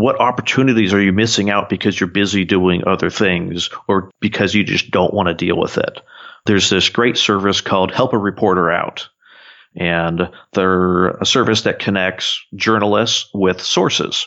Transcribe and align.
what 0.00 0.20
opportunities 0.20 0.92
are 0.92 1.00
you 1.00 1.12
missing 1.12 1.50
out 1.50 1.68
because 1.68 1.98
you're 1.98 2.08
busy 2.08 2.44
doing 2.44 2.82
other 2.86 3.10
things 3.10 3.70
or 3.86 4.10
because 4.20 4.54
you 4.54 4.64
just 4.64 4.90
don't 4.90 5.14
want 5.14 5.28
to 5.28 5.34
deal 5.34 5.58
with 5.58 5.78
it? 5.78 6.00
There's 6.46 6.70
this 6.70 6.88
great 6.88 7.16
service 7.16 7.60
called 7.60 7.92
Help 7.92 8.12
a 8.12 8.18
Reporter 8.18 8.70
Out. 8.70 9.08
And 9.76 10.30
they're 10.54 11.08
a 11.08 11.26
service 11.26 11.62
that 11.62 11.78
connects 11.78 12.44
journalists 12.54 13.30
with 13.34 13.60
sources. 13.60 14.26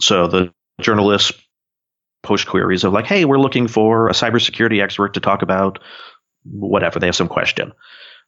So 0.00 0.28
the 0.28 0.52
journalists 0.80 1.32
post 2.22 2.46
queries 2.46 2.84
of 2.84 2.92
like, 2.92 3.06
hey, 3.06 3.24
we're 3.24 3.38
looking 3.38 3.68
for 3.68 4.08
a 4.08 4.12
cybersecurity 4.12 4.82
expert 4.82 5.14
to 5.14 5.20
talk 5.20 5.42
about 5.42 5.78
whatever. 6.44 7.00
They 7.00 7.06
have 7.06 7.16
some 7.16 7.28
question. 7.28 7.72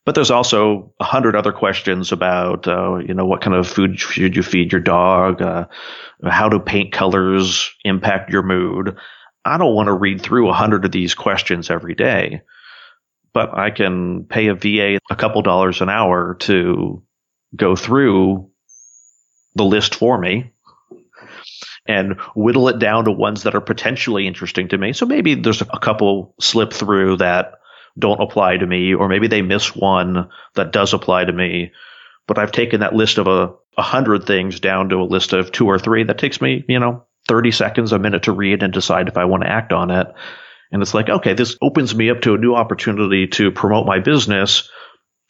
But 0.07 0.15
there's 0.15 0.31
also 0.31 0.95
a 0.99 1.05
hundred 1.05 1.37
other 1.37 1.53
questions 1.53 2.11
about, 2.11 2.67
uh, 2.67 2.97
you 2.97 3.13
know, 3.13 3.27
what 3.27 3.43
kind 3.43 3.55
of 3.55 3.69
food 3.69 4.01
should 4.01 4.35
you 4.35 4.43
feed 4.43 4.73
your 4.73 4.81
dog? 4.81 5.43
Uh, 5.43 5.67
how 6.25 6.49
do 6.49 6.59
paint 6.59 6.93
colors 6.93 7.71
impact 7.85 8.33
your 8.33 8.43
mood? 8.43 8.97
I 9.45 9.59
don't 9.59 9.75
want 9.75 9.89
to 9.89 9.93
read 9.93 10.21
through 10.21 10.49
a 10.49 10.55
hundred 10.55 10.85
of 10.85 10.93
these 10.93 11.15
questions 11.15 11.71
every 11.71 11.95
day, 11.95 12.43
but 13.35 13.57
I 13.57 13.71
can 13.71 14.25
pay 14.25 14.49
a 14.49 14.55
VA 14.55 14.99
a 15.11 15.17
couple 15.17 15.43
dollars 15.43 15.81
an 15.81 15.91
hour 15.91 16.35
to 16.41 17.03
go 17.55 17.77
through 17.77 18.51
the 19.55 19.65
list 19.65 19.95
for 19.95 20.19
me 20.19 20.53
and 21.87 22.21
whittle 22.37 22.69
it 22.69 22.79
down 22.79 23.05
to 23.05 23.11
ones 23.11 23.43
that 23.43 23.55
are 23.55 23.61
potentially 23.61 24.27
interesting 24.27 24.69
to 24.69 24.79
me. 24.79 24.93
So 24.93 25.07
maybe 25.07 25.35
there's 25.35 25.63
a 25.63 25.79
couple 25.79 26.35
slip 26.41 26.73
through 26.73 27.19
that 27.19 27.60
don't 27.99 28.21
apply 28.21 28.57
to 28.57 28.67
me, 28.67 28.95
or 28.95 29.09
maybe 29.09 29.27
they 29.27 29.43
miss 29.43 29.75
one 29.75 30.29
that 30.55 30.73
does 30.73 30.93
apply 30.93 31.25
to 31.25 31.33
me. 31.33 31.73
But 32.27 32.39
I've 32.39 32.53
taken 32.53 32.81
that 32.81 32.95
list 32.95 33.19
of 33.19 33.27
a, 33.27 33.55
hundred 33.83 34.27
things 34.27 34.61
down 34.61 34.91
to 34.91 34.97
a 34.97 35.09
list 35.09 35.33
of 35.33 35.53
two 35.53 35.67
or 35.67 35.79
three 35.79 36.05
that 36.05 36.19
takes 36.19 36.43
me, 36.43 36.63
you 36.69 36.79
know, 36.79 37.03
30 37.29 37.51
seconds, 37.51 37.93
a 37.93 37.99
minute 37.99 38.25
to 38.25 38.33
read 38.33 38.63
and 38.63 38.75
decide 38.75 39.09
if 39.09 39.17
I 39.17 39.25
want 39.25 39.43
to 39.43 39.49
act 39.49 39.73
on 39.73 39.91
it. 39.91 40.07
And 40.71 40.83
it's 40.83 40.93
like, 40.93 41.09
okay, 41.09 41.33
this 41.33 41.57
opens 41.63 41.95
me 41.95 42.11
up 42.11 42.21
to 42.23 42.35
a 42.35 42.39
new 42.39 42.55
opportunity 42.55 43.27
to 43.29 43.51
promote 43.51 43.87
my 43.87 43.99
business 43.99 44.69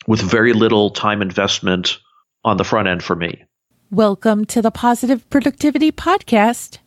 with 0.08 0.20
very 0.20 0.52
little 0.52 0.90
time 0.90 1.22
investment 1.22 1.98
on 2.44 2.56
the 2.56 2.64
front 2.64 2.88
end 2.88 3.04
for 3.04 3.14
me. 3.14 3.44
Welcome 3.90 4.44
to 4.46 4.62
the 4.62 4.70
Positive 4.70 5.28
Productivity 5.30 5.92
Podcast, 5.92 6.78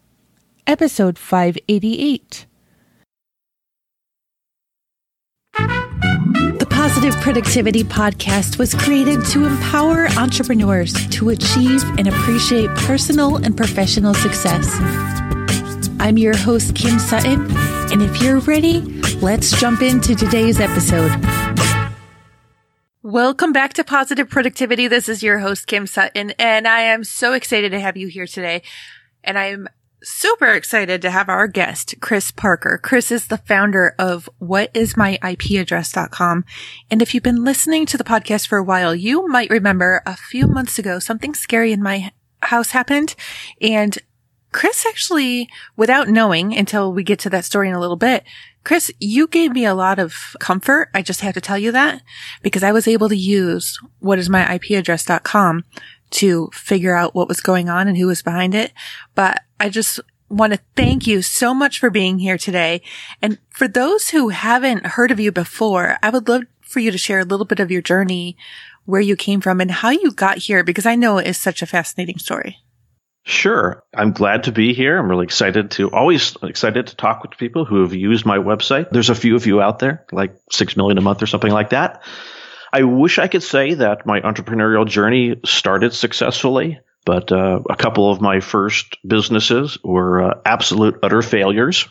episode 0.67 1.17
588. 1.17 2.45
The 5.53 6.67
Positive 6.69 7.13
Productivity 7.21 7.83
Podcast 7.83 8.57
was 8.57 8.73
created 8.73 9.25
to 9.27 9.45
empower 9.45 10.07
entrepreneurs 10.17 10.93
to 11.09 11.29
achieve 11.29 11.83
and 11.97 12.07
appreciate 12.07 12.69
personal 12.71 13.37
and 13.37 13.55
professional 13.55 14.13
success. 14.13 14.67
I'm 15.99 16.17
your 16.17 16.35
host, 16.35 16.75
Kim 16.75 16.99
Sutton, 16.99 17.47
and 17.91 18.01
if 18.01 18.21
you're 18.21 18.39
ready, 18.39 18.81
let's 19.21 19.59
jump 19.59 19.81
into 19.81 20.15
today's 20.15 20.59
episode. 20.59 21.11
Welcome 23.01 23.53
back 23.53 23.73
to 23.73 23.83
Positive 23.83 24.29
Productivity. 24.29 24.87
This 24.87 25.07
is 25.09 25.23
your 25.23 25.39
host, 25.39 25.67
Kim 25.67 25.87
Sutton, 25.87 26.31
and 26.39 26.67
I 26.67 26.81
am 26.81 27.03
so 27.03 27.33
excited 27.33 27.71
to 27.71 27.79
have 27.79 27.97
you 27.97 28.07
here 28.07 28.27
today. 28.27 28.63
And 29.23 29.37
I'm 29.37 29.67
super 30.03 30.53
excited 30.53 31.01
to 31.01 31.09
have 31.09 31.29
our 31.29 31.47
guest, 31.47 31.95
Chris 32.01 32.29
Parker. 32.31 32.77
Chris 32.81 33.11
is 33.11 33.27
the 33.27 33.37
founder 33.37 33.95
of 33.97 34.29
whatismyipaddress.com. 34.41 36.45
And 36.91 37.01
if 37.01 37.13
you've 37.13 37.23
been 37.23 37.43
listening 37.43 37.85
to 37.87 37.97
the 37.97 38.03
podcast 38.03 38.47
for 38.47 38.57
a 38.57 38.63
while, 38.63 38.93
you 38.93 39.27
might 39.27 39.49
remember 39.49 40.01
a 40.05 40.17
few 40.17 40.47
months 40.47 40.77
ago, 40.77 40.99
something 40.99 41.33
scary 41.33 41.71
in 41.71 41.81
my 41.81 42.11
house 42.41 42.71
happened. 42.71 43.15
And 43.61 43.97
Chris 44.51 44.85
actually, 44.85 45.47
without 45.75 46.09
knowing 46.09 46.55
until 46.55 46.93
we 46.93 47.03
get 47.03 47.17
to 47.19 47.29
that 47.31 47.45
story 47.45 47.69
in 47.69 47.75
a 47.75 47.79
little 47.79 47.95
bit, 47.95 48.23
Chris, 48.63 48.91
you 48.99 49.27
gave 49.27 49.51
me 49.51 49.65
a 49.65 49.73
lot 49.73 49.99
of 49.99 50.15
comfort. 50.39 50.89
I 50.93 51.01
just 51.01 51.21
have 51.21 51.33
to 51.33 51.41
tell 51.41 51.57
you 51.57 51.71
that 51.73 52.01
because 52.41 52.63
I 52.63 52.71
was 52.71 52.87
able 52.87 53.09
to 53.09 53.15
use 53.15 53.77
what 53.99 54.19
to 56.13 56.49
figure 56.53 56.95
out 56.95 57.15
what 57.15 57.27
was 57.27 57.41
going 57.41 57.69
on 57.69 57.87
and 57.87 57.97
who 57.97 58.07
was 58.07 58.21
behind 58.21 58.55
it. 58.55 58.71
But 59.15 59.41
I 59.59 59.69
just 59.69 59.99
want 60.29 60.53
to 60.53 60.59
thank 60.75 61.05
you 61.05 61.21
so 61.21 61.53
much 61.53 61.79
for 61.79 61.89
being 61.89 62.19
here 62.19 62.37
today. 62.37 62.81
And 63.21 63.37
for 63.49 63.67
those 63.67 64.09
who 64.09 64.29
haven't 64.29 64.85
heard 64.85 65.11
of 65.11 65.19
you 65.19 65.31
before, 65.31 65.97
I 66.01 66.09
would 66.09 66.27
love 66.27 66.43
for 66.61 66.79
you 66.79 66.91
to 66.91 66.97
share 66.97 67.19
a 67.19 67.25
little 67.25 67.45
bit 67.45 67.59
of 67.59 67.69
your 67.69 67.81
journey, 67.81 68.35
where 68.85 69.01
you 69.01 69.15
came 69.15 69.41
from 69.41 69.61
and 69.61 69.71
how 69.71 69.91
you 69.91 70.11
got 70.11 70.37
here, 70.37 70.63
because 70.63 70.85
I 70.85 70.95
know 70.95 71.17
it 71.17 71.27
is 71.27 71.37
such 71.37 71.61
a 71.61 71.67
fascinating 71.67 72.17
story. 72.17 72.57
Sure. 73.25 73.81
I'm 73.95 74.11
glad 74.11 74.43
to 74.43 74.51
be 74.51 74.73
here. 74.73 74.97
I'm 74.97 75.09
really 75.09 75.23
excited 75.23 75.71
to 75.71 75.89
always 75.91 76.35
excited 76.43 76.87
to 76.87 76.95
talk 76.95 77.21
with 77.21 77.37
people 77.37 77.63
who 77.63 77.81
have 77.81 77.93
used 77.93 78.25
my 78.25 78.37
website. 78.37 78.89
There's 78.89 79.09
a 79.09 79.15
few 79.15 79.35
of 79.35 79.47
you 79.47 79.61
out 79.61 79.79
there, 79.79 80.05
like 80.11 80.35
6 80.51 80.75
million 80.75 80.97
a 80.97 81.01
month 81.01 81.23
or 81.23 81.27
something 81.27 81.51
like 81.51 81.69
that. 81.69 82.03
I 82.73 82.81
wish 82.83 83.19
I 83.19 83.27
could 83.27 83.43
say 83.43 83.75
that 83.75 84.07
my 84.07 84.19
entrepreneurial 84.21 84.87
journey 84.87 85.35
started 85.45 85.93
successfully, 85.93 86.79
but 87.05 87.31
uh, 87.31 87.59
a 87.69 87.75
couple 87.75 88.09
of 88.09 88.19
my 88.19 88.39
first 88.39 88.97
businesses 89.07 89.77
were 89.83 90.23
uh, 90.23 90.41
absolute 90.43 90.97
utter 91.03 91.21
failures. 91.21 91.87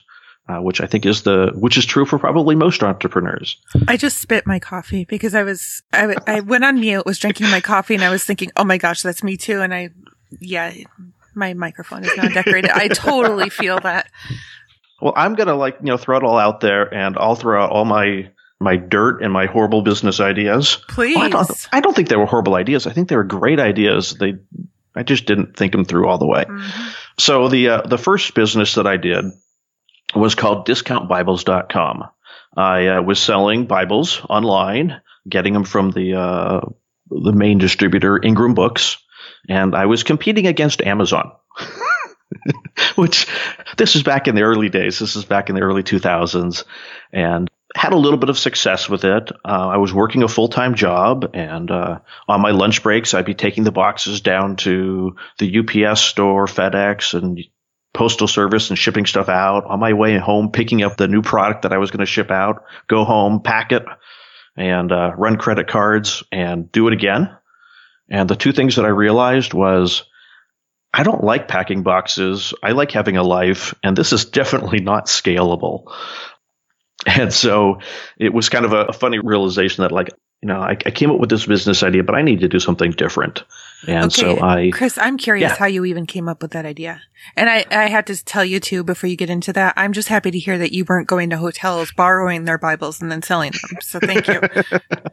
Uh, 0.49 0.61
which 0.61 0.81
I 0.81 0.87
think 0.87 1.07
is 1.07 1.23
the 1.23 1.53
which 1.55 1.79
is 1.79 1.87
true 1.87 2.05
for 2.05 2.19
probably 2.19 2.57
most 2.57 2.83
entrepreneurs. 2.83 3.59
I 3.87 3.97
just 3.97 4.19
spit 4.19 4.45
my 4.45 4.59
coffee 4.59 5.05
because 5.05 5.37
I 5.37 5.45
was 5.45 5.85
I, 5.93 6.17
I 6.27 6.41
went 6.41 6.65
on 6.65 6.81
mute, 6.81 7.07
was 7.07 7.21
drinking 7.21 7.49
my 7.49 7.61
coffee, 7.61 7.95
and 7.95 8.03
I 8.03 8.11
was 8.11 8.25
thinking, 8.25 8.51
oh 8.57 8.65
my 8.65 8.77
gosh, 8.77 9.03
that's 9.03 9.23
me 9.23 9.37
too. 9.37 9.63
And 9.63 9.73
I, 9.73 9.91
yeah, 10.41 10.75
my 11.37 11.55
microphone 11.55 12.05
is 12.05 12.17
not 12.17 12.33
decorated. 12.35 12.73
I 12.73 12.89
totally 12.89 13.51
feel 13.51 13.79
that. 13.81 14.11
Well, 15.01 15.13
I'm 15.15 15.37
gonna 15.37 15.55
like 15.55 15.77
you 15.79 15.87
know 15.87 15.97
throw 15.97 16.17
it 16.17 16.25
all 16.25 16.39
out 16.39 16.61
there, 16.61 16.93
and 16.93 17.17
I'll 17.17 17.37
throw 17.37 17.63
out 17.63 17.71
all 17.71 17.85
my 17.85 18.29
my 18.63 18.77
dirt 18.77 19.23
and 19.23 19.33
my 19.33 19.47
horrible 19.47 19.83
business 19.83 20.21
ideas. 20.21 20.79
Please. 20.89 21.17
Well, 21.17 21.25
I, 21.25 21.29
don't, 21.29 21.69
I, 21.73 21.81
don't, 21.81 21.95
think 21.95 22.09
they 22.09 22.17
were 22.17 22.27
horrible 22.27 22.55
ideas. 22.55 22.87
I 22.87 22.93
think 22.93 23.09
they 23.09 23.17
were 23.17 23.25
great 23.25 23.61
ideas. 23.61 24.15
They, 24.15 24.35
I 24.95 25.03
just 25.03 25.27
didn't 25.27 25.57
think 25.57 25.73
them 25.73 25.85
through 25.85 26.09
all 26.09 26.19
the 26.19 26.27
way. 26.27 26.45
Mm-hmm. 26.45 26.89
So 27.19 27.49
the 27.49 27.69
uh, 27.69 27.83
the 27.83 27.99
first 27.99 28.35
business 28.35 28.75
that 28.75 28.87
I 28.87 28.97
did 28.97 29.25
was 30.15 30.35
called 30.35 30.67
DiscountBibles.com. 30.67 32.05
I 32.57 32.87
uh, 32.87 33.03
was 33.03 33.19
selling 33.19 33.67
Bibles 33.67 34.21
online, 34.29 35.01
getting 35.29 35.53
them 35.53 35.65
from 35.65 35.91
the 35.91 36.15
uh, 36.15 36.61
the 37.11 37.33
main 37.33 37.59
distributor, 37.59 38.21
Ingram 38.23 38.55
Books 38.55 38.99
and 39.49 39.75
I 39.75 39.87
was 39.87 40.03
competing 40.03 40.47
against 40.47 40.83
Amazon. 40.83 41.33
Which 42.95 43.27
this 43.77 43.95
is 43.97 44.03
back 44.03 44.27
in 44.27 44.35
the 44.35 44.43
early 44.43 44.69
days. 44.69 44.99
This 44.99 45.17
is 45.17 45.25
back 45.25 45.49
in 45.51 45.55
the 45.55 45.63
early 45.63 45.83
2000s, 45.83 46.65
and 47.13 47.51
had 47.75 47.93
a 47.93 47.99
little 47.99 48.19
bit 48.19 48.29
of 48.29 48.39
success 48.39 48.89
with 48.89 49.05
it. 49.05 49.31
Uh, 49.45 49.69
I 49.69 49.77
was 49.79 49.95
working 49.95 50.23
a 50.23 50.29
full 50.29 50.49
time 50.49 50.75
job, 50.75 51.31
and 51.35 51.71
uh, 51.71 52.01
on 52.29 52.41
my 52.41 52.51
lunch 52.51 52.83
breaks, 52.83 53.15
I'd 53.15 53.25
be 53.25 53.35
taking 53.35 53.65
the 53.65 53.73
boxes 53.73 54.21
down 54.21 54.57
to 54.57 55.17
the 55.39 55.59
UPS 55.59 56.01
store, 56.01 56.47
FedEx, 56.47 57.15
and 57.15 57.41
postal 57.95 58.29
service 58.29 58.71
and 58.71 58.79
shipping 58.79 59.07
stuff 59.07 59.29
out. 59.29 59.65
On 59.65 59.81
my 59.81 59.93
way 59.95 60.17
home, 60.19 60.51
picking 60.51 60.83
up 60.83 60.97
the 60.97 61.09
new 61.09 61.23
product 61.23 61.63
that 61.63 61.73
I 61.73 61.79
was 61.79 61.91
going 61.91 62.01
to 62.01 62.07
ship 62.07 62.31
out, 62.31 62.65
go 62.89 63.05
home, 63.05 63.43
pack 63.43 63.73
it, 63.73 63.85
and 64.57 64.93
uh, 64.93 65.13
run 65.17 65.37
credit 65.37 65.69
cards 65.69 66.23
and 66.31 66.71
do 66.71 66.89
it 66.89 66.93
again. 66.93 67.37
And 68.11 68.29
the 68.29 68.37
two 68.37 68.53
things 68.53 68.77
that 68.77 68.85
I 68.85 68.89
realized 68.89 69.55
was 69.55 70.05
I 70.93 71.05
don't 71.05 71.25
like 71.25 71.49
packing 71.49 71.83
boxes. 71.83 72.53
I 72.63 72.73
like 72.73 72.91
having 72.91 73.17
a 73.17 73.23
life, 73.23 73.75
and 73.83 73.97
this 73.97 74.13
is 74.13 74.25
definitely 74.31 74.81
not 74.81 75.07
scalable. 75.07 75.91
And 77.07 77.33
so 77.33 77.81
it 78.19 78.33
was 78.33 78.49
kind 78.49 78.65
of 78.65 78.73
a, 78.73 78.87
a 78.87 78.93
funny 78.93 79.19
realization 79.19 79.83
that, 79.83 79.93
like, 79.93 80.11
you 80.43 80.49
know, 80.49 80.61
I, 80.61 80.71
I, 80.71 80.91
came 80.91 81.11
up 81.11 81.21
with 81.21 81.31
this 81.31 81.47
business 81.47 81.83
idea, 81.85 82.03
but 82.03 82.17
I 82.17 82.23
need 82.23 82.41
to 82.41 82.49
do 82.49 82.59
something 82.59 82.91
different. 82.91 83.45
And 83.87 84.07
okay. 84.07 84.37
so 84.37 84.41
I, 84.41 84.71
Chris, 84.73 84.99
I'm 84.99 85.17
curious 85.17 85.51
yeah. 85.51 85.57
how 85.57 85.67
you 85.67 85.85
even 85.85 86.05
came 86.05 86.29
up 86.29 86.43
with 86.43 86.53
that 86.53 86.67
idea. 86.67 87.01
And 87.37 87.49
I, 87.49 87.65
I 87.71 87.89
had 87.89 88.09
to 88.09 88.25
tell 88.25 88.45
you 88.45 88.59
too, 88.59 88.83
before 88.83 89.09
you 89.09 89.17
get 89.17 89.31
into 89.31 89.53
that, 89.53 89.75
I'm 89.77 89.93
just 89.93 90.09
happy 90.09 90.33
to 90.33 90.39
hear 90.39 90.59
that 90.59 90.73
you 90.73 90.85
weren't 90.89 91.07
going 91.07 91.31
to 91.31 91.39
hotels, 91.39 91.93
borrowing 91.93 92.45
their 92.45 92.59
Bibles 92.59 93.01
and 93.01 93.11
then 93.11 93.23
selling 93.23 93.53
them. 93.53 93.81
So 93.83 94.01
thank 94.01 94.27
you. 94.27 94.41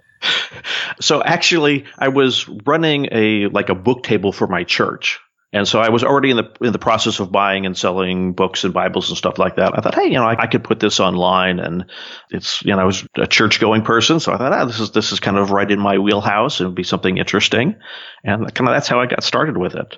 so 1.00 1.24
actually, 1.24 1.86
I 1.98 2.08
was 2.10 2.48
running 2.66 3.08
a 3.12 3.48
like 3.48 3.70
a 3.70 3.76
book 3.76 4.04
table 4.04 4.32
for 4.32 4.48
my 4.48 4.64
church. 4.64 5.20
And 5.52 5.68
so 5.68 5.80
I 5.80 5.90
was 5.90 6.04
already 6.04 6.30
in 6.30 6.38
the 6.38 6.52
in 6.62 6.72
the 6.72 6.80
process 6.80 7.20
of 7.20 7.32
buying 7.32 7.66
and 7.66 7.76
selling 7.76 8.34
books 8.34 8.64
and 8.64 8.74
Bibles 8.74 9.10
and 9.10 9.18
stuff 9.18 9.40
like 9.40 9.56
that. 9.56 9.78
I 9.78 9.82
thought, 9.82 9.96
hey, 9.96 10.06
you 10.06 10.14
know, 10.14 10.26
I, 10.26 10.44
I 10.44 10.48
could 10.48 10.64
put 10.64 10.80
this 10.80 11.00
online, 11.00 11.60
and 11.60 11.86
it's 12.30 12.64
you 12.64 12.76
know, 12.76 12.80
I 12.80 12.86
was 12.86 13.06
a 13.16 13.26
church 13.26 13.60
going 13.60 13.82
person, 13.82 14.20
so 14.20 14.32
I 14.32 14.38
thought, 14.38 14.54
ah, 14.54 14.66
this 14.66 14.80
is 14.80 14.92
this 14.92 15.12
is 15.12 15.20
kind 15.20 15.38
of 15.38 15.52
right 15.52 15.70
in 15.70 15.80
my 15.80 15.98
wheelhouse. 15.98 16.62
It 16.62 16.66
would 16.66 16.76
be 16.76 16.84
something 16.84 17.18
interesting, 17.18 17.76
and 18.24 18.54
kind 18.54 18.70
of 18.70 18.76
that's 18.76 18.88
how 18.88 19.00
I 19.00 19.08
got 19.08 19.24
started 19.24 19.58
with 19.58 19.76
it. 19.76 19.98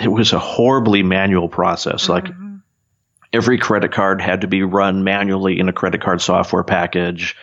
It 0.00 0.08
was 0.08 0.32
a 0.32 0.38
horribly 0.38 1.02
manual 1.02 1.48
process, 1.48 2.08
like. 2.08 2.24
Mm-hmm. 2.24 2.48
Every 3.34 3.56
credit 3.56 3.92
card 3.92 4.20
had 4.20 4.42
to 4.42 4.46
be 4.46 4.62
run 4.62 5.04
manually 5.04 5.58
in 5.58 5.66
a 5.66 5.72
credit 5.72 6.02
card 6.02 6.20
software 6.20 6.64
package 6.64 7.34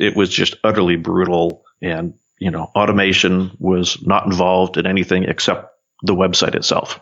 it 0.00 0.16
was 0.16 0.30
just 0.30 0.56
utterly 0.64 0.96
brutal 0.96 1.62
and 1.82 2.14
you 2.38 2.50
know 2.50 2.64
automation 2.74 3.52
was 3.58 4.04
not 4.04 4.26
involved 4.26 4.78
in 4.78 4.86
anything 4.86 5.24
except 5.24 5.68
the 6.02 6.14
website 6.14 6.54
itself 6.54 7.00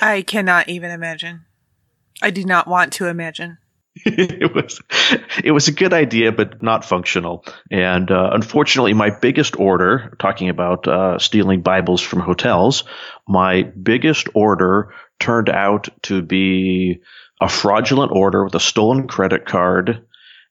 I 0.00 0.22
cannot 0.26 0.68
even 0.68 0.90
imagine. 0.90 1.44
I 2.22 2.30
do 2.30 2.44
not 2.44 2.66
want 2.66 2.92
to 2.94 3.06
imagine. 3.06 3.58
it 4.04 4.54
was 4.54 4.80
it 5.42 5.50
was 5.50 5.68
a 5.68 5.72
good 5.72 5.92
idea, 5.92 6.30
but 6.30 6.62
not 6.62 6.84
functional. 6.84 7.44
And 7.70 8.10
uh, 8.10 8.30
unfortunately, 8.32 8.92
my 8.94 9.10
biggest 9.10 9.58
order, 9.58 10.14
talking 10.20 10.50
about 10.50 10.86
uh, 10.86 11.18
stealing 11.18 11.62
Bibles 11.62 12.00
from 12.00 12.20
hotels, 12.20 12.84
my 13.26 13.62
biggest 13.62 14.28
order 14.34 14.94
turned 15.18 15.48
out 15.48 15.88
to 16.02 16.22
be 16.22 17.00
a 17.40 17.48
fraudulent 17.48 18.12
order 18.12 18.44
with 18.44 18.54
a 18.54 18.60
stolen 18.60 19.08
credit 19.08 19.46
card, 19.46 20.04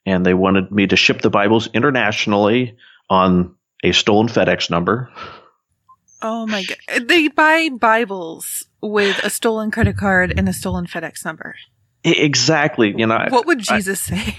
and 0.06 0.26
they 0.26 0.34
wanted 0.34 0.72
me 0.72 0.88
to 0.88 0.96
ship 0.98 1.22
the 1.22 1.30
Bibles 1.30 1.68
internationally 1.74 2.76
on 3.10 3.56
a 3.84 3.94
stolen 3.94 4.28
FedEx 4.28 4.70
number. 4.70 5.10
Oh 6.22 6.48
my 6.48 6.64
god! 6.64 7.08
They 7.08 7.28
buy 7.28 7.70
Bibles 7.70 8.66
with 8.82 9.20
a 9.24 9.30
stolen 9.30 9.72
credit 9.72 9.98
card 9.98 10.34
and 10.38 10.50
a 10.50 10.54
stolen 10.54 10.88
FedEx 10.88 11.24
number. 11.26 11.56
Exactly. 12.04 12.94
You 12.98 13.08
know, 13.08 13.28
what 13.30 13.46
would 13.46 13.60
Jesus 13.60 14.12
I, 14.12 14.16
say? 14.16 14.38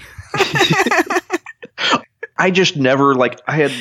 I 2.37 2.51
just 2.51 2.77
never 2.77 3.15
like 3.15 3.41
I 3.47 3.55
had 3.55 3.71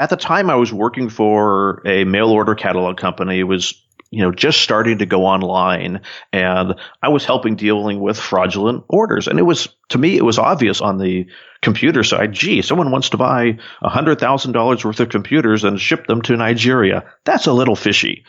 at 0.00 0.10
the 0.10 0.16
time 0.16 0.50
I 0.50 0.56
was 0.56 0.72
working 0.72 1.08
for 1.08 1.82
a 1.86 2.04
mail 2.04 2.28
order 2.28 2.54
catalog 2.54 2.96
company. 2.96 3.38
It 3.40 3.44
was 3.44 3.80
you 4.10 4.22
know 4.22 4.32
just 4.32 4.60
starting 4.60 4.98
to 4.98 5.06
go 5.06 5.26
online, 5.26 6.00
and 6.32 6.74
I 7.02 7.08
was 7.08 7.24
helping 7.24 7.56
dealing 7.56 8.00
with 8.00 8.18
fraudulent 8.18 8.84
orders. 8.88 9.28
And 9.28 9.38
it 9.38 9.42
was 9.42 9.68
to 9.90 9.98
me 9.98 10.16
it 10.16 10.24
was 10.24 10.38
obvious 10.38 10.80
on 10.80 10.98
the 10.98 11.26
computer 11.62 12.02
side. 12.02 12.32
Gee, 12.32 12.62
someone 12.62 12.90
wants 12.90 13.10
to 13.10 13.16
buy 13.16 13.58
a 13.82 13.88
hundred 13.88 14.20
thousand 14.20 14.52
dollars 14.52 14.84
worth 14.84 15.00
of 15.00 15.08
computers 15.08 15.64
and 15.64 15.80
ship 15.80 16.06
them 16.06 16.22
to 16.22 16.36
Nigeria. 16.36 17.04
That's 17.24 17.46
a 17.46 17.52
little 17.52 17.76
fishy. 17.76 18.24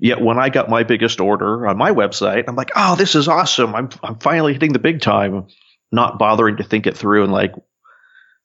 Yet 0.00 0.22
when 0.22 0.38
I 0.38 0.48
got 0.48 0.70
my 0.70 0.82
biggest 0.82 1.20
order 1.20 1.66
on 1.66 1.76
my 1.76 1.90
website, 1.90 2.44
I'm 2.48 2.56
like, 2.56 2.70
oh, 2.74 2.96
this 2.96 3.14
is 3.14 3.28
awesome. 3.28 3.74
I'm, 3.74 3.90
I'm 4.02 4.18
finally 4.18 4.54
hitting 4.54 4.72
the 4.72 4.78
big 4.78 5.02
time, 5.02 5.48
not 5.92 6.18
bothering 6.18 6.56
to 6.56 6.64
think 6.64 6.86
it 6.86 6.96
through 6.96 7.24
and 7.24 7.32
like, 7.32 7.52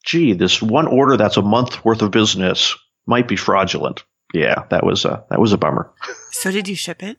gee, 0.06 0.34
this 0.34 0.62
one 0.62 0.86
order 0.86 1.16
that's 1.16 1.38
a 1.38 1.42
month 1.42 1.86
worth 1.86 2.02
of 2.02 2.12
business 2.12 2.76
might 3.08 3.30
be 3.30 3.38
fraudulent. 3.38 4.04
Yeah, 4.36 4.66
that 4.70 4.86
was 4.86 5.06
a, 5.06 5.24
that 5.30 5.40
was 5.40 5.54
a 5.54 5.58
bummer. 5.58 5.92
So 6.32 6.52
did 6.52 6.68
you 6.68 6.76
ship 6.76 7.02
it? 7.02 7.18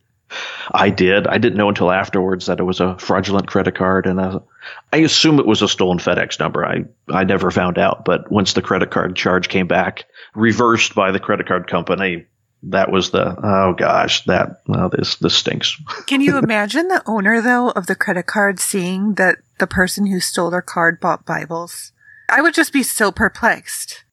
I 0.73 0.91
did. 0.91 1.27
I 1.27 1.39
didn't 1.39 1.57
know 1.57 1.69
until 1.69 1.91
afterwards 1.91 2.47
that 2.47 2.59
it 2.59 2.65
was 2.65 2.81
a 2.81 2.99
fraudulent 2.99 3.47
credit 3.47 3.77
card, 3.77 4.07
and 4.07 4.21
I 4.21 4.97
assume 4.97 5.39
it 5.39 5.47
was 5.47 5.63
a 5.63 5.69
stolen 5.69 5.99
FedEx 5.99 6.41
number. 6.41 6.65
I 6.65 6.85
I 7.09 7.25
never 7.25 7.51
found 7.51 7.79
out, 7.79 8.05
but 8.05 8.31
once 8.31 8.53
the 8.53 8.63
credit 8.63 8.91
card 8.91 9.17
charge 9.17 9.49
came 9.49 9.67
back, 9.67 10.05
reversed 10.35 10.95
by 10.95 11.13
the 11.13 11.21
credit 11.21 11.47
card 11.47 11.69
company, 11.69 12.27
that 12.65 12.91
was 12.91 13.11
the 13.11 13.37
oh 13.43 13.75
gosh 13.75 14.25
that 14.25 14.63
well 14.67 14.89
this 14.89 15.17
this 15.17 15.37
stinks 15.37 15.81
can 16.07 16.21
you 16.21 16.39
imagine 16.43 16.89
the 16.89 17.03
owner 17.07 17.41
though 17.41 17.71
of 17.71 17.87
the 17.87 17.95
credit 17.95 18.27
card 18.27 18.59
seeing 18.59 19.15
that 19.15 19.37
the 19.59 19.67
person 19.67 20.07
who 20.07 20.21
stole 20.21 20.51
their 20.51 20.63
card 20.63 20.99
bought 21.01 21.25
bibles 21.27 21.93
i 22.29 22.41
would 22.41 22.55
just 22.55 22.73
be 22.73 22.83
so 22.83 23.13
perplexed 23.13 24.05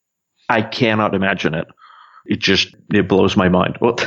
i 0.49 0.61
cannot 0.61 1.15
imagine 1.15 1.53
it 1.53 1.67
it 2.25 2.39
just 2.39 2.75
it 2.93 3.07
blows 3.07 3.35
my 3.35 3.49
mind 3.49 3.77
well 3.81 3.97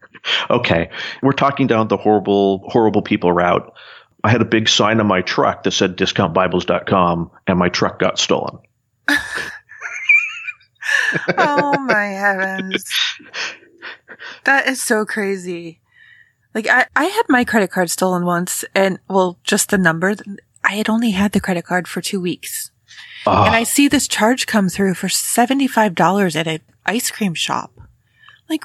okay 0.50 0.90
we're 1.22 1.32
talking 1.32 1.66
down 1.66 1.88
the 1.88 1.96
horrible 1.96 2.68
horrible 2.68 3.02
people 3.02 3.32
route 3.32 3.74
i 4.22 4.30
had 4.30 4.40
a 4.40 4.46
big 4.46 4.68
sign 4.68 5.00
on 5.00 5.06
my 5.06 5.22
truck 5.22 5.62
that 5.62 5.72
said 5.72 5.96
discountbibles.com 5.96 7.30
and 7.46 7.58
my 7.58 7.68
truck 7.68 7.98
got 7.98 8.18
stolen 8.18 8.58
oh 11.38 11.78
my 11.80 12.06
heavens 12.06 12.84
that 14.44 14.66
is 14.68 14.80
so 14.80 15.04
crazy. 15.04 15.80
Like 16.54 16.68
I, 16.68 16.86
I 16.94 17.04
had 17.04 17.24
my 17.28 17.44
credit 17.44 17.70
card 17.70 17.90
stolen 17.90 18.24
once 18.24 18.64
and 18.74 18.98
well, 19.08 19.38
just 19.44 19.70
the 19.70 19.78
number. 19.78 20.14
I 20.62 20.74
had 20.74 20.88
only 20.88 21.10
had 21.10 21.32
the 21.32 21.40
credit 21.40 21.64
card 21.64 21.88
for 21.88 22.00
two 22.00 22.20
weeks. 22.20 22.70
Oh. 23.26 23.44
And 23.44 23.54
I 23.54 23.62
see 23.62 23.88
this 23.88 24.08
charge 24.08 24.46
come 24.46 24.68
through 24.68 24.94
for 24.94 25.08
$75 25.08 26.36
at 26.36 26.46
an 26.46 26.60
ice 26.84 27.10
cream 27.10 27.34
shop. 27.34 27.72
Like, 28.48 28.64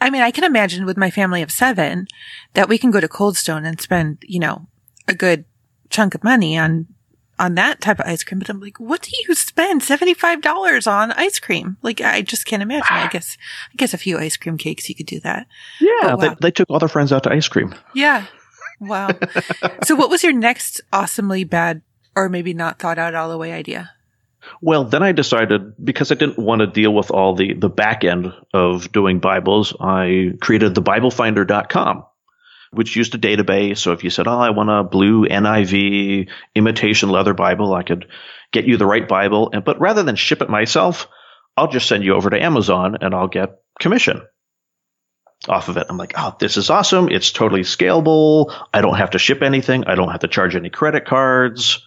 I 0.00 0.10
mean, 0.10 0.22
I 0.22 0.30
can 0.30 0.44
imagine 0.44 0.84
with 0.84 0.96
my 0.96 1.10
family 1.10 1.42
of 1.42 1.52
seven 1.52 2.06
that 2.54 2.68
we 2.68 2.78
can 2.78 2.90
go 2.90 3.00
to 3.00 3.08
Cold 3.08 3.36
Stone 3.36 3.64
and 3.64 3.80
spend, 3.80 4.18
you 4.22 4.40
know, 4.40 4.66
a 5.06 5.14
good 5.14 5.44
chunk 5.90 6.14
of 6.14 6.24
money 6.24 6.58
on 6.58 6.86
on 7.38 7.54
that 7.54 7.80
type 7.80 8.00
of 8.00 8.06
ice 8.06 8.24
cream, 8.24 8.38
but 8.38 8.48
I'm 8.48 8.60
like, 8.60 8.78
what 8.80 9.02
do 9.02 9.10
you 9.26 9.34
spend 9.34 9.82
$75 9.82 10.90
on 10.90 11.12
ice 11.12 11.38
cream? 11.38 11.76
Like, 11.82 12.00
I 12.00 12.20
just 12.22 12.46
can't 12.46 12.62
imagine. 12.62 12.86
I 12.90 13.04
ah. 13.04 13.08
guess, 13.12 13.36
I 13.72 13.76
guess 13.76 13.94
a 13.94 13.98
few 13.98 14.18
ice 14.18 14.36
cream 14.36 14.58
cakes, 14.58 14.88
you 14.88 14.94
could 14.94 15.06
do 15.06 15.20
that. 15.20 15.46
Yeah. 15.80 16.14
wow. 16.14 16.16
they, 16.16 16.34
they 16.40 16.50
took 16.50 16.68
all 16.68 16.80
their 16.80 16.88
friends 16.88 17.12
out 17.12 17.22
to 17.24 17.32
ice 17.32 17.46
cream. 17.46 17.74
Yeah. 17.94 18.26
Wow. 18.80 19.10
so 19.84 19.94
what 19.94 20.10
was 20.10 20.22
your 20.22 20.32
next 20.32 20.80
awesomely 20.92 21.44
bad 21.44 21.82
or 22.18 22.28
maybe 22.28 22.52
not 22.52 22.78
thought 22.78 22.98
out 22.98 23.14
all 23.14 23.30
the 23.30 23.38
way 23.38 23.52
idea? 23.52 23.90
Well, 24.60 24.84
then 24.84 25.02
I 25.02 25.12
decided 25.12 25.74
because 25.82 26.10
I 26.10 26.14
didn't 26.14 26.38
want 26.38 26.60
to 26.60 26.66
deal 26.66 26.92
with 26.92 27.10
all 27.10 27.34
the, 27.34 27.54
the 27.54 27.68
back 27.68 28.04
end 28.04 28.32
of 28.52 28.90
doing 28.92 29.20
Bibles, 29.20 29.74
I 29.78 30.32
created 30.40 30.74
the 30.74 30.82
BibleFinder.com 30.82 32.04
which 32.70 32.96
used 32.96 33.14
a 33.14 33.18
database. 33.18 33.78
So 33.78 33.92
if 33.92 34.04
you 34.04 34.10
said, 34.10 34.28
"Oh, 34.28 34.38
I 34.38 34.50
want 34.50 34.70
a 34.70 34.84
blue 34.84 35.26
NIV 35.26 36.28
imitation 36.54 37.08
leather 37.08 37.34
Bible," 37.34 37.74
I 37.74 37.82
could 37.82 38.06
get 38.52 38.66
you 38.66 38.76
the 38.76 38.86
right 38.86 39.08
Bible. 39.08 39.50
And 39.52 39.64
but 39.64 39.80
rather 39.80 40.02
than 40.02 40.16
ship 40.16 40.42
it 40.42 40.50
myself, 40.50 41.08
I'll 41.56 41.68
just 41.68 41.88
send 41.88 42.04
you 42.04 42.14
over 42.14 42.30
to 42.30 42.42
Amazon 42.42 42.98
and 43.00 43.14
I'll 43.14 43.28
get 43.28 43.58
commission 43.80 44.20
off 45.48 45.68
of 45.68 45.76
it. 45.76 45.86
I'm 45.88 45.96
like, 45.96 46.12
"Oh, 46.16 46.36
this 46.38 46.56
is 46.56 46.68
awesome! 46.68 47.08
It's 47.08 47.32
totally 47.32 47.62
scalable. 47.62 48.54
I 48.74 48.80
don't 48.80 48.98
have 48.98 49.10
to 49.10 49.18
ship 49.18 49.42
anything. 49.42 49.84
I 49.86 49.94
don't 49.94 50.10
have 50.10 50.20
to 50.20 50.28
charge 50.28 50.54
any 50.54 50.70
credit 50.70 51.06
cards. 51.06 51.82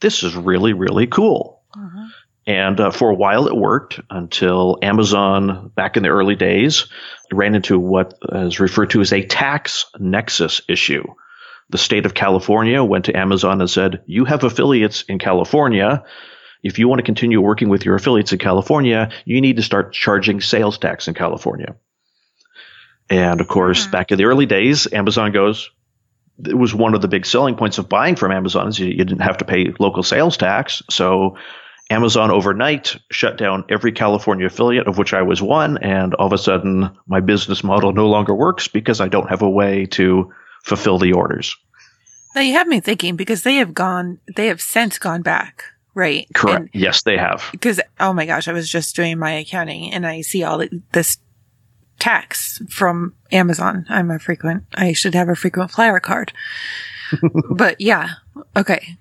This 0.00 0.22
is 0.22 0.34
really, 0.34 0.72
really 0.72 1.06
cool." 1.06 1.62
Mm-hmm. 1.76 2.04
And 2.46 2.80
uh, 2.80 2.90
for 2.92 3.10
a 3.10 3.14
while 3.14 3.48
it 3.48 3.56
worked 3.56 4.00
until 4.08 4.78
Amazon, 4.80 5.72
back 5.74 5.96
in 5.96 6.04
the 6.04 6.10
early 6.10 6.36
days, 6.36 6.86
ran 7.32 7.56
into 7.56 7.78
what 7.78 8.14
is 8.32 8.60
referred 8.60 8.90
to 8.90 9.00
as 9.00 9.12
a 9.12 9.26
tax 9.26 9.86
nexus 9.98 10.60
issue. 10.68 11.04
The 11.70 11.78
state 11.78 12.06
of 12.06 12.14
California 12.14 12.84
went 12.84 13.06
to 13.06 13.16
Amazon 13.16 13.60
and 13.60 13.68
said, 13.68 14.02
You 14.06 14.24
have 14.24 14.44
affiliates 14.44 15.02
in 15.02 15.18
California. 15.18 16.04
If 16.62 16.78
you 16.78 16.86
want 16.86 17.00
to 17.00 17.04
continue 17.04 17.40
working 17.40 17.68
with 17.68 17.84
your 17.84 17.96
affiliates 17.96 18.32
in 18.32 18.38
California, 18.38 19.10
you 19.24 19.40
need 19.40 19.56
to 19.56 19.62
start 19.62 19.92
charging 19.92 20.40
sales 20.40 20.78
tax 20.78 21.08
in 21.08 21.14
California. 21.14 21.74
And 23.10 23.40
of 23.40 23.48
course, 23.48 23.82
mm-hmm. 23.82 23.90
back 23.90 24.12
in 24.12 24.18
the 24.18 24.24
early 24.24 24.46
days, 24.46 24.92
Amazon 24.92 25.32
goes, 25.32 25.70
it 26.44 26.56
was 26.56 26.74
one 26.74 26.94
of 26.94 27.00
the 27.00 27.08
big 27.08 27.26
selling 27.26 27.56
points 27.56 27.78
of 27.78 27.88
buying 27.88 28.16
from 28.16 28.32
Amazon 28.32 28.68
is 28.68 28.78
you, 28.78 28.86
you 28.86 29.04
didn't 29.04 29.20
have 29.20 29.38
to 29.38 29.44
pay 29.44 29.72
local 29.78 30.02
sales 30.02 30.36
tax. 30.36 30.82
So 30.90 31.36
Amazon 31.88 32.30
overnight 32.30 32.96
shut 33.10 33.38
down 33.38 33.64
every 33.68 33.92
California 33.92 34.46
affiliate, 34.46 34.88
of 34.88 34.98
which 34.98 35.14
I 35.14 35.22
was 35.22 35.40
one, 35.40 35.78
and 35.78 36.14
all 36.14 36.26
of 36.26 36.32
a 36.32 36.38
sudden 36.38 36.90
my 37.06 37.20
business 37.20 37.62
model 37.62 37.92
no 37.92 38.08
longer 38.08 38.34
works 38.34 38.68
because 38.68 39.00
I 39.00 39.08
don't 39.08 39.28
have 39.28 39.42
a 39.42 39.50
way 39.50 39.86
to 39.86 40.32
fulfill 40.64 40.98
the 40.98 41.12
orders. 41.12 41.56
Now 42.34 42.42
you 42.42 42.54
have 42.54 42.66
me 42.66 42.80
thinking 42.80 43.16
because 43.16 43.44
they 43.44 43.56
have 43.56 43.72
gone, 43.72 44.18
they 44.36 44.48
have 44.48 44.60
since 44.60 44.98
gone 44.98 45.22
back, 45.22 45.64
right? 45.94 46.26
Correct. 46.34 46.60
And 46.60 46.70
yes, 46.74 47.02
they 47.02 47.16
have. 47.16 47.48
Because 47.52 47.80
oh 48.00 48.12
my 48.12 48.26
gosh, 48.26 48.48
I 48.48 48.52
was 48.52 48.68
just 48.68 48.96
doing 48.96 49.18
my 49.18 49.32
accounting 49.32 49.92
and 49.92 50.06
I 50.06 50.20
see 50.20 50.42
all 50.42 50.62
this 50.92 51.18
tax 51.98 52.62
from 52.68 53.14
Amazon. 53.32 53.86
I'm 53.88 54.10
a 54.10 54.18
frequent. 54.18 54.64
I 54.74 54.92
should 54.92 55.14
have 55.14 55.28
a 55.28 55.36
frequent 55.36 55.70
flyer 55.70 56.00
card. 56.00 56.32
but 57.50 57.80
yeah, 57.80 58.10
okay. 58.56 58.96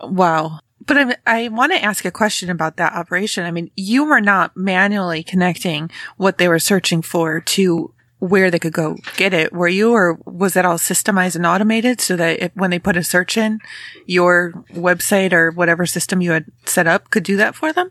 Wow. 0.00 0.60
But 0.86 0.98
I, 0.98 1.16
I 1.26 1.48
want 1.48 1.72
to 1.72 1.82
ask 1.82 2.04
a 2.04 2.10
question 2.10 2.50
about 2.50 2.76
that 2.76 2.92
operation. 2.92 3.44
I 3.44 3.50
mean, 3.50 3.70
you 3.76 4.04
were 4.04 4.20
not 4.20 4.56
manually 4.56 5.22
connecting 5.22 5.90
what 6.16 6.38
they 6.38 6.48
were 6.48 6.58
searching 6.58 7.00
for 7.00 7.40
to 7.40 7.94
where 8.18 8.50
they 8.50 8.58
could 8.58 8.72
go 8.72 8.96
get 9.16 9.34
it, 9.34 9.52
were 9.52 9.68
you? 9.68 9.92
Or 9.92 10.18
was 10.24 10.54
that 10.54 10.64
all 10.64 10.78
systemized 10.78 11.36
and 11.36 11.46
automated 11.46 12.00
so 12.00 12.16
that 12.16 12.40
if, 12.40 12.52
when 12.54 12.70
they 12.70 12.78
put 12.78 12.96
a 12.96 13.04
search 13.04 13.36
in, 13.36 13.60
your 14.06 14.52
website 14.72 15.32
or 15.32 15.50
whatever 15.50 15.84
system 15.84 16.22
you 16.22 16.32
had 16.32 16.46
set 16.64 16.86
up 16.86 17.10
could 17.10 17.24
do 17.24 17.36
that 17.36 17.54
for 17.54 17.72
them? 17.72 17.90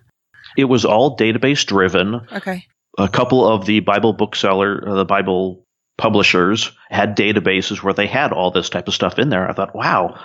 It 0.58 0.66
was 0.66 0.86
all 0.86 1.18
database 1.18 1.66
driven. 1.66 2.16
Okay. 2.32 2.68
A 2.98 3.10
couple 3.10 3.48
of 3.48 3.66
the 3.66 3.80
Bible 3.80 4.14
bookseller, 4.14 4.88
uh, 4.88 4.94
the 4.96 5.06
Bible 5.06 5.66
publishers 5.98 6.72
had 6.90 7.18
databases 7.18 7.82
where 7.82 7.94
they 7.94 8.08
had 8.08 8.32
all 8.32 8.52
this 8.52 8.70
type 8.70 8.88
of 8.88 8.94
stuff 8.94 9.20
in 9.20 9.30
there. 9.30 9.50
I 9.50 9.54
thought, 9.54 9.76
wow, 9.76 10.20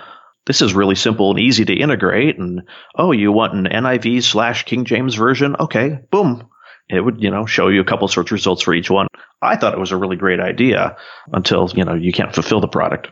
this 0.46 0.62
is 0.62 0.74
really 0.74 0.94
simple 0.94 1.30
and 1.30 1.38
easy 1.38 1.64
to 1.64 1.74
integrate. 1.74 2.38
And 2.38 2.62
oh, 2.96 3.12
you 3.12 3.32
want 3.32 3.54
an 3.54 3.66
NIV 3.66 4.22
slash 4.22 4.64
King 4.64 4.84
James 4.84 5.14
version? 5.14 5.56
Okay, 5.60 5.98
boom. 6.10 6.48
It 6.88 7.00
would, 7.00 7.22
you 7.22 7.30
know, 7.30 7.44
show 7.44 7.68
you 7.68 7.82
a 7.82 7.84
couple 7.84 8.08
search 8.08 8.30
results 8.30 8.62
for 8.62 8.72
each 8.72 8.90
one. 8.90 9.08
I 9.42 9.56
thought 9.56 9.74
it 9.74 9.80
was 9.80 9.92
a 9.92 9.96
really 9.96 10.16
great 10.16 10.40
idea 10.40 10.96
until, 11.32 11.70
you 11.74 11.84
know, 11.84 11.94
you 11.94 12.12
can't 12.12 12.34
fulfill 12.34 12.60
the 12.60 12.68
product. 12.68 13.08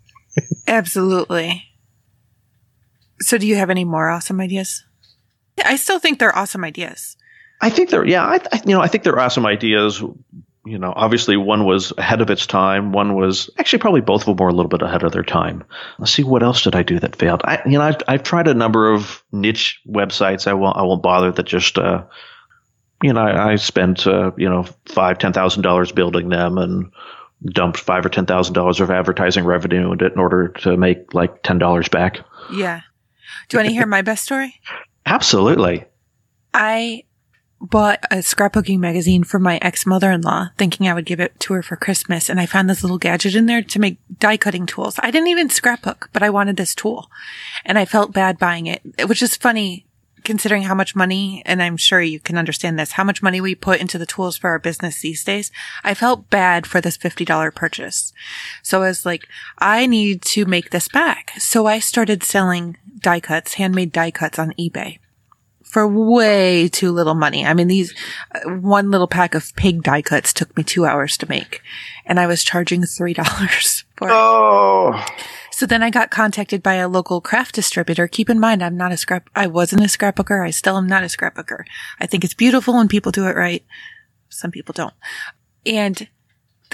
Absolutely. 0.66 1.64
So 3.20 3.38
do 3.38 3.46
you 3.46 3.56
have 3.56 3.70
any 3.70 3.84
more 3.84 4.10
awesome 4.10 4.40
ideas? 4.40 4.84
I 5.64 5.76
still 5.76 5.98
think 5.98 6.18
they're 6.18 6.36
awesome 6.36 6.62
ideas. 6.62 7.16
I 7.60 7.70
think 7.70 7.90
there 7.90 8.00
are 8.00 8.06
yeah, 8.06 8.24
I, 8.24 8.60
you 8.64 8.74
know, 8.74 8.80
I 8.80 8.88
think 8.88 9.04
they're 9.04 9.18
awesome 9.18 9.46
ideas 9.46 10.02
you 10.66 10.78
know, 10.78 10.92
obviously 10.94 11.36
one 11.36 11.64
was 11.64 11.92
ahead 11.96 12.20
of 12.20 12.28
its 12.28 12.46
time. 12.46 12.90
One 12.90 13.14
was 13.14 13.48
actually 13.56 13.78
probably 13.78 14.00
both 14.00 14.22
of 14.22 14.26
them 14.26 14.36
were 14.36 14.48
a 14.48 14.52
little 14.52 14.68
bit 14.68 14.82
ahead 14.82 15.04
of 15.04 15.12
their 15.12 15.22
time. 15.22 15.64
Let's 15.98 16.12
see 16.12 16.24
what 16.24 16.42
else 16.42 16.62
did 16.62 16.74
I 16.74 16.82
do 16.82 16.98
that 16.98 17.14
failed. 17.14 17.40
I, 17.44 17.62
you 17.64 17.78
know, 17.78 17.82
I've, 17.82 17.96
I've 18.08 18.22
tried 18.24 18.48
a 18.48 18.54
number 18.54 18.92
of 18.92 19.22
niche 19.30 19.80
websites. 19.88 20.48
I 20.48 20.54
won't, 20.54 20.76
I 20.76 20.82
won't 20.82 21.04
bother 21.04 21.30
that 21.30 21.46
just, 21.46 21.78
uh, 21.78 22.04
you 23.00 23.12
know, 23.12 23.20
I, 23.20 23.52
I 23.52 23.56
spent, 23.56 24.08
uh, 24.08 24.32
you 24.36 24.48
know, 24.48 24.64
five, 24.86 25.18
ten 25.18 25.32
thousand 25.32 25.62
dollars 25.62 25.92
building 25.92 26.30
them 26.30 26.58
and 26.58 26.90
dumped 27.44 27.78
five 27.78 28.04
or 28.04 28.08
ten 28.08 28.26
thousand 28.26 28.54
dollars 28.54 28.80
of 28.80 28.90
advertising 28.90 29.44
revenue 29.44 29.92
in 29.92 30.00
it 30.00 30.12
in 30.12 30.18
order 30.18 30.48
to 30.48 30.76
make 30.76 31.14
like 31.14 31.44
ten 31.44 31.58
dollars 31.58 31.88
back. 31.88 32.18
Yeah. 32.52 32.80
Do 33.48 33.56
you 33.56 33.58
want 33.60 33.68
to 33.68 33.74
hear 33.74 33.86
my 33.86 34.02
best 34.02 34.24
story? 34.24 34.60
Absolutely. 35.04 35.84
I 36.52 37.04
bought 37.60 38.04
a 38.10 38.16
scrapbooking 38.16 38.78
magazine 38.78 39.24
for 39.24 39.38
my 39.38 39.58
ex 39.58 39.86
mother 39.86 40.10
in 40.10 40.20
law, 40.20 40.50
thinking 40.58 40.88
I 40.88 40.94
would 40.94 41.06
give 41.06 41.20
it 41.20 41.38
to 41.40 41.54
her 41.54 41.62
for 41.62 41.76
Christmas. 41.76 42.28
And 42.28 42.40
I 42.40 42.46
found 42.46 42.68
this 42.68 42.82
little 42.82 42.98
gadget 42.98 43.34
in 43.34 43.46
there 43.46 43.62
to 43.62 43.78
make 43.78 43.98
die 44.18 44.36
cutting 44.36 44.66
tools. 44.66 44.96
I 45.02 45.10
didn't 45.10 45.28
even 45.28 45.50
scrapbook, 45.50 46.10
but 46.12 46.22
I 46.22 46.30
wanted 46.30 46.56
this 46.56 46.74
tool 46.74 47.10
and 47.64 47.78
I 47.78 47.84
felt 47.84 48.12
bad 48.12 48.38
buying 48.38 48.66
it, 48.66 48.82
which 49.08 49.22
is 49.22 49.36
funny 49.36 49.86
considering 50.24 50.64
how 50.64 50.74
much 50.74 50.96
money, 50.96 51.40
and 51.46 51.62
I'm 51.62 51.76
sure 51.76 52.00
you 52.00 52.18
can 52.18 52.36
understand 52.36 52.76
this, 52.76 52.92
how 52.92 53.04
much 53.04 53.22
money 53.22 53.40
we 53.40 53.54
put 53.54 53.80
into 53.80 53.96
the 53.96 54.04
tools 54.04 54.36
for 54.36 54.50
our 54.50 54.58
business 54.58 55.00
these 55.00 55.22
days. 55.22 55.52
I 55.84 55.94
felt 55.94 56.28
bad 56.30 56.66
for 56.66 56.80
this 56.80 56.98
$50 56.98 57.54
purchase. 57.54 58.12
So 58.60 58.82
I 58.82 58.88
was 58.88 59.06
like, 59.06 59.28
I 59.58 59.86
need 59.86 60.22
to 60.22 60.44
make 60.44 60.70
this 60.70 60.88
back. 60.88 61.30
So 61.38 61.66
I 61.66 61.78
started 61.78 62.24
selling 62.24 62.76
die 62.98 63.20
cuts, 63.20 63.54
handmade 63.54 63.92
die 63.92 64.10
cuts 64.10 64.36
on 64.36 64.52
eBay 64.58 64.98
for 65.66 65.86
way 65.86 66.68
too 66.68 66.90
little 66.90 67.14
money. 67.14 67.44
I 67.44 67.52
mean, 67.52 67.68
these 67.68 67.94
uh, 68.34 68.50
one 68.50 68.90
little 68.90 69.08
pack 69.08 69.34
of 69.34 69.54
pig 69.56 69.82
die 69.82 70.02
cuts 70.02 70.32
took 70.32 70.56
me 70.56 70.62
two 70.62 70.86
hours 70.86 71.16
to 71.18 71.28
make 71.28 71.60
and 72.06 72.20
I 72.20 72.26
was 72.26 72.44
charging 72.44 72.82
$3 72.82 73.84
for 73.96 74.08
it. 74.08 74.12
Oh. 74.12 75.04
So 75.50 75.66
then 75.66 75.82
I 75.82 75.90
got 75.90 76.10
contacted 76.10 76.62
by 76.62 76.74
a 76.74 76.88
local 76.88 77.20
craft 77.20 77.54
distributor. 77.54 78.06
Keep 78.06 78.30
in 78.30 78.38
mind, 78.38 78.62
I'm 78.62 78.76
not 78.76 78.92
a 78.92 78.96
scrap, 78.96 79.28
I 79.34 79.46
wasn't 79.46 79.82
a 79.82 79.86
scrapbooker. 79.86 80.46
I 80.46 80.50
still 80.50 80.76
am 80.76 80.86
not 80.86 81.02
a 81.02 81.06
scrapbooker. 81.06 81.64
I 81.98 82.06
think 82.06 82.24
it's 82.24 82.34
beautiful 82.34 82.74
when 82.74 82.88
people 82.88 83.12
do 83.12 83.26
it 83.26 83.36
right. 83.36 83.64
Some 84.28 84.50
people 84.50 84.72
don't. 84.72 84.94
And 85.64 86.08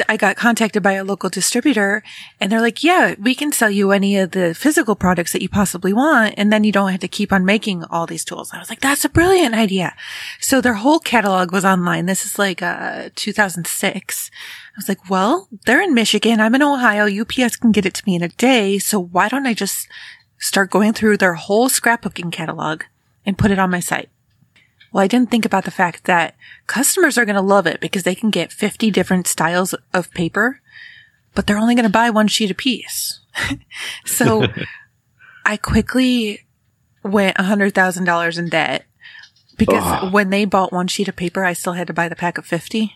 I 0.08 0.16
got 0.16 0.36
contacted 0.36 0.82
by 0.82 0.92
a 0.92 1.04
local 1.04 1.28
distributor 1.28 2.02
and 2.40 2.50
they're 2.50 2.60
like, 2.60 2.82
yeah, 2.82 3.14
we 3.18 3.34
can 3.34 3.52
sell 3.52 3.70
you 3.70 3.92
any 3.92 4.16
of 4.16 4.30
the 4.30 4.54
physical 4.54 4.94
products 4.94 5.32
that 5.32 5.42
you 5.42 5.48
possibly 5.48 5.92
want. 5.92 6.34
And 6.36 6.52
then 6.52 6.64
you 6.64 6.72
don't 6.72 6.90
have 6.90 7.00
to 7.00 7.08
keep 7.08 7.32
on 7.32 7.44
making 7.44 7.84
all 7.84 8.06
these 8.06 8.24
tools. 8.24 8.52
I 8.52 8.58
was 8.58 8.70
like, 8.70 8.80
that's 8.80 9.04
a 9.04 9.08
brilliant 9.08 9.54
idea. 9.54 9.94
So 10.40 10.60
their 10.60 10.74
whole 10.74 10.98
catalog 10.98 11.52
was 11.52 11.64
online. 11.64 12.06
This 12.06 12.24
is 12.24 12.38
like, 12.38 12.62
uh, 12.62 13.10
2006. 13.14 14.30
I 14.32 14.78
was 14.78 14.88
like, 14.88 15.10
well, 15.10 15.48
they're 15.66 15.82
in 15.82 15.94
Michigan. 15.94 16.40
I'm 16.40 16.54
in 16.54 16.62
Ohio. 16.62 17.06
UPS 17.06 17.56
can 17.56 17.72
get 17.72 17.86
it 17.86 17.94
to 17.94 18.02
me 18.06 18.14
in 18.14 18.22
a 18.22 18.28
day. 18.28 18.78
So 18.78 18.98
why 18.98 19.28
don't 19.28 19.46
I 19.46 19.54
just 19.54 19.88
start 20.38 20.70
going 20.70 20.92
through 20.92 21.18
their 21.18 21.34
whole 21.34 21.68
scrapbooking 21.68 22.32
catalog 22.32 22.84
and 23.26 23.38
put 23.38 23.50
it 23.50 23.58
on 23.58 23.70
my 23.70 23.80
site? 23.80 24.08
Well, 24.92 25.02
I 25.02 25.06
didn't 25.06 25.30
think 25.30 25.46
about 25.46 25.64
the 25.64 25.70
fact 25.70 26.04
that 26.04 26.36
customers 26.66 27.16
are 27.16 27.24
going 27.24 27.36
to 27.36 27.40
love 27.40 27.66
it 27.66 27.80
because 27.80 28.02
they 28.02 28.14
can 28.14 28.30
get 28.30 28.52
50 28.52 28.90
different 28.90 29.26
styles 29.26 29.74
of 29.94 30.10
paper, 30.12 30.60
but 31.34 31.46
they're 31.46 31.58
only 31.58 31.74
going 31.74 31.84
to 31.84 31.90
buy 31.90 32.10
one 32.10 32.28
sheet 32.28 32.50
a 32.50 32.54
piece. 32.54 33.20
so 34.04 34.46
I 35.46 35.56
quickly 35.56 36.46
went 37.02 37.36
$100,000 37.38 38.38
in 38.38 38.48
debt 38.48 38.84
because 39.56 40.02
oh. 40.02 40.10
when 40.10 40.30
they 40.30 40.44
bought 40.44 40.72
one 40.72 40.88
sheet 40.88 41.08
of 41.08 41.16
paper, 41.16 41.44
I 41.44 41.54
still 41.54 41.72
had 41.72 41.86
to 41.86 41.94
buy 41.94 42.08
the 42.08 42.16
pack 42.16 42.36
of 42.36 42.44
50. 42.44 42.92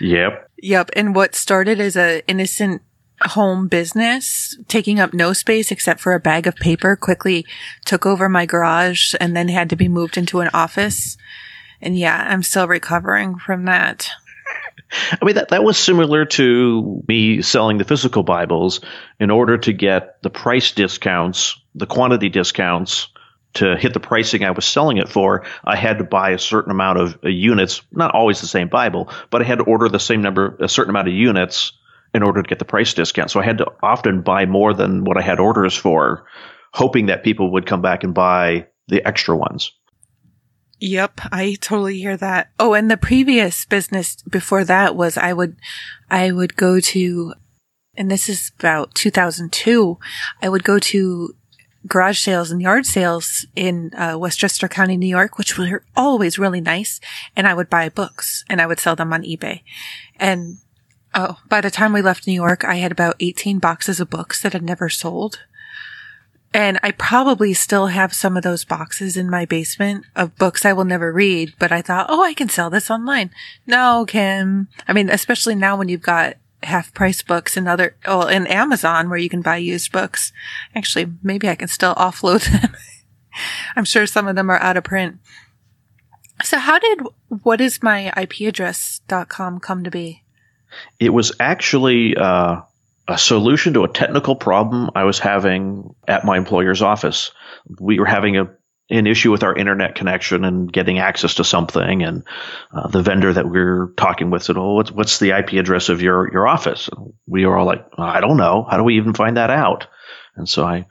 Yep. 0.00 0.50
Yep. 0.58 0.90
And 0.94 1.14
what 1.14 1.34
started 1.34 1.78
as 1.78 1.96
a 1.96 2.26
innocent 2.26 2.82
home 3.22 3.68
business, 3.68 4.56
taking 4.68 5.00
up 5.00 5.14
no 5.14 5.32
space 5.32 5.70
except 5.70 6.00
for 6.00 6.14
a 6.14 6.20
bag 6.20 6.46
of 6.46 6.56
paper, 6.56 6.96
quickly 6.96 7.46
took 7.84 8.04
over 8.06 8.28
my 8.28 8.46
garage 8.46 9.14
and 9.20 9.36
then 9.36 9.48
had 9.48 9.70
to 9.70 9.76
be 9.76 9.88
moved 9.88 10.16
into 10.16 10.40
an 10.40 10.50
office. 10.52 11.16
And 11.80 11.98
yeah, 11.98 12.26
I'm 12.28 12.42
still 12.42 12.68
recovering 12.68 13.38
from 13.38 13.64
that. 13.64 14.10
I 15.20 15.24
mean, 15.24 15.34
that, 15.34 15.48
that 15.48 15.64
was 15.64 15.78
similar 15.78 16.24
to 16.24 17.02
me 17.08 17.42
selling 17.42 17.78
the 17.78 17.84
physical 17.84 18.22
Bibles 18.22 18.80
in 19.18 19.30
order 19.30 19.58
to 19.58 19.72
get 19.72 20.22
the 20.22 20.30
price 20.30 20.72
discounts, 20.72 21.60
the 21.74 21.86
quantity 21.86 22.28
discounts 22.28 23.08
to 23.54 23.76
hit 23.76 23.94
the 23.94 24.00
pricing 24.00 24.44
I 24.44 24.50
was 24.50 24.64
selling 24.64 24.98
it 24.98 25.08
for. 25.08 25.44
I 25.64 25.76
had 25.76 25.98
to 25.98 26.04
buy 26.04 26.30
a 26.30 26.38
certain 26.38 26.70
amount 26.70 27.00
of 27.00 27.18
uh, 27.24 27.28
units, 27.28 27.82
not 27.90 28.14
always 28.14 28.40
the 28.40 28.46
same 28.46 28.68
Bible, 28.68 29.10
but 29.30 29.40
I 29.40 29.44
had 29.44 29.58
to 29.58 29.64
order 29.64 29.88
the 29.88 29.98
same 29.98 30.22
number, 30.22 30.56
a 30.60 30.68
certain 30.68 30.90
amount 30.90 31.08
of 31.08 31.14
units 31.14 31.72
in 32.16 32.22
order 32.22 32.42
to 32.42 32.48
get 32.48 32.58
the 32.58 32.64
price 32.64 32.94
discount. 32.94 33.30
So 33.30 33.40
I 33.40 33.44
had 33.44 33.58
to 33.58 33.70
often 33.82 34.22
buy 34.22 34.46
more 34.46 34.74
than 34.74 35.04
what 35.04 35.16
I 35.16 35.22
had 35.22 35.38
orders 35.38 35.76
for, 35.76 36.26
hoping 36.72 37.06
that 37.06 37.22
people 37.22 37.52
would 37.52 37.66
come 37.66 37.82
back 37.82 38.02
and 38.02 38.14
buy 38.14 38.66
the 38.88 39.06
extra 39.06 39.36
ones. 39.36 39.72
Yep, 40.78 41.20
I 41.32 41.56
totally 41.60 41.98
hear 41.98 42.16
that. 42.16 42.50
Oh, 42.58 42.74
and 42.74 42.90
the 42.90 42.96
previous 42.96 43.64
business 43.64 44.16
before 44.28 44.64
that 44.64 44.94
was 44.96 45.16
I 45.16 45.32
would, 45.32 45.56
I 46.10 46.32
would 46.32 46.56
go 46.56 46.80
to, 46.80 47.34
and 47.96 48.10
this 48.10 48.28
is 48.28 48.52
about 48.58 48.94
2002, 48.94 49.98
I 50.42 50.48
would 50.48 50.64
go 50.64 50.78
to 50.78 51.34
garage 51.86 52.18
sales 52.18 52.50
and 52.50 52.60
yard 52.60 52.84
sales 52.84 53.46
in 53.54 53.94
uh, 53.94 54.16
Westchester 54.18 54.68
County, 54.68 54.96
New 54.96 55.06
York, 55.06 55.38
which 55.38 55.56
were 55.56 55.84
always 55.96 56.38
really 56.38 56.60
nice. 56.60 57.00
And 57.34 57.46
I 57.46 57.54
would 57.54 57.70
buy 57.70 57.88
books 57.88 58.44
and 58.48 58.60
I 58.60 58.66
would 58.66 58.80
sell 58.80 58.96
them 58.96 59.12
on 59.12 59.22
eBay. 59.22 59.62
And 60.16 60.58
Oh, 61.14 61.38
by 61.48 61.60
the 61.60 61.70
time 61.70 61.92
we 61.92 62.02
left 62.02 62.26
New 62.26 62.34
York, 62.34 62.64
I 62.64 62.76
had 62.76 62.92
about 62.92 63.16
18 63.20 63.58
boxes 63.58 64.00
of 64.00 64.10
books 64.10 64.42
that 64.42 64.52
had 64.52 64.62
never 64.62 64.88
sold. 64.88 65.40
And 66.52 66.78
I 66.82 66.92
probably 66.92 67.52
still 67.52 67.88
have 67.88 68.14
some 68.14 68.36
of 68.36 68.42
those 68.42 68.64
boxes 68.64 69.16
in 69.16 69.28
my 69.28 69.44
basement 69.44 70.06
of 70.14 70.36
books 70.36 70.64
I 70.64 70.72
will 70.72 70.84
never 70.84 71.12
read, 71.12 71.52
but 71.58 71.70
I 71.70 71.82
thought, 71.82 72.06
oh, 72.08 72.22
I 72.22 72.34
can 72.34 72.48
sell 72.48 72.70
this 72.70 72.90
online. 72.90 73.30
No, 73.66 74.06
Kim. 74.06 74.68
I 74.88 74.92
mean, 74.92 75.10
especially 75.10 75.54
now 75.54 75.76
when 75.76 75.88
you've 75.88 76.02
got 76.02 76.36
half 76.62 76.94
price 76.94 77.22
books 77.22 77.56
and 77.56 77.68
other, 77.68 77.96
well, 78.06 78.28
in 78.28 78.46
Amazon 78.46 79.08
where 79.08 79.18
you 79.18 79.28
can 79.28 79.42
buy 79.42 79.56
used 79.56 79.92
books. 79.92 80.32
Actually, 80.74 81.12
maybe 81.22 81.48
I 81.48 81.56
can 81.56 81.68
still 81.68 81.94
offload 81.96 82.50
them. 82.50 82.74
I'm 83.74 83.84
sure 83.84 84.06
some 84.06 84.28
of 84.28 84.36
them 84.36 84.50
are 84.50 84.58
out 84.58 84.76
of 84.76 84.84
print. 84.84 85.18
So 86.42 86.58
how 86.58 86.78
did 86.78 87.00
what 87.28 87.60
is 87.60 87.82
my 87.82 88.12
IP 88.16 88.40
address.com 88.48 89.60
come 89.60 89.84
to 89.84 89.90
be? 89.90 90.22
It 90.98 91.10
was 91.10 91.32
actually 91.40 92.16
uh, 92.16 92.62
a 93.08 93.18
solution 93.18 93.74
to 93.74 93.84
a 93.84 93.88
technical 93.88 94.36
problem 94.36 94.90
I 94.94 95.04
was 95.04 95.18
having 95.18 95.94
at 96.06 96.24
my 96.24 96.36
employer's 96.36 96.82
office. 96.82 97.30
We 97.80 97.98
were 97.98 98.06
having 98.06 98.36
a 98.36 98.50
an 98.88 99.08
issue 99.08 99.32
with 99.32 99.42
our 99.42 99.54
internet 99.54 99.96
connection 99.96 100.44
and 100.44 100.72
getting 100.72 101.00
access 101.00 101.34
to 101.34 101.44
something, 101.44 102.04
and 102.04 102.22
uh, 102.72 102.86
the 102.86 103.02
vendor 103.02 103.32
that 103.32 103.48
we 103.48 103.58
are 103.58 103.88
talking 103.96 104.30
with 104.30 104.44
said, 104.44 104.56
"Oh, 104.56 104.74
what's, 104.74 104.92
what's 104.92 105.18
the 105.18 105.36
IP 105.36 105.54
address 105.54 105.88
of 105.88 106.02
your 106.02 106.30
your 106.32 106.46
office?" 106.46 106.88
And 106.88 107.12
we 107.26 107.46
were 107.46 107.56
all 107.56 107.66
like, 107.66 107.84
"I 107.98 108.20
don't 108.20 108.36
know. 108.36 108.66
How 108.68 108.76
do 108.76 108.84
we 108.84 108.96
even 108.96 109.14
find 109.14 109.36
that 109.36 109.50
out?" 109.50 109.88
And 110.36 110.48
so 110.48 110.64
I 110.64 110.86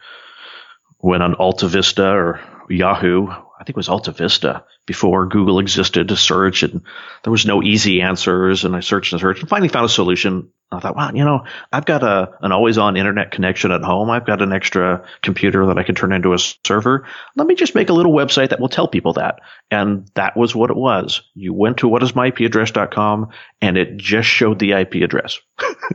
went 0.99 1.23
on 1.23 1.35
AltaVista 1.35 2.13
or 2.13 2.41
Yahoo. 2.69 3.27
I 3.57 3.63
think 3.63 3.69
it 3.69 3.77
was 3.77 3.87
AltaVista 3.87 4.63
before 4.85 5.27
Google 5.27 5.59
existed 5.59 6.09
to 6.09 6.17
search 6.17 6.63
and 6.63 6.81
there 7.23 7.31
was 7.31 7.45
no 7.45 7.63
easy 7.63 8.01
answers. 8.01 8.65
And 8.65 8.75
I 8.75 8.81
searched 8.81 9.13
and 9.13 9.21
searched 9.21 9.41
and 9.41 9.49
finally 9.49 9.69
found 9.69 9.85
a 9.85 9.89
solution. 9.89 10.49
I 10.71 10.79
thought, 10.79 10.95
wow, 10.95 11.11
you 11.13 11.23
know, 11.23 11.45
I've 11.71 11.85
got 11.85 12.03
a, 12.03 12.37
an 12.41 12.51
always 12.51 12.77
on 12.77 12.97
internet 12.97 13.31
connection 13.31 13.71
at 13.71 13.81
home. 13.81 14.09
I've 14.09 14.25
got 14.25 14.41
an 14.41 14.51
extra 14.51 15.05
computer 15.21 15.67
that 15.67 15.77
I 15.77 15.83
can 15.83 15.95
turn 15.95 16.11
into 16.11 16.33
a 16.33 16.37
server. 16.65 17.07
Let 17.35 17.47
me 17.47 17.55
just 17.55 17.75
make 17.75 17.89
a 17.89 17.93
little 17.93 18.11
website 18.11 18.49
that 18.49 18.59
will 18.59 18.67
tell 18.67 18.87
people 18.87 19.13
that. 19.13 19.39
And 19.71 20.09
that 20.15 20.35
was 20.35 20.53
what 20.53 20.71
it 20.71 20.75
was. 20.75 21.21
You 21.33 21.53
went 21.53 21.77
to 21.77 21.87
whatismyipaddress.com 21.87 23.29
and 23.61 23.77
it 23.77 23.95
just 23.97 24.27
showed 24.27 24.59
the 24.59 24.73
IP 24.73 24.95
address. 24.95 25.39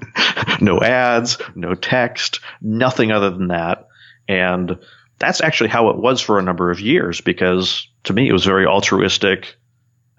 no 0.60 0.80
ads, 0.80 1.38
no 1.54 1.74
text, 1.74 2.40
nothing 2.62 3.12
other 3.12 3.30
than 3.30 3.48
that. 3.48 3.86
And 4.28 4.78
that's 5.20 5.42
actually 5.42 5.68
how 5.68 5.90
it 5.90 5.98
was 5.98 6.20
for 6.20 6.38
a 6.38 6.42
number 6.42 6.70
of 6.70 6.80
years 6.80 7.20
because 7.20 7.86
to 8.04 8.12
me 8.12 8.28
it 8.28 8.32
was 8.32 8.44
very 8.44 8.66
altruistic. 8.66 9.56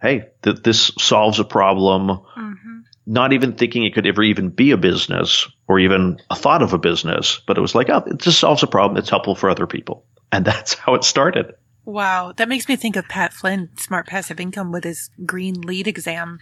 Hey, 0.02 0.30
th- 0.44 0.64
this 0.64 0.92
solves 0.98 1.40
a 1.40 1.44
problem. 1.44 2.08
Mm-hmm. 2.10 2.80
Not 3.08 3.34
even 3.34 3.54
thinking 3.54 3.84
it 3.84 3.94
could 3.94 4.06
ever 4.06 4.24
even 4.24 4.50
be 4.50 4.72
a 4.72 4.78
business 4.78 5.48
or 5.68 5.80
even 5.80 6.22
a 6.30 6.36
thought 6.36 6.62
of 6.62 6.74
a 6.74 6.78
business, 6.78 7.42
but 7.48 7.58
it 7.58 7.62
was 7.62 7.76
like, 7.76 7.90
oh, 7.90 8.04
it 8.06 8.20
just 8.20 8.40
solves 8.40 8.64
a 8.64 8.68
problem. 8.68 8.98
It's 8.98 9.10
helpful 9.10 9.36
for 9.36 9.50
other 9.50 9.68
people. 9.68 10.06
And 10.32 10.46
that's 10.46 10.76
how 10.76 10.94
it 10.94 11.04
started. 11.04 11.56
Wow. 11.84 12.34
That 12.38 12.48
makes 12.48 12.70
me 12.70 12.76
think 12.76 12.96
of 12.96 13.10
Pat 13.10 13.34
Flynn, 13.34 13.70
Smart 13.78 14.06
Passive 14.06 14.40
Income, 14.40 14.72
with 14.72 14.84
his 14.84 15.10
green 15.26 15.62
LEED 15.62 15.88
exam 15.88 16.40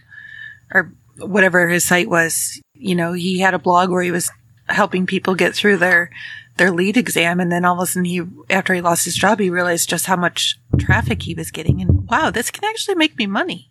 or 0.72 0.92
whatever 1.18 1.66
his 1.66 1.84
site 1.84 2.10
was. 2.10 2.60
You 2.74 2.94
know, 2.94 3.14
he 3.14 3.38
had 3.38 3.54
a 3.54 3.58
blog 3.58 3.88
where 3.88 4.02
he 4.02 4.10
was 4.10 4.30
helping 4.68 5.06
people 5.06 5.34
get 5.34 5.54
through 5.54 5.78
their 5.78 6.10
their 6.56 6.70
LEED 6.70 6.96
exam. 6.96 7.40
And 7.40 7.50
then 7.50 7.64
all 7.64 7.76
of 7.76 7.82
a 7.82 7.86
sudden 7.86 8.04
he, 8.04 8.22
after 8.48 8.74
he 8.74 8.80
lost 8.80 9.04
his 9.04 9.16
job, 9.16 9.40
he 9.40 9.50
realized 9.50 9.88
just 9.88 10.06
how 10.06 10.16
much 10.16 10.58
traffic 10.78 11.22
he 11.22 11.34
was 11.34 11.50
getting. 11.50 11.80
And 11.80 12.08
wow, 12.08 12.30
this 12.30 12.50
can 12.50 12.64
actually 12.64 12.96
make 12.96 13.16
me 13.16 13.26
money. 13.26 13.70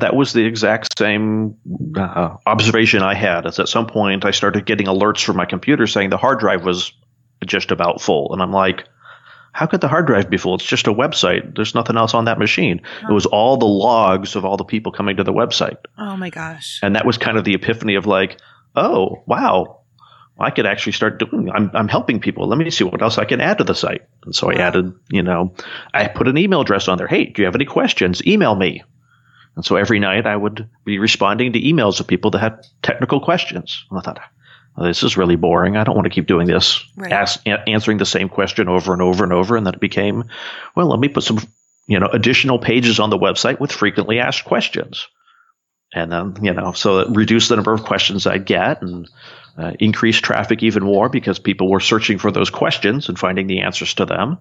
That 0.00 0.14
was 0.14 0.32
the 0.32 0.44
exact 0.44 0.98
same 0.98 1.56
uh, 1.96 2.36
observation 2.46 3.02
I 3.02 3.14
had. 3.14 3.46
As 3.46 3.58
at 3.58 3.68
some 3.68 3.86
point, 3.86 4.24
I 4.24 4.30
started 4.30 4.66
getting 4.66 4.86
alerts 4.86 5.24
from 5.24 5.36
my 5.36 5.46
computer 5.46 5.86
saying 5.86 6.10
the 6.10 6.18
hard 6.18 6.38
drive 6.38 6.64
was 6.64 6.92
just 7.46 7.70
about 7.70 8.02
full, 8.02 8.32
and 8.32 8.42
I'm 8.42 8.52
like, 8.52 8.86
how 9.52 9.66
could 9.66 9.80
the 9.80 9.88
hard 9.88 10.06
drive 10.06 10.30
be 10.30 10.36
full? 10.36 10.54
It's 10.54 10.64
just 10.64 10.86
a 10.86 10.92
website. 10.92 11.56
There's 11.56 11.74
nothing 11.74 11.96
else 11.96 12.14
on 12.14 12.26
that 12.26 12.38
machine. 12.38 12.82
It 13.08 13.12
was 13.12 13.26
all 13.26 13.56
the 13.56 13.66
logs 13.66 14.36
of 14.36 14.44
all 14.44 14.56
the 14.56 14.64
people 14.64 14.92
coming 14.92 15.16
to 15.16 15.24
the 15.24 15.32
website. 15.32 15.78
Oh 15.98 16.16
my 16.16 16.30
gosh. 16.30 16.78
And 16.82 16.94
that 16.94 17.06
was 17.06 17.18
kind 17.18 17.36
of 17.36 17.44
the 17.44 17.54
epiphany 17.54 17.96
of 17.96 18.06
like, 18.06 18.38
oh, 18.76 19.22
wow, 19.26 19.79
I 20.40 20.50
could 20.50 20.66
actually 20.66 20.92
start 20.92 21.18
doing, 21.18 21.50
I'm, 21.50 21.70
I'm 21.74 21.88
helping 21.88 22.20
people. 22.20 22.48
Let 22.48 22.58
me 22.58 22.70
see 22.70 22.84
what 22.84 23.02
else 23.02 23.18
I 23.18 23.24
can 23.26 23.40
add 23.40 23.58
to 23.58 23.64
the 23.64 23.74
site. 23.74 24.02
And 24.24 24.34
so 24.34 24.50
I 24.50 24.54
added, 24.54 24.94
you 25.10 25.22
know, 25.22 25.54
I 25.92 26.08
put 26.08 26.28
an 26.28 26.38
email 26.38 26.62
address 26.62 26.88
on 26.88 26.98
there. 26.98 27.06
Hey, 27.08 27.26
do 27.26 27.42
you 27.42 27.46
have 27.46 27.54
any 27.54 27.66
questions? 27.66 28.26
Email 28.26 28.54
me. 28.54 28.82
And 29.56 29.64
so 29.64 29.76
every 29.76 29.98
night 29.98 30.26
I 30.26 30.34
would 30.36 30.68
be 30.84 30.98
responding 30.98 31.52
to 31.52 31.60
emails 31.60 32.00
of 32.00 32.06
people 32.06 32.30
that 32.30 32.38
had 32.38 32.66
technical 32.82 33.20
questions. 33.20 33.84
And 33.90 33.98
I 33.98 34.02
thought, 34.02 34.20
well, 34.76 34.86
this 34.86 35.02
is 35.02 35.16
really 35.16 35.36
boring. 35.36 35.76
I 35.76 35.84
don't 35.84 35.96
want 35.96 36.06
to 36.06 36.10
keep 36.14 36.26
doing 36.26 36.46
this, 36.46 36.82
Right. 36.96 37.12
ask, 37.12 37.46
a- 37.46 37.68
answering 37.68 37.98
the 37.98 38.06
same 38.06 38.28
question 38.28 38.68
over 38.68 38.92
and 38.92 39.02
over 39.02 39.24
and 39.24 39.32
over. 39.32 39.56
And 39.56 39.66
then 39.66 39.74
it 39.74 39.80
became, 39.80 40.24
well, 40.74 40.86
let 40.88 41.00
me 41.00 41.08
put 41.08 41.24
some, 41.24 41.38
you 41.86 41.98
know, 41.98 42.06
additional 42.06 42.58
pages 42.58 43.00
on 43.00 43.10
the 43.10 43.18
website 43.18 43.60
with 43.60 43.72
frequently 43.72 44.20
asked 44.20 44.44
questions. 44.44 45.08
And 45.92 46.12
then, 46.12 46.36
you 46.42 46.52
know, 46.52 46.72
so 46.72 47.00
it 47.00 47.08
reduced 47.10 47.48
the 47.48 47.56
number 47.56 47.72
of 47.72 47.84
questions 47.84 48.26
I 48.26 48.38
get 48.38 48.82
and 48.82 49.08
uh, 49.58 49.72
increased 49.80 50.22
traffic 50.22 50.62
even 50.62 50.84
more 50.84 51.08
because 51.08 51.38
people 51.38 51.68
were 51.68 51.80
searching 51.80 52.18
for 52.18 52.30
those 52.30 52.50
questions 52.50 53.08
and 53.08 53.18
finding 53.18 53.46
the 53.46 53.60
answers 53.60 53.94
to 53.94 54.06
them. 54.06 54.38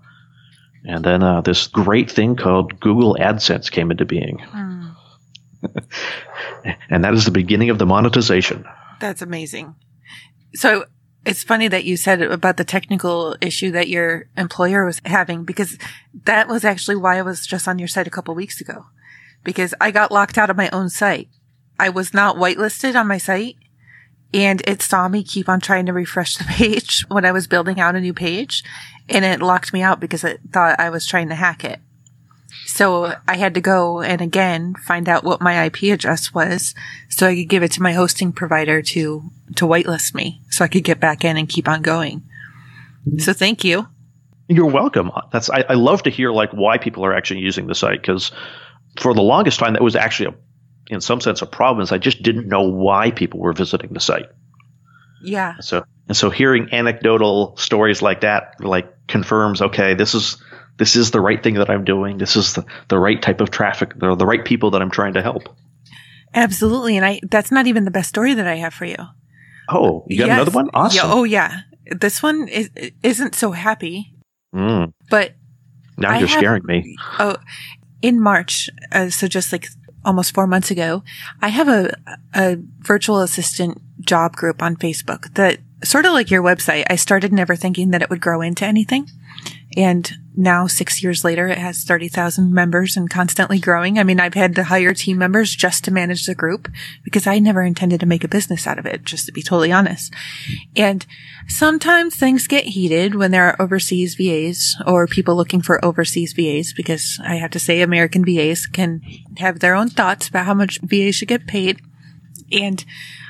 And 0.86 1.04
then 1.04 1.24
uh, 1.24 1.42
this 1.42 1.68
great 1.68 2.10
thing 2.10 2.36
called 2.36 2.80
Google 2.80 3.16
AdSense 3.20 3.72
came 3.72 3.92
into 3.92 4.06
being. 4.06 4.40
Hmm. 4.40 4.90
And 6.90 7.04
that 7.04 7.14
is 7.14 7.26
the 7.26 7.32
beginning 7.32 7.70
of 7.70 7.80
the 7.80 7.86
monetization. 7.86 8.66
That's 9.00 9.22
amazing. 9.22 9.76
So 10.56 10.86
it's 11.26 11.44
funny 11.44 11.68
that 11.68 11.86
you 11.86 11.98
said 11.98 12.22
about 12.22 12.58
the 12.58 12.64
technical 12.64 13.36
issue 13.42 13.72
that 13.72 13.90
your 13.90 14.26
employer 14.38 14.86
was 14.86 15.02
having 15.06 15.44
because 15.44 15.78
that 16.26 16.48
was 16.48 16.66
actually 16.66 16.96
why 16.96 17.18
I 17.18 17.22
was 17.22 17.46
just 17.46 17.68
on 17.68 17.80
your 17.80 17.88
site 17.88 18.08
a 18.08 18.12
couple 18.12 18.34
weeks 18.36 18.62
ago 18.62 18.86
because 19.44 19.74
I 19.80 19.92
got 19.92 20.12
locked 20.12 20.38
out 20.38 20.50
of 20.50 20.58
my 20.58 20.70
own 20.72 20.90
site. 20.90 21.30
I 21.80 21.90
was 21.90 22.14
not 22.14 22.36
whitelisted 22.36 22.96
on 22.96 23.08
my 23.08 23.18
site 23.18 23.56
and 24.34 24.62
it 24.68 24.82
saw 24.82 25.08
me 25.08 25.24
keep 25.24 25.50
on 25.50 25.60
trying 25.60 25.86
to 25.88 25.94
refresh 25.94 26.38
the 26.38 26.44
page 26.48 27.06
when 27.08 27.26
I 27.26 27.32
was 27.32 27.48
building 27.48 27.80
out 27.80 27.96
a 27.96 28.02
new 28.02 28.14
page 28.14 28.64
and 29.08 29.26
it 29.26 29.42
locked 29.42 29.74
me 29.74 29.82
out 29.82 30.00
because 30.00 30.24
it 30.24 30.42
thought 30.52 30.80
I 30.80 30.90
was 30.90 31.08
trying 31.08 31.30
to 31.30 31.36
hack 31.36 31.64
it. 31.64 31.80
So 32.66 33.14
I 33.28 33.38
had 33.38 33.54
to 33.56 33.62
go 33.62 34.02
and 34.02 34.22
again 34.22 34.76
find 34.76 35.10
out 35.10 35.24
what 35.24 35.42
my 35.42 35.66
IP 35.66 35.84
address 35.84 36.34
was 36.34 36.76
so 37.10 37.28
I 37.28 37.36
could 37.36 37.50
give 37.50 37.64
it 37.64 37.72
to 37.74 37.82
my 37.82 37.94
hosting 37.94 38.32
provider 38.32 38.82
to, 38.82 39.24
to 39.56 39.66
whitelist 39.66 40.14
me 40.14 40.42
so 40.50 40.64
I 40.64 40.68
could 40.68 40.84
get 40.84 41.00
back 41.00 41.24
in 41.24 41.38
and 41.38 41.50
keep 41.50 41.68
on 41.68 41.82
going. 41.82 42.24
So 43.18 43.34
thank 43.34 43.64
you. 43.64 43.88
You're 44.48 44.66
welcome. 44.66 45.12
That's 45.32 45.50
I, 45.50 45.64
I 45.70 45.74
love 45.74 46.04
to 46.04 46.10
hear 46.10 46.32
like 46.32 46.52
why 46.52 46.78
people 46.78 47.06
are 47.06 47.14
actually 47.14 47.42
using 47.42 47.68
the 47.68 47.76
site 47.76 48.02
because 48.02 48.32
for 48.98 49.14
the 49.14 49.22
longest 49.22 49.60
time 49.60 49.74
that 49.74 49.84
was 49.84 49.96
actually 49.96 50.28
a, 50.28 50.36
in 50.90 51.02
some 51.02 51.22
sense 51.22 51.42
a 51.42 51.46
problem. 51.46 51.82
Is 51.84 51.92
I 51.92 51.98
just 51.98 52.22
didn't 52.24 52.48
know 52.48 52.64
why 52.64 53.12
people 53.12 53.40
were 53.40 53.54
visiting 53.54 53.94
the 53.94 54.00
site. 54.00 54.28
Yeah. 55.24 55.60
So 55.60 55.84
and 56.08 56.16
so 56.18 56.30
hearing 56.30 56.70
anecdotal 56.74 57.56
stories 57.58 58.02
like 58.02 58.22
that 58.22 58.56
like 58.62 58.88
confirms 59.08 59.62
okay 59.62 59.94
this 59.94 60.16
is 60.16 60.38
this 60.78 60.96
is 60.96 61.12
the 61.12 61.20
right 61.20 61.44
thing 61.44 61.56
that 61.56 61.70
I'm 61.70 61.84
doing. 61.84 62.18
This 62.18 62.36
is 62.38 62.54
the, 62.54 62.66
the 62.88 62.98
right 62.98 63.22
type 63.22 63.42
of 63.42 63.52
traffic. 63.52 63.94
The, 64.00 64.16
the 64.16 64.26
right 64.26 64.46
people 64.46 64.72
that 64.72 64.82
I'm 64.82 64.90
trying 64.92 65.16
to 65.16 65.22
help. 65.22 65.50
Absolutely. 66.34 66.96
And 66.96 67.06
I, 67.06 67.20
that's 67.30 67.52
not 67.52 67.68
even 67.68 67.84
the 67.84 67.92
best 67.92 68.08
story 68.08 68.34
that 68.34 68.48
I 68.48 68.56
have 68.56 68.74
for 68.74 68.86
you. 68.86 68.96
Oh, 69.68 70.06
you 70.08 70.18
got 70.20 70.28
Yes. 70.28 70.36
another 70.36 70.52
one? 70.52 70.70
Awesome. 70.74 70.96
Yeah, 71.10 71.14
oh 71.14 71.24
yeah. 71.26 71.60
This 71.92 72.24
one 72.24 72.48
is, 72.48 72.70
isn't 73.04 73.36
so 73.36 73.52
happy, 73.52 74.14
Mm, 74.56 74.94
but 75.10 75.34
now 75.98 76.12
I 76.12 76.20
you're 76.20 76.28
have- 76.28 76.38
scaring 76.40 76.64
me. 76.66 76.96
Oh, 77.20 77.36
in 78.02 78.22
March, 78.22 78.70
uh, 78.92 79.10
so 79.10 79.28
just 79.28 79.52
like 79.52 79.68
almost 80.10 80.34
four 80.34 80.48
months 80.48 80.72
ago, 80.72 81.04
I 81.40 81.50
have 81.50 81.68
a, 81.68 81.96
a 82.34 82.58
virtual 82.80 83.20
assistant 83.20 83.80
job 84.02 84.36
group 84.36 84.64
on 84.64 84.76
Facebook 84.76 85.32
that 85.36 85.60
sort 85.84 86.06
of 86.06 86.14
like 86.14 86.32
your 86.32 86.42
website. 86.42 86.86
I 86.90 86.96
started 86.96 87.32
never 87.32 87.56
thinking 87.56 87.92
that 87.92 88.02
it 88.02 88.10
would 88.10 88.20
grow 88.20 88.42
into 88.42 88.66
anything. 88.66 89.08
And 89.78 90.12
now 90.40 90.68
six 90.68 91.04
years 91.04 91.26
later, 91.26 91.48
it 91.48 91.58
has 91.58 91.84
30,000 91.84 92.54
members 92.54 92.96
and 92.96 93.10
constantly 93.10 93.60
growing. 93.60 94.00
I 94.00 94.06
mean, 94.06 94.22
I've 94.22 94.36
had 94.36 94.56
to 94.56 94.64
hire 94.64 94.94
team 94.94 95.18
members 95.18 95.54
just 95.54 95.84
to 95.84 95.92
manage 95.92 96.26
the 96.26 96.34
group 96.34 96.70
because 97.04 97.28
I 97.28 97.40
never 97.40 97.62
intended 97.62 98.00
to 98.00 98.06
make 98.06 98.24
a 98.24 98.30
business 98.30 98.66
out 98.66 98.80
of 98.80 98.86
it, 98.86 99.04
just 99.04 99.26
to 99.26 99.34
be 99.34 99.44
totally 99.44 99.74
honest. 99.74 100.14
And 100.78 101.06
sometimes 101.50 102.16
things 102.16 102.48
get 102.48 102.64
heated 102.64 103.16
when 103.16 103.32
there 103.32 103.50
are 103.50 103.62
overseas 103.62 104.16
VAs 104.16 104.78
or 104.88 105.08
people 105.08 105.36
looking 105.36 105.62
for 105.62 105.84
overseas 105.84 106.32
VAs 106.32 106.72
because 106.72 107.20
I 107.22 107.36
have 107.36 107.52
to 107.52 107.60
say 107.60 107.82
American 107.82 108.24
VAs 108.24 108.66
can 108.66 109.02
have 109.40 109.60
their 109.60 109.76
own 109.76 109.90
thoughts 109.90 110.30
about 110.30 110.46
how 110.46 110.54
much 110.54 110.80
VAs 110.82 111.16
should 111.16 111.28
get 111.28 111.48
paid. 111.48 111.82
And 112.50 112.86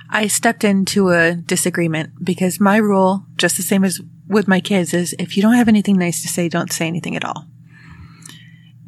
I 0.10 0.28
stepped 0.28 0.64
into 0.64 1.10
a 1.10 1.36
disagreement 1.36 2.24
because 2.24 2.60
my 2.60 2.78
rule, 2.78 3.26
just 3.36 3.58
the 3.58 3.64
same 3.64 3.84
as 3.84 4.02
with 4.28 4.48
my 4.48 4.60
kids, 4.60 4.94
is 4.94 5.16
if 5.20 5.38
you 5.38 5.44
don't 5.44 5.54
have 5.54 5.68
anything 5.68 5.98
nice 5.98 6.22
to 6.24 6.28
say, 6.28 6.50
don't 6.50 6.72
say 6.72 6.88
anything 6.88 7.16
at 7.16 7.26
all. 7.26 7.46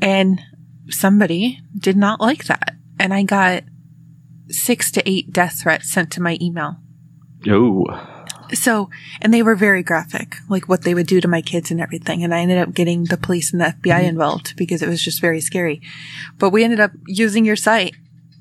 And 0.02 0.42
somebody 0.90 1.60
did 1.78 1.96
not 1.96 2.20
like 2.20 2.46
that. 2.46 2.76
And 3.00 3.14
I 3.14 3.24
got 3.24 3.64
six 4.50 4.92
to 4.92 5.10
eight 5.10 5.32
death 5.32 5.62
threats 5.62 5.92
sent 5.92 6.12
to 6.14 6.22
my 6.22 6.38
email. 6.42 6.78
Oh, 7.48 7.86
So, 8.54 8.90
and 9.22 9.34
they 9.34 9.44
were 9.44 9.56
very 9.56 9.84
graphic, 9.84 10.36
like 10.50 10.68
what 10.68 10.84
they 10.84 10.94
would 10.94 11.08
do 11.08 11.22
to 11.22 11.28
my 11.28 11.42
kids 11.42 11.72
and 11.72 11.80
everything. 11.80 12.24
And 12.24 12.34
I 12.34 12.40
ended 12.40 12.58
up 12.58 12.74
getting 12.74 13.06
the 13.06 13.18
police 13.18 13.52
and 13.52 13.62
the 13.62 13.66
FBI 13.66 14.00
mm-hmm. 14.00 14.10
involved 14.10 14.56
because 14.58 14.82
it 14.82 14.90
was 14.90 15.02
just 15.02 15.22
very 15.22 15.40
scary. 15.40 15.82
But 16.38 16.50
we 16.50 16.64
ended 16.64 16.80
up 16.80 16.92
using 17.06 17.46
your 17.46 17.56
site 17.56 17.96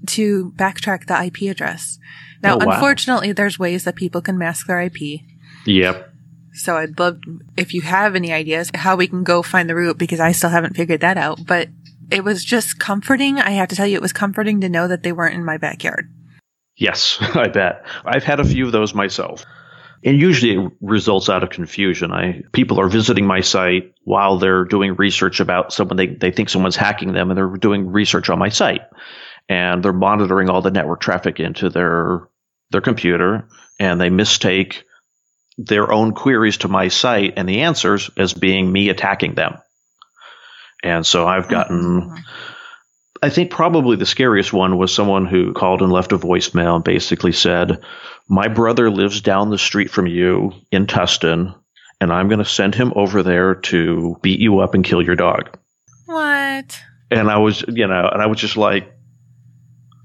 to 0.06 0.52
backtrack 0.56 1.06
the 1.06 1.22
IP 1.22 1.50
address. 1.50 1.98
Now, 2.42 2.54
Oh, 2.60 2.64
wow. 2.66 2.72
unfortunately, 2.74 3.32
there's 3.32 3.58
ways 3.58 3.84
that 3.84 3.96
people 3.96 4.20
can 4.20 4.38
mask 4.38 4.66
their 4.66 4.80
IP. 4.80 5.20
yep. 5.66 6.06
So 6.52 6.76
I'd 6.76 6.98
love 6.98 7.20
if 7.56 7.74
you 7.74 7.82
have 7.82 8.16
any 8.16 8.32
ideas 8.32 8.70
how 8.74 8.96
we 8.96 9.06
can 9.06 9.22
go 9.22 9.40
find 9.42 9.68
the 9.70 9.74
root 9.76 9.98
because 9.98 10.18
I 10.18 10.32
still 10.32 10.50
haven't 10.50 10.74
figured 10.76 11.00
that 11.02 11.16
out. 11.16 11.38
But 11.46 11.68
it 12.10 12.24
was 12.24 12.44
just 12.44 12.78
comforting. 12.80 13.38
I 13.38 13.50
have 13.50 13.68
to 13.68 13.76
tell 13.76 13.86
you, 13.86 13.94
it 13.94 14.02
was 14.02 14.12
comforting 14.12 14.60
to 14.62 14.68
know 14.68 14.88
that 14.88 15.04
they 15.04 15.12
weren't 15.12 15.36
in 15.36 15.44
my 15.44 15.58
backyard. 15.58 16.12
Yes, 16.76 17.18
I 17.20 17.46
bet. 17.48 17.84
I've 18.04 18.24
had 18.24 18.40
a 18.40 18.44
few 18.44 18.66
of 18.66 18.72
those 18.72 18.94
myself. 18.94 19.44
And 20.02 20.18
usually 20.18 20.54
it 20.56 20.72
results 20.80 21.28
out 21.28 21.42
of 21.44 21.50
confusion. 21.50 22.10
I 22.10 22.42
people 22.52 22.80
are 22.80 22.88
visiting 22.88 23.26
my 23.26 23.42
site 23.42 23.92
while 24.04 24.38
they're 24.38 24.64
doing 24.64 24.96
research 24.96 25.40
about 25.40 25.72
someone 25.74 25.98
they, 25.98 26.06
they 26.06 26.30
think 26.30 26.48
someone's 26.48 26.74
hacking 26.76 27.12
them 27.12 27.30
and 27.30 27.36
they're 27.38 27.56
doing 27.58 27.86
research 27.92 28.28
on 28.30 28.38
my 28.38 28.48
site. 28.48 28.80
And 29.48 29.82
they're 29.84 29.92
monitoring 29.92 30.48
all 30.48 30.62
the 30.62 30.70
network 30.70 31.00
traffic 31.00 31.38
into 31.38 31.68
their 31.68 32.22
their 32.70 32.80
computer 32.80 33.48
and 33.78 34.00
they 34.00 34.10
mistake 34.10 34.84
their 35.58 35.92
own 35.92 36.12
queries 36.12 36.58
to 36.58 36.68
my 36.68 36.88
site 36.88 37.34
and 37.36 37.48
the 37.48 37.62
answers 37.62 38.10
as 38.16 38.32
being 38.32 38.70
me 38.70 38.88
attacking 38.88 39.34
them. 39.34 39.58
And 40.82 41.06
so 41.06 41.26
I've 41.26 41.48
gotten 41.48 42.14
I 43.22 43.28
think 43.28 43.50
probably 43.50 43.96
the 43.96 44.06
scariest 44.06 44.52
one 44.52 44.78
was 44.78 44.94
someone 44.94 45.26
who 45.26 45.52
called 45.52 45.82
and 45.82 45.92
left 45.92 46.12
a 46.12 46.18
voicemail 46.18 46.76
and 46.76 46.84
basically 46.84 47.32
said, 47.32 47.84
My 48.28 48.48
brother 48.48 48.90
lives 48.90 49.20
down 49.20 49.50
the 49.50 49.58
street 49.58 49.90
from 49.90 50.06
you 50.06 50.52
in 50.72 50.86
Tustin, 50.86 51.54
and 52.00 52.12
I'm 52.12 52.28
going 52.28 52.38
to 52.38 52.46
send 52.46 52.74
him 52.74 52.94
over 52.96 53.22
there 53.22 53.56
to 53.56 54.16
beat 54.22 54.40
you 54.40 54.60
up 54.60 54.72
and 54.72 54.84
kill 54.84 55.02
your 55.02 55.16
dog. 55.16 55.58
What? 56.06 56.80
And 57.10 57.30
I 57.30 57.38
was, 57.38 57.62
you 57.68 57.86
know, 57.86 58.08
and 58.10 58.22
I 58.22 58.26
was 58.26 58.38
just 58.38 58.56
like, 58.56 58.90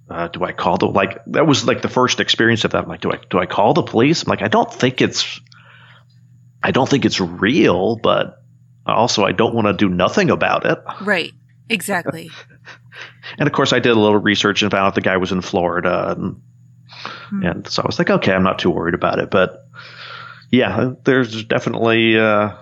uh, 0.10 0.28
do 0.28 0.44
I 0.44 0.52
call 0.52 0.78
the 0.78 0.88
like 0.88 1.20
that 1.28 1.48
was 1.48 1.66
like 1.66 1.82
the 1.82 1.90
first 1.90 2.20
experience 2.20 2.64
of 2.64 2.72
that. 2.72 2.84
I'm 2.84 2.90
like, 2.90 3.02
do 3.02 3.12
I 3.12 3.20
do 3.30 3.40
I 3.40 3.46
call 3.46 3.74
the 3.74 3.84
police? 3.84 4.24
I'm 4.24 4.30
like, 4.30 4.42
I 4.42 4.48
don't 4.48 4.72
think 4.72 5.02
it's 5.02 5.40
I 6.64 6.72
don't 6.72 6.90
think 6.90 7.06
it's 7.06 7.20
real, 7.20 7.96
but 7.96 8.42
also 8.86 9.24
I 9.24 9.32
don't 9.32 9.56
want 9.56 9.68
to 9.68 9.74
do 9.74 9.90
nothing 9.90 10.30
about 10.30 10.66
it. 10.66 10.80
Right. 11.02 11.34
Exactly. 11.70 12.30
And 13.38 13.46
of 13.48 13.54
course, 13.54 13.74
I 13.74 13.80
did 13.80 13.92
a 13.92 14.00
little 14.00 14.18
research 14.20 14.62
and 14.62 14.72
found 14.72 14.86
out 14.88 14.96
the 14.96 15.02
guy 15.02 15.18
was 15.18 15.34
in 15.34 15.42
Florida, 15.42 16.12
and, 16.18 16.42
Hmm. 17.30 17.44
and 17.44 17.68
so 17.68 17.84
I 17.84 17.86
was 17.86 18.00
like, 18.00 18.10
okay, 18.10 18.32
I'm 18.32 18.44
not 18.44 18.60
too 18.60 18.70
worried 18.70 18.94
about 18.94 19.20
it. 19.20 19.30
But 19.30 19.68
yeah, 20.50 20.92
there's 21.04 21.44
definitely, 21.44 22.18
uh, 22.18 22.54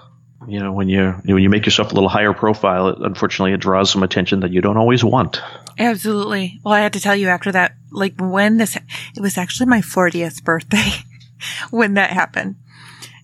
you 0.47 0.59
know, 0.59 0.71
when 0.71 0.89
you 0.89 1.11
when 1.25 1.41
you 1.43 1.49
make 1.49 1.65
yourself 1.65 1.91
a 1.91 1.93
little 1.95 2.09
higher 2.09 2.33
profile, 2.33 2.89
it, 2.89 2.97
unfortunately, 2.99 3.53
it 3.53 3.59
draws 3.59 3.89
some 3.91 4.03
attention 4.03 4.41
that 4.41 4.51
you 4.51 4.61
don't 4.61 4.77
always 4.77 5.03
want. 5.03 5.41
Absolutely. 5.79 6.59
Well, 6.63 6.73
I 6.73 6.79
had 6.81 6.93
to 6.93 6.99
tell 6.99 7.15
you 7.15 7.27
after 7.29 7.51
that, 7.51 7.73
like 7.91 8.13
when 8.19 8.57
this, 8.57 8.75
it 8.75 9.21
was 9.21 9.37
actually 9.37 9.67
my 9.67 9.81
40th 9.81 10.43
birthday 10.43 10.91
when 11.71 11.95
that 11.95 12.11
happened. 12.11 12.55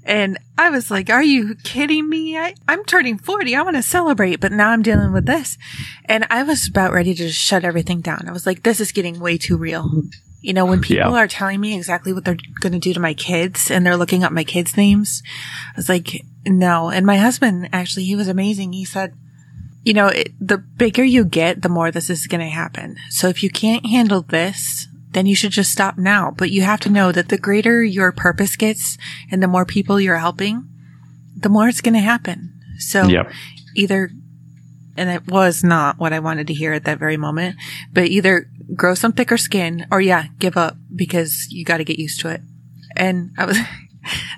And 0.06 0.40
I 0.58 0.72
was 0.72 0.90
like, 0.90 1.12
are 1.12 1.22
you 1.22 1.54
kidding 1.64 2.10
me? 2.10 2.36
I, 2.36 2.56
I'm 2.68 2.84
turning 2.86 3.20
40. 3.20 3.56
I 3.56 3.62
want 3.62 3.76
to 3.76 3.84
celebrate, 3.84 4.40
but 4.40 4.52
now 4.52 4.70
I'm 4.70 4.82
dealing 4.82 5.12
with 5.14 5.28
this. 5.28 5.58
And 6.06 6.26
I 6.32 6.42
was 6.42 6.68
about 6.68 6.94
ready 6.94 7.14
to 7.14 7.28
just 7.28 7.38
shut 7.40 7.64
everything 7.64 8.02
down. 8.02 8.28
I 8.28 8.32
was 8.32 8.48
like, 8.48 8.64
this 8.64 8.80
is 8.80 8.92
getting 8.92 9.20
way 9.20 9.38
too 9.38 9.56
real. 9.58 10.02
You 10.42 10.54
know, 10.54 10.66
when 10.66 10.82
people 10.82 11.12
Yeah. 11.12 11.18
are 11.18 11.28
telling 11.28 11.60
me 11.62 11.76
exactly 11.76 12.14
what 12.14 12.26
they're 12.26 12.38
going 12.62 12.74
to 12.74 12.80
do 12.80 12.94
to 12.94 13.00
my 13.00 13.14
kids 13.14 13.70
and 13.70 13.86
they're 13.86 13.98
looking 13.98 14.24
up 14.24 14.32
my 14.32 14.46
kids' 14.46 14.76
names, 14.78 15.22
I 15.74 15.74
was 15.76 15.90
like, 15.90 16.26
no. 16.46 16.90
And 16.90 17.06
my 17.06 17.18
husband, 17.18 17.70
actually, 17.74 18.06
he 18.06 18.16
was 18.16 18.28
amazing. 18.28 18.74
He 18.74 18.86
said, 18.86 19.14
you 19.84 19.94
know, 19.94 20.08
it, 20.08 20.34
the 20.40 20.58
bigger 20.58 21.04
you 21.04 21.26
get, 21.26 21.62
the 21.62 21.70
more 21.70 21.92
this 21.92 22.10
is 22.10 22.28
going 22.28 22.42
to 22.42 22.48
happen. 22.48 22.98
So 23.10 23.28
if 23.28 23.42
you 23.44 23.50
can't 23.50 23.86
handle 23.86 24.22
this, 24.22 24.88
then 25.12 25.26
you 25.26 25.36
should 25.36 25.52
just 25.52 25.72
stop 25.72 25.98
now. 25.98 26.32
But 26.36 26.52
you 26.52 26.62
have 26.62 26.80
to 26.82 26.90
know 26.90 27.12
that 27.12 27.30
the 27.30 27.38
greater 27.38 27.84
your 27.84 28.12
purpose 28.12 28.56
gets 28.56 28.98
and 29.32 29.42
the 29.42 29.48
more 29.48 29.66
people 29.66 30.00
you're 30.00 30.18
helping, 30.18 30.68
the 31.36 31.50
more 31.50 31.68
it's 31.68 31.82
going 31.82 31.94
to 31.94 32.00
happen. 32.00 32.54
So 32.78 33.08
Yep. 33.08 33.32
either, 33.76 34.12
and 34.98 35.10
it 35.10 35.28
was 35.28 35.64
not 35.64 35.98
what 35.98 36.14
I 36.14 36.20
wanted 36.20 36.48
to 36.48 36.54
hear 36.54 36.74
at 36.74 36.84
that 36.86 37.00
very 37.00 37.18
moment, 37.18 37.56
but 37.94 38.06
either 38.08 38.50
grow 38.76 38.94
some 38.94 39.14
thicker 39.14 39.38
skin 39.38 39.88
or 39.92 40.02
yeah, 40.02 40.26
give 40.38 40.58
up 40.58 40.78
because 40.96 41.48
you 41.50 41.66
got 41.66 41.78
to 41.78 41.84
get 41.84 41.98
used 42.00 42.20
to 42.22 42.30
it. 42.30 42.42
And 42.96 43.32
I 43.38 43.46
was, 43.46 43.58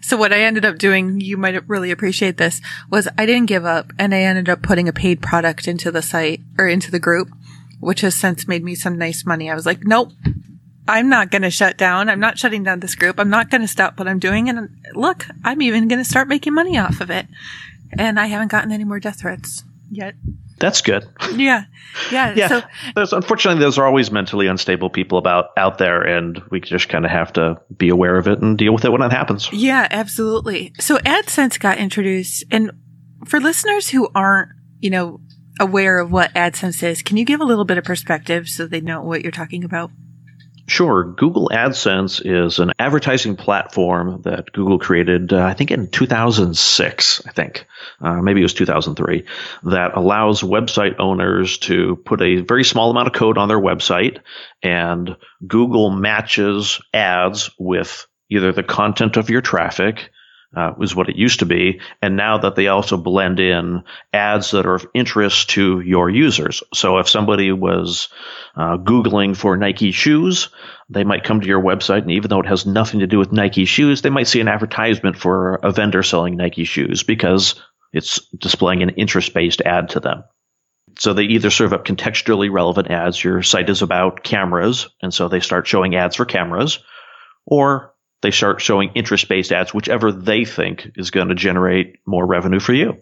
so 0.01 0.17
what 0.17 0.33
I 0.33 0.41
ended 0.41 0.65
up 0.65 0.77
doing, 0.77 1.21
you 1.21 1.37
might 1.37 1.67
really 1.67 1.91
appreciate 1.91 2.37
this, 2.37 2.61
was 2.89 3.07
I 3.17 3.25
didn't 3.25 3.47
give 3.47 3.65
up 3.65 3.93
and 3.97 4.13
I 4.13 4.21
ended 4.21 4.49
up 4.49 4.61
putting 4.61 4.87
a 4.87 4.93
paid 4.93 5.21
product 5.21 5.67
into 5.67 5.91
the 5.91 6.01
site 6.01 6.41
or 6.57 6.67
into 6.67 6.91
the 6.91 6.99
group, 6.99 7.29
which 7.79 8.01
has 8.01 8.15
since 8.15 8.47
made 8.47 8.63
me 8.63 8.75
some 8.75 8.97
nice 8.97 9.25
money. 9.25 9.49
I 9.49 9.55
was 9.55 9.65
like, 9.65 9.83
nope, 9.83 10.11
I'm 10.87 11.09
not 11.09 11.31
going 11.31 11.43
to 11.43 11.49
shut 11.49 11.77
down. 11.77 12.09
I'm 12.09 12.19
not 12.19 12.37
shutting 12.37 12.63
down 12.63 12.79
this 12.79 12.95
group. 12.95 13.19
I'm 13.19 13.29
not 13.29 13.49
going 13.49 13.61
to 13.61 13.67
stop 13.67 13.97
what 13.99 14.07
I'm 14.07 14.19
doing. 14.19 14.49
And 14.49 14.69
look, 14.93 15.25
I'm 15.43 15.61
even 15.61 15.87
going 15.87 16.01
to 16.03 16.09
start 16.09 16.27
making 16.27 16.53
money 16.53 16.77
off 16.77 17.01
of 17.01 17.09
it. 17.09 17.27
And 17.97 18.19
I 18.19 18.27
haven't 18.27 18.51
gotten 18.51 18.71
any 18.71 18.83
more 18.83 18.99
death 18.99 19.19
threats 19.19 19.63
yet. 19.89 20.15
That's 20.61 20.81
good. 20.81 21.07
Yeah. 21.35 21.65
Yeah. 22.11 22.33
Yeah. 22.35 22.47
So 22.47 22.61
There's 22.95 23.11
unfortunately 23.13 23.59
there's 23.59 23.77
always 23.77 24.11
mentally 24.11 24.47
unstable 24.47 24.89
people 24.89 25.17
about 25.17 25.47
out 25.57 25.77
there, 25.77 26.01
and 26.01 26.41
we 26.49 26.61
just 26.61 26.87
kind 26.87 27.03
of 27.03 27.11
have 27.11 27.33
to 27.33 27.59
be 27.75 27.89
aware 27.89 28.15
of 28.15 28.27
it 28.27 28.41
and 28.41 28.57
deal 28.57 28.73
with 28.73 28.85
it 28.85 28.91
when 28.91 29.01
it 29.01 29.11
happens. 29.11 29.51
Yeah, 29.51 29.87
absolutely. 29.91 30.73
So 30.79 30.97
AdSense 30.99 31.59
got 31.59 31.77
introduced 31.77 32.45
and 32.49 32.71
for 33.27 33.39
listeners 33.39 33.89
who 33.89 34.09
aren't, 34.15 34.49
you 34.79 34.89
know, 34.89 35.19
aware 35.59 35.99
of 35.99 36.11
what 36.11 36.33
AdSense 36.33 36.81
is, 36.83 37.01
can 37.01 37.17
you 37.17 37.25
give 37.25 37.41
a 37.41 37.45
little 37.45 37.65
bit 37.65 37.77
of 37.77 37.83
perspective 37.83 38.49
so 38.49 38.65
they 38.65 38.81
know 38.81 39.01
what 39.01 39.21
you're 39.21 39.31
talking 39.31 39.63
about? 39.63 39.91
Sure. 40.71 41.03
Google 41.03 41.49
AdSense 41.53 42.21
is 42.23 42.59
an 42.59 42.71
advertising 42.79 43.35
platform 43.35 44.21
that 44.21 44.53
Google 44.53 44.79
created, 44.79 45.33
uh, 45.33 45.43
I 45.43 45.53
think 45.53 45.69
in 45.69 45.89
2006, 45.89 47.21
I 47.27 47.31
think. 47.31 47.67
Uh, 47.99 48.21
maybe 48.21 48.39
it 48.39 48.43
was 48.43 48.53
2003, 48.53 49.25
that 49.63 49.97
allows 49.97 50.43
website 50.43 50.97
owners 50.97 51.57
to 51.57 51.97
put 52.05 52.21
a 52.21 52.39
very 52.39 52.63
small 52.63 52.89
amount 52.89 53.07
of 53.07 53.13
code 53.13 53.37
on 53.37 53.49
their 53.49 53.59
website 53.59 54.19
and 54.63 55.17
Google 55.45 55.89
matches 55.89 56.79
ads 56.93 57.49
with 57.59 58.07
either 58.29 58.53
the 58.53 58.63
content 58.63 59.17
of 59.17 59.29
your 59.29 59.41
traffic, 59.41 60.09
uh, 60.55 60.73
was 60.77 60.95
what 60.95 61.09
it 61.09 61.15
used 61.15 61.39
to 61.39 61.45
be. 61.45 61.79
And 62.01 62.17
now 62.17 62.39
that 62.39 62.55
they 62.55 62.67
also 62.67 62.97
blend 62.97 63.39
in 63.39 63.83
ads 64.11 64.51
that 64.51 64.65
are 64.65 64.75
of 64.75 64.85
interest 64.93 65.51
to 65.51 65.79
your 65.79 66.09
users. 66.09 66.63
So 66.73 66.97
if 66.97 67.09
somebody 67.09 67.51
was 67.51 68.09
uh, 68.55 68.77
Googling 68.77 69.35
for 69.35 69.55
Nike 69.57 69.91
shoes, 69.91 70.49
they 70.89 71.03
might 71.03 71.23
come 71.23 71.39
to 71.39 71.47
your 71.47 71.61
website, 71.61 72.01
and 72.01 72.11
even 72.11 72.29
though 72.29 72.41
it 72.41 72.47
has 72.47 72.65
nothing 72.65 72.99
to 72.99 73.07
do 73.07 73.17
with 73.17 73.31
Nike 73.31 73.65
shoes, 73.65 74.01
they 74.01 74.09
might 74.09 74.27
see 74.27 74.41
an 74.41 74.49
advertisement 74.49 75.17
for 75.17 75.55
a 75.55 75.71
vendor 75.71 76.03
selling 76.03 76.35
Nike 76.35 76.65
shoes 76.65 77.03
because 77.03 77.55
it's 77.93 78.19
displaying 78.37 78.83
an 78.83 78.89
interest 78.89 79.33
based 79.33 79.61
ad 79.61 79.89
to 79.89 79.99
them. 80.01 80.23
So 80.99 81.13
they 81.13 81.23
either 81.23 81.49
serve 81.49 81.71
up 81.71 81.85
contextually 81.85 82.51
relevant 82.51 82.91
ads. 82.91 83.23
Your 83.23 83.41
site 83.41 83.69
is 83.69 83.81
about 83.81 84.23
cameras, 84.23 84.89
and 85.01 85.13
so 85.13 85.29
they 85.29 85.39
start 85.39 85.65
showing 85.65 85.95
ads 85.95 86.17
for 86.17 86.25
cameras, 86.25 86.79
or 87.45 87.93
they 88.21 88.31
start 88.31 88.61
showing 88.61 88.91
interest 88.95 89.27
based 89.27 89.51
ads, 89.51 89.73
whichever 89.73 90.11
they 90.11 90.45
think 90.45 90.91
is 90.95 91.11
going 91.11 91.29
to 91.29 91.35
generate 91.35 91.99
more 92.05 92.25
revenue 92.25 92.59
for 92.59 92.73
you. 92.73 92.97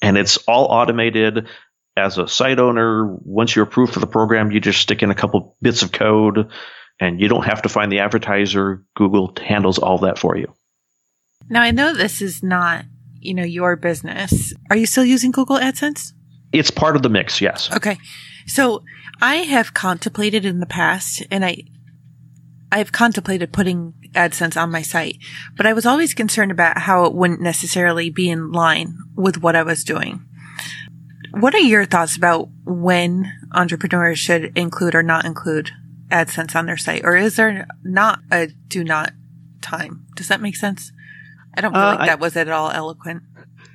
And 0.00 0.16
it's 0.16 0.36
all 0.48 0.66
automated 0.66 1.48
as 1.96 2.18
a 2.18 2.28
site 2.28 2.58
owner. 2.58 3.06
Once 3.06 3.54
you're 3.54 3.64
approved 3.64 3.94
for 3.94 4.00
the 4.00 4.06
program, 4.06 4.50
you 4.50 4.60
just 4.60 4.80
stick 4.80 5.02
in 5.02 5.10
a 5.10 5.14
couple 5.14 5.56
bits 5.60 5.82
of 5.82 5.92
code 5.92 6.50
and 7.00 7.20
you 7.20 7.28
don't 7.28 7.44
have 7.44 7.62
to 7.62 7.68
find 7.68 7.90
the 7.90 8.00
advertiser. 8.00 8.84
Google 8.94 9.34
handles 9.42 9.78
all 9.78 9.98
that 9.98 10.18
for 10.18 10.36
you. 10.36 10.52
Now 11.48 11.62
I 11.62 11.72
know 11.72 11.92
this 11.92 12.22
is 12.22 12.42
not, 12.42 12.84
you 13.20 13.34
know, 13.34 13.42
your 13.42 13.76
business. 13.76 14.52
Are 14.70 14.76
you 14.76 14.86
still 14.86 15.04
using 15.04 15.30
Google 15.30 15.58
AdSense? 15.58 16.12
It's 16.52 16.70
part 16.70 16.96
of 16.96 17.02
the 17.02 17.08
mix, 17.08 17.40
yes. 17.40 17.72
Okay. 17.74 17.98
So 18.46 18.84
I 19.20 19.36
have 19.36 19.74
contemplated 19.74 20.44
in 20.44 20.60
the 20.60 20.66
past 20.66 21.22
and 21.30 21.44
I 21.44 21.64
I've 22.74 22.90
contemplated 22.92 23.52
putting 23.52 23.94
AdSense 24.14 24.60
on 24.60 24.70
my 24.72 24.82
site, 24.82 25.18
but 25.56 25.64
I 25.64 25.72
was 25.72 25.86
always 25.86 26.12
concerned 26.12 26.50
about 26.50 26.76
how 26.78 27.04
it 27.04 27.14
wouldn't 27.14 27.40
necessarily 27.40 28.10
be 28.10 28.28
in 28.28 28.50
line 28.50 28.98
with 29.14 29.40
what 29.40 29.54
I 29.54 29.62
was 29.62 29.84
doing. 29.84 30.24
What 31.30 31.54
are 31.54 31.58
your 31.60 31.84
thoughts 31.84 32.16
about 32.16 32.48
when 32.64 33.32
entrepreneurs 33.52 34.18
should 34.18 34.56
include 34.58 34.94
or 34.96 35.02
not 35.02 35.24
include 35.24 35.70
AdSense 36.10 36.56
on 36.56 36.66
their 36.66 36.76
site? 36.76 37.02
Or 37.04 37.16
is 37.16 37.36
there 37.36 37.66
not 37.84 38.18
a 38.32 38.48
do 38.68 38.82
not 38.82 39.12
time? 39.60 40.06
Does 40.16 40.28
that 40.28 40.40
make 40.40 40.56
sense? 40.56 40.90
I 41.56 41.60
don't 41.60 41.72
feel 41.72 41.80
Uh, 41.82 41.86
like 41.92 42.00
I- 42.00 42.06
that 42.06 42.20
was 42.20 42.36
at 42.36 42.48
all 42.48 42.70
eloquent. 42.72 43.22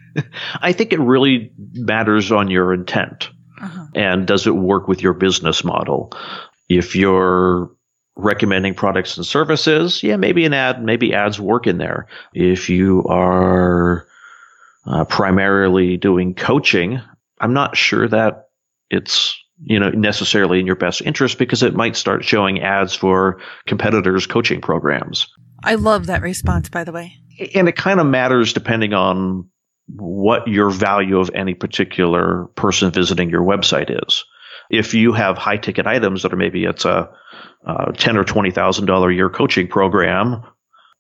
I 0.62 0.73
think 0.73 0.91
it 0.91 0.99
really 0.99 1.51
matters 1.73 2.31
on 2.33 2.49
your 2.49 2.73
intent. 2.73 3.29
Uh-huh. 3.62 3.88
and 3.93 4.25
does 4.25 4.47
it 4.47 4.55
work 4.55 4.88
with 4.88 5.01
your 5.03 5.12
business 5.13 5.65
model? 5.65 6.13
If 6.69 6.95
you're 6.95 7.69
recommending 8.23 8.73
products 8.73 9.17
and 9.17 9.25
services, 9.25 10.03
yeah, 10.03 10.17
maybe 10.17 10.45
an 10.45 10.53
ad, 10.53 10.84
maybe 10.84 11.13
ads 11.13 11.39
work 11.39 11.67
in 11.67 11.77
there. 11.77 12.08
If 12.34 12.69
you 12.69 13.03
are 13.05 14.08
uh, 14.86 15.05
primarily 15.05 15.97
doing 15.97 16.36
coaching, 16.36 17.01
I'm 17.39 17.53
not 17.53 17.77
sure 17.77 18.08
that 18.08 18.49
it's 18.89 19.38
you 19.62 19.79
know 19.79 19.89
necessarily 19.89 20.60
in 20.60 20.65
your 20.65 20.75
best 20.75 21.01
interest 21.01 21.38
because 21.38 21.63
it 21.63 21.75
might 21.75 21.95
start 21.95 22.23
showing 22.23 22.62
ads 22.62 22.95
for 22.95 23.41
competitors' 23.65 24.25
coaching 24.25 24.62
programs 24.62 25.27
I 25.63 25.75
love 25.75 26.08
that 26.08 26.21
response, 26.21 26.69
by 26.69 26.84
the 26.84 26.91
way. 26.91 27.15
and 27.55 27.67
it 27.67 27.75
kind 27.75 27.99
of 27.99 28.05
matters 28.05 28.53
depending 28.53 28.93
on 28.93 29.49
what 29.88 30.47
your 30.47 30.69
value 30.69 31.19
of 31.19 31.32
any 31.34 31.53
particular 31.53 32.45
person 32.55 32.91
visiting 32.91 33.29
your 33.29 33.41
website 33.41 34.03
is. 34.05 34.25
If 34.69 34.93
you 34.93 35.13
have 35.13 35.38
high 35.38 35.58
ticket 35.58 35.88
items 35.88 36.21
that 36.21 36.34
are 36.34 36.38
maybe 36.38 36.65
it's 36.65 36.86
a, 36.86 37.10
uh 37.65 37.91
ten 37.91 38.17
or 38.17 38.23
twenty 38.23 38.51
thousand 38.51 38.85
dollar 38.85 39.09
a 39.09 39.15
year 39.15 39.29
coaching 39.29 39.67
program, 39.67 40.43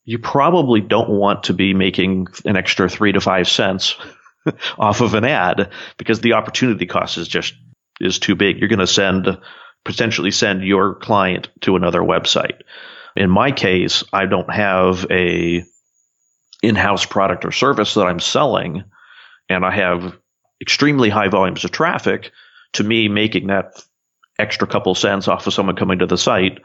you 0.05 0.19
probably 0.19 0.81
don't 0.81 1.09
want 1.09 1.43
to 1.43 1.53
be 1.53 1.73
making 1.73 2.27
an 2.45 2.57
extra 2.57 2.89
three 2.89 3.11
to 3.11 3.21
five 3.21 3.47
cents 3.47 3.95
off 4.77 5.01
of 5.01 5.13
an 5.13 5.25
ad 5.25 5.71
because 5.97 6.21
the 6.21 6.33
opportunity 6.33 6.85
cost 6.85 7.17
is 7.17 7.27
just 7.27 7.53
is 7.99 8.19
too 8.19 8.35
big. 8.35 8.59
You're 8.59 8.69
going 8.69 8.79
to 8.79 8.87
send 8.87 9.37
potentially 9.85 10.31
send 10.31 10.63
your 10.63 10.95
client 10.95 11.49
to 11.61 11.75
another 11.75 12.01
website. 12.01 12.61
In 13.15 13.29
my 13.29 13.51
case, 13.51 14.03
I 14.11 14.25
don't 14.25 14.51
have 14.53 15.05
a 15.09 15.63
in-house 16.61 17.05
product 17.05 17.45
or 17.45 17.51
service 17.51 17.93
that 17.93 18.05
I'm 18.05 18.19
selling 18.19 18.83
and 19.49 19.65
I 19.65 19.71
have 19.71 20.15
extremely 20.61 21.09
high 21.09 21.29
volumes 21.29 21.63
of 21.63 21.71
traffic, 21.71 22.31
to 22.73 22.83
me 22.83 23.07
making 23.07 23.47
that 23.47 23.83
extra 24.39 24.67
couple 24.67 24.95
cents 24.95 25.27
off 25.27 25.45
of 25.45 25.53
someone 25.53 25.75
coming 25.75 25.99
to 25.99 26.05
the 26.05 26.17
site 26.17 26.59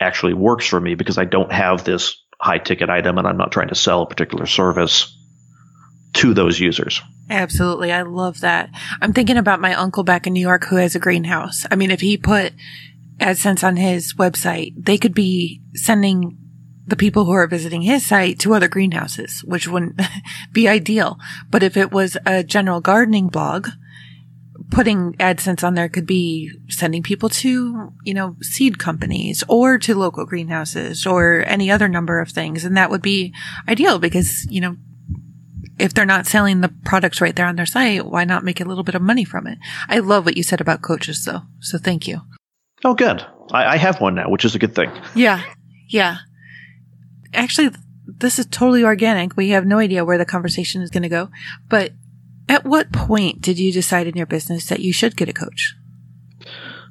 actually 0.00 0.34
works 0.34 0.66
for 0.66 0.80
me 0.80 0.94
because 0.94 1.18
I 1.18 1.24
don't 1.24 1.52
have 1.52 1.84
this 1.84 2.16
high 2.40 2.58
ticket 2.58 2.90
item 2.90 3.18
and 3.18 3.26
I'm 3.26 3.36
not 3.36 3.52
trying 3.52 3.68
to 3.68 3.74
sell 3.74 4.02
a 4.02 4.06
particular 4.06 4.46
service 4.46 5.16
to 6.14 6.34
those 6.34 6.58
users. 6.58 7.00
Absolutely. 7.30 7.92
I 7.92 8.02
love 8.02 8.40
that. 8.40 8.70
I'm 9.00 9.12
thinking 9.12 9.36
about 9.36 9.60
my 9.60 9.74
uncle 9.74 10.02
back 10.02 10.26
in 10.26 10.32
New 10.32 10.40
York 10.40 10.64
who 10.64 10.76
has 10.76 10.94
a 10.94 10.98
greenhouse. 10.98 11.64
I 11.70 11.76
mean, 11.76 11.90
if 11.90 12.00
he 12.00 12.16
put 12.16 12.52
AdSense 13.18 13.64
on 13.66 13.76
his 13.76 14.14
website, 14.14 14.74
they 14.76 14.98
could 14.98 15.14
be 15.14 15.62
sending 15.74 16.36
the 16.86 16.96
people 16.96 17.24
who 17.24 17.32
are 17.32 17.46
visiting 17.46 17.82
his 17.82 18.04
site 18.04 18.40
to 18.40 18.54
other 18.54 18.68
greenhouses, 18.68 19.42
which 19.44 19.68
wouldn't 19.68 20.00
be 20.52 20.68
ideal. 20.68 21.18
But 21.48 21.62
if 21.62 21.76
it 21.76 21.92
was 21.92 22.16
a 22.26 22.42
general 22.42 22.80
gardening 22.80 23.28
blog, 23.28 23.68
putting 24.72 25.12
AdSense 25.14 25.62
on 25.62 25.74
there 25.74 25.88
could 25.90 26.06
be 26.06 26.50
sending 26.68 27.02
people 27.02 27.28
to, 27.28 27.92
you 28.04 28.14
know, 28.14 28.36
seed 28.40 28.78
companies 28.78 29.44
or 29.46 29.78
to 29.78 29.94
local 29.94 30.24
greenhouses 30.24 31.06
or 31.06 31.44
any 31.46 31.70
other 31.70 31.88
number 31.88 32.20
of 32.20 32.30
things. 32.30 32.64
And 32.64 32.76
that 32.78 32.90
would 32.90 33.02
be 33.02 33.34
ideal 33.68 33.98
because, 33.98 34.46
you 34.50 34.62
know, 34.62 34.76
if 35.78 35.92
they're 35.92 36.06
not 36.06 36.26
selling 36.26 36.62
the 36.62 36.72
products 36.84 37.20
right 37.20 37.36
there 37.36 37.46
on 37.46 37.56
their 37.56 37.66
site, 37.66 38.06
why 38.06 38.24
not 38.24 38.44
make 38.44 38.60
a 38.60 38.64
little 38.64 38.82
bit 38.82 38.94
of 38.94 39.02
money 39.02 39.24
from 39.24 39.46
it? 39.46 39.58
I 39.88 39.98
love 39.98 40.24
what 40.24 40.38
you 40.38 40.42
said 40.42 40.62
about 40.62 40.80
coaches 40.80 41.24
though. 41.24 41.42
So 41.60 41.76
thank 41.76 42.08
you. 42.08 42.22
Oh, 42.82 42.94
good. 42.94 43.24
I, 43.52 43.74
I 43.74 43.76
have 43.76 44.00
one 44.00 44.14
now, 44.14 44.30
which 44.30 44.46
is 44.46 44.54
a 44.54 44.58
good 44.58 44.74
thing. 44.74 44.90
Yeah. 45.14 45.42
Yeah. 45.88 46.16
Actually, 47.34 47.72
this 48.06 48.38
is 48.38 48.46
totally 48.46 48.84
organic. 48.84 49.36
We 49.36 49.50
have 49.50 49.66
no 49.66 49.78
idea 49.78 50.04
where 50.04 50.18
the 50.18 50.24
conversation 50.24 50.80
is 50.80 50.90
going 50.90 51.02
to 51.02 51.10
go. 51.10 51.28
But 51.68 51.92
at 52.48 52.64
what 52.64 52.92
point 52.92 53.40
did 53.40 53.58
you 53.58 53.72
decide 53.72 54.06
in 54.06 54.16
your 54.16 54.26
business 54.26 54.66
that 54.66 54.80
you 54.80 54.92
should 54.92 55.16
get 55.16 55.28
a 55.28 55.32
coach? 55.32 55.74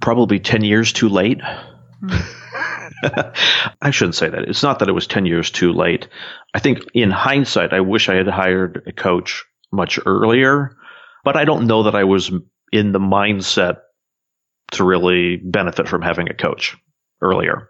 Probably 0.02 0.40
10 0.40 0.64
years 0.64 0.92
too 0.92 1.10
late. 1.10 1.40
Mm. 2.04 2.38
I 3.82 3.92
shouldn't 3.92 4.16
say 4.16 4.30
that. 4.30 4.44
It's 4.48 4.64
not 4.64 4.80
that 4.80 4.90
it 4.90 4.94
was 4.94 5.08
10 5.08 5.26
years 5.26 5.52
too 5.52 5.74
late. 5.74 6.08
I 6.54 6.60
think 6.60 6.80
in 6.94 7.12
hindsight, 7.12 7.74
I 7.74 7.80
wish 7.82 8.10
I 8.10 8.16
had 8.16 8.28
hired 8.28 8.84
a 8.88 8.92
coach 8.92 9.44
much 9.72 10.00
earlier, 10.06 10.76
but 11.24 11.36
I 11.36 11.46
don't 11.46 11.68
know 11.68 11.84
that 11.84 11.96
I 11.96 12.04
was 12.04 12.32
in 12.72 12.92
the 12.92 13.00
mindset 13.00 13.78
to 14.72 14.84
really 14.84 15.38
benefit 15.38 15.88
from 15.88 16.02
having 16.02 16.30
a 16.30 16.34
coach 16.34 16.78
earlier. 17.22 17.70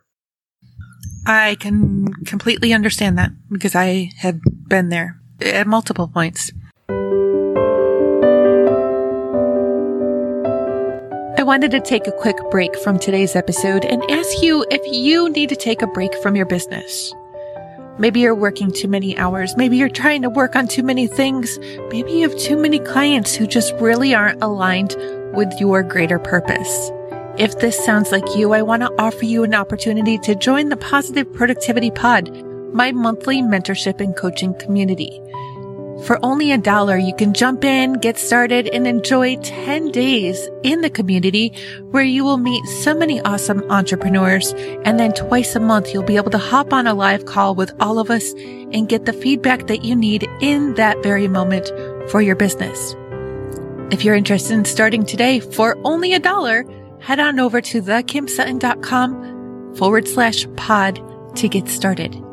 I 1.26 1.56
can 1.60 2.08
completely 2.26 2.74
understand 2.74 3.18
that 3.18 3.32
because 3.52 3.76
I 3.76 4.10
have 4.18 4.40
been 4.68 4.90
there 4.90 5.20
at 5.42 5.68
multiple 5.68 6.08
points. 6.08 6.52
I 11.42 11.44
wanted 11.44 11.72
to 11.72 11.80
take 11.80 12.06
a 12.06 12.12
quick 12.12 12.38
break 12.52 12.78
from 12.82 13.00
today's 13.00 13.36
episode 13.36 13.84
and 13.84 14.04
ask 14.12 14.44
you 14.44 14.64
if 14.70 14.80
you 14.86 15.28
need 15.32 15.50
to 15.50 15.56
take 15.56 15.82
a 15.82 15.88
break 15.88 16.14
from 16.22 16.36
your 16.36 16.46
business. 16.46 17.16
Maybe 17.98 18.20
you're 18.20 18.36
working 18.36 18.72
too 18.72 18.88
many 18.88 19.18
hours. 19.18 19.58
Maybe 19.58 19.76
you're 19.76 19.90
trying 19.90 20.22
to 20.22 20.30
work 20.30 20.56
on 20.56 20.68
too 20.68 20.84
many 20.84 21.08
things. 21.08 21.58
Maybe 21.90 22.12
you 22.12 22.30
have 22.30 22.38
too 22.38 22.58
many 22.58 22.78
clients 22.78 23.34
who 23.34 23.48
just 23.48 23.74
really 23.78 24.14
aren't 24.14 24.44
aligned 24.44 24.96
with 25.34 25.52
your 25.60 25.82
greater 25.82 26.20
purpose. 26.20 26.92
If 27.40 27.60
this 27.60 27.84
sounds 27.84 28.12
like 28.12 28.36
you, 28.36 28.54
I 28.54 28.62
want 28.62 28.84
to 28.84 28.94
offer 29.00 29.26
you 29.26 29.44
an 29.44 29.56
opportunity 29.56 30.20
to 30.20 30.36
join 30.36 30.70
the 30.70 30.78
Positive 30.78 31.34
Productivity 31.34 31.90
Pod, 31.90 32.30
my 32.72 32.92
monthly 32.92 33.42
mentorship 33.42 34.00
and 34.00 34.16
coaching 34.16 34.54
community. 34.60 35.20
For 36.06 36.18
only 36.24 36.52
a 36.52 36.58
dollar, 36.58 36.98
you 36.98 37.14
can 37.16 37.34
jump 37.34 37.64
in, 37.64 37.94
get 37.94 38.18
started, 38.18 38.68
and 38.70 38.88
enjoy 38.88 39.36
10 39.38 39.92
days 39.92 40.50
in 40.64 40.82
the 40.82 40.90
community 40.90 41.54
where 41.92 42.04
you 42.04 42.24
will 42.24 42.38
meet 42.38 42.66
so 42.66 42.96
many 42.96 43.22
awesome 43.22 43.64
entrepreneurs. 43.70 44.52
And 44.84 45.00
then 45.00 45.14
twice 45.14 45.56
a 45.56 45.60
month, 45.60 45.94
you'll 45.94 46.02
be 46.02 46.18
able 46.18 46.32
to 46.32 46.40
hop 46.40 46.74
on 46.74 46.88
a 46.88 46.96
live 46.96 47.26
call 47.26 47.54
with 47.54 47.72
all 47.80 48.00
of 48.00 48.10
us 48.10 48.34
and 48.34 48.90
get 48.90 49.06
the 49.06 49.14
feedback 49.14 49.68
that 49.68 49.84
you 49.84 49.96
need 49.96 50.28
in 50.42 50.74
that 50.74 51.04
very 51.04 51.28
moment 51.28 51.70
for 52.10 52.20
your 52.20 52.36
business. 52.36 52.96
If 53.92 54.04
you're 54.04 54.16
interested 54.16 54.54
in 54.56 54.66
starting 54.66 55.06
today 55.06 55.40
for 55.40 55.78
only 55.84 56.14
a 56.14 56.20
dollar, 56.20 56.66
head 57.00 57.20
on 57.20 57.40
over 57.40 57.62
to 57.62 57.80
thekimsutton.com 57.82 59.76
forward 59.76 60.08
slash 60.08 60.48
pod 60.56 61.00
to 61.36 61.48
get 61.48 61.68
started. 61.68 62.31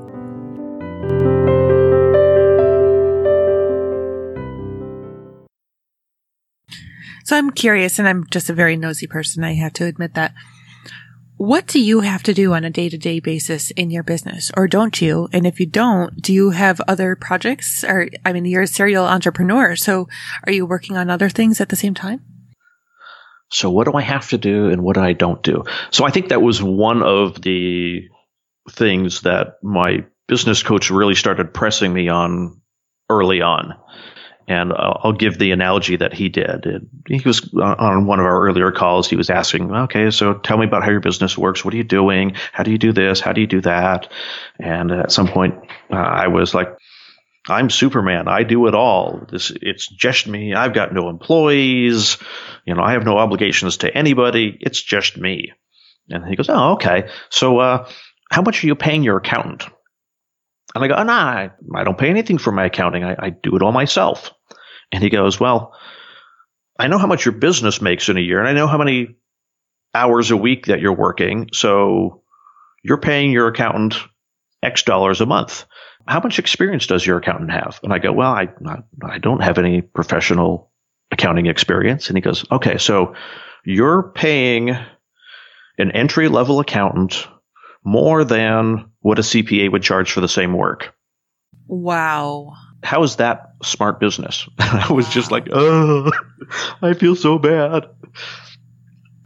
So 7.28 7.36
I'm 7.36 7.50
curious, 7.50 7.98
and 7.98 8.08
I'm 8.08 8.24
just 8.30 8.48
a 8.48 8.54
very 8.54 8.74
nosy 8.74 9.06
person. 9.06 9.44
I 9.44 9.52
have 9.52 9.74
to 9.74 9.84
admit 9.84 10.14
that. 10.14 10.32
What 11.36 11.66
do 11.66 11.78
you 11.78 12.00
have 12.00 12.22
to 12.22 12.32
do 12.32 12.54
on 12.54 12.64
a 12.64 12.70
day 12.70 12.88
to 12.88 12.96
day 12.96 13.20
basis 13.20 13.70
in 13.72 13.90
your 13.90 14.02
business, 14.02 14.50
or 14.56 14.66
don't 14.66 14.98
you? 15.02 15.28
And 15.30 15.46
if 15.46 15.60
you 15.60 15.66
don't, 15.66 16.22
do 16.22 16.32
you 16.32 16.52
have 16.52 16.80
other 16.88 17.16
projects? 17.16 17.84
Or, 17.84 18.08
I 18.24 18.32
mean, 18.32 18.46
you're 18.46 18.62
a 18.62 18.66
serial 18.66 19.04
entrepreneur. 19.04 19.76
So 19.76 20.08
are 20.46 20.52
you 20.52 20.64
working 20.64 20.96
on 20.96 21.10
other 21.10 21.28
things 21.28 21.60
at 21.60 21.68
the 21.68 21.76
same 21.76 21.92
time? 21.92 22.22
So 23.50 23.68
what 23.68 23.84
do 23.84 23.92
I 23.92 24.00
have 24.00 24.30
to 24.30 24.38
do 24.38 24.70
and 24.70 24.82
what 24.82 24.96
I 24.96 25.12
don't 25.12 25.42
do? 25.42 25.64
So 25.90 26.06
I 26.06 26.10
think 26.10 26.30
that 26.30 26.40
was 26.40 26.62
one 26.62 27.02
of 27.02 27.42
the 27.42 28.08
things 28.70 29.20
that 29.20 29.58
my 29.62 30.06
business 30.28 30.62
coach 30.62 30.90
really 30.90 31.14
started 31.14 31.52
pressing 31.52 31.92
me 31.92 32.08
on 32.08 32.62
early 33.10 33.42
on. 33.42 33.74
And 34.48 34.72
I'll 34.72 35.12
give 35.12 35.38
the 35.38 35.50
analogy 35.52 35.96
that 35.96 36.14
he 36.14 36.30
did. 36.30 36.88
He 37.06 37.20
was 37.20 37.52
on 37.54 38.06
one 38.06 38.18
of 38.18 38.24
our 38.24 38.46
earlier 38.46 38.72
calls. 38.72 39.08
He 39.08 39.16
was 39.16 39.28
asking, 39.28 39.70
okay, 39.70 40.10
so 40.10 40.34
tell 40.34 40.56
me 40.56 40.64
about 40.64 40.82
how 40.84 40.90
your 40.90 41.00
business 41.00 41.36
works. 41.36 41.62
What 41.62 41.74
are 41.74 41.76
you 41.76 41.84
doing? 41.84 42.34
How 42.52 42.62
do 42.62 42.70
you 42.70 42.78
do 42.78 42.92
this? 42.92 43.20
How 43.20 43.32
do 43.32 43.42
you 43.42 43.46
do 43.46 43.60
that? 43.60 44.10
And 44.58 44.90
at 44.90 45.12
some 45.12 45.28
point, 45.28 45.56
uh, 45.90 45.96
I 45.96 46.28
was 46.28 46.54
like, 46.54 46.68
I'm 47.46 47.68
Superman. 47.68 48.26
I 48.26 48.42
do 48.42 48.66
it 48.68 48.74
all. 48.74 49.26
This, 49.30 49.52
it's 49.60 49.86
just 49.86 50.26
me. 50.26 50.54
I've 50.54 50.72
got 50.72 50.94
no 50.94 51.10
employees. 51.10 52.16
You 52.64 52.74
know, 52.74 52.82
I 52.82 52.92
have 52.92 53.04
no 53.04 53.18
obligations 53.18 53.78
to 53.78 53.94
anybody. 53.94 54.56
It's 54.60 54.82
just 54.82 55.18
me. 55.18 55.52
And 56.08 56.24
he 56.26 56.36
goes, 56.36 56.48
Oh, 56.48 56.72
okay. 56.72 57.10
So, 57.28 57.58
uh, 57.58 57.88
how 58.30 58.42
much 58.42 58.62
are 58.62 58.66
you 58.66 58.74
paying 58.74 59.02
your 59.02 59.18
accountant? 59.18 59.64
And 60.74 60.84
I 60.84 60.88
go, 60.88 60.94
oh, 60.94 61.08
I, 61.08 61.50
I 61.74 61.84
don't 61.84 61.98
pay 61.98 62.10
anything 62.10 62.38
for 62.38 62.52
my 62.52 62.66
accounting. 62.66 63.04
I, 63.04 63.16
I 63.18 63.30
do 63.30 63.56
it 63.56 63.62
all 63.62 63.72
myself. 63.72 64.32
And 64.92 65.02
he 65.02 65.10
goes, 65.10 65.38
Well, 65.38 65.74
I 66.78 66.88
know 66.88 66.98
how 66.98 67.06
much 67.06 67.24
your 67.24 67.34
business 67.34 67.80
makes 67.80 68.08
in 68.08 68.16
a 68.16 68.20
year, 68.20 68.38
and 68.38 68.48
I 68.48 68.52
know 68.52 68.66
how 68.66 68.78
many 68.78 69.16
hours 69.94 70.30
a 70.30 70.36
week 70.36 70.66
that 70.66 70.80
you're 70.80 70.94
working. 70.94 71.50
So 71.52 72.22
you're 72.82 73.00
paying 73.00 73.32
your 73.32 73.48
accountant 73.48 73.96
X 74.62 74.82
dollars 74.82 75.20
a 75.20 75.26
month 75.26 75.64
how 76.08 76.20
much 76.20 76.38
experience 76.38 76.86
does 76.86 77.06
your 77.06 77.18
accountant 77.18 77.50
have? 77.52 77.78
And 77.82 77.92
I 77.92 77.98
go, 77.98 78.12
well, 78.12 78.32
I, 78.32 78.48
I 79.02 79.18
don't 79.18 79.42
have 79.42 79.58
any 79.58 79.82
professional 79.82 80.72
accounting 81.10 81.46
experience. 81.46 82.08
And 82.08 82.16
he 82.16 82.22
goes, 82.22 82.50
okay, 82.50 82.78
so 82.78 83.14
you're 83.64 84.10
paying 84.14 84.70
an 84.70 85.92
entry 85.92 86.28
level 86.28 86.60
accountant 86.60 87.28
more 87.84 88.24
than 88.24 88.90
what 89.00 89.18
a 89.18 89.22
CPA 89.22 89.70
would 89.70 89.82
charge 89.82 90.10
for 90.10 90.22
the 90.22 90.28
same 90.28 90.54
work. 90.54 90.94
Wow. 91.66 92.54
How 92.82 93.02
is 93.02 93.16
that 93.16 93.54
smart 93.62 94.00
business? 94.00 94.48
I 94.58 94.92
was 94.92 95.08
just 95.08 95.30
like, 95.30 95.48
oh, 95.52 96.10
I 96.82 96.94
feel 96.94 97.16
so 97.16 97.38
bad. 97.38 97.86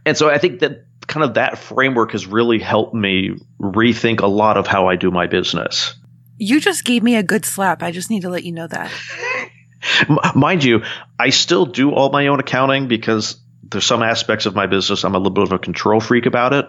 And 0.05 0.17
so 0.17 0.29
I 0.29 0.37
think 0.37 0.59
that 0.59 0.85
kind 1.07 1.23
of 1.23 1.35
that 1.35 1.57
framework 1.57 2.11
has 2.11 2.25
really 2.25 2.59
helped 2.59 2.93
me 2.93 3.37
rethink 3.59 4.21
a 4.21 4.27
lot 4.27 4.57
of 4.57 4.67
how 4.67 4.87
I 4.87 4.95
do 4.95 5.11
my 5.11 5.27
business. 5.27 5.95
You 6.37 6.59
just 6.59 6.83
gave 6.83 7.03
me 7.03 7.15
a 7.15 7.23
good 7.23 7.45
slap. 7.45 7.83
I 7.83 7.91
just 7.91 8.09
need 8.09 8.21
to 8.21 8.29
let 8.29 8.43
you 8.43 8.51
know 8.51 8.67
that. 8.67 8.91
Mind 10.35 10.63
you, 10.63 10.83
I 11.19 11.29
still 11.29 11.65
do 11.65 11.91
all 11.91 12.09
my 12.09 12.27
own 12.27 12.39
accounting 12.39 12.87
because 12.87 13.39
there's 13.63 13.85
some 13.85 14.03
aspects 14.03 14.45
of 14.45 14.55
my 14.55 14.67
business 14.67 15.03
I'm 15.03 15.15
a 15.15 15.17
little 15.17 15.31
bit 15.33 15.43
of 15.43 15.51
a 15.51 15.59
control 15.59 15.99
freak 15.99 16.25
about 16.25 16.53
it, 16.53 16.65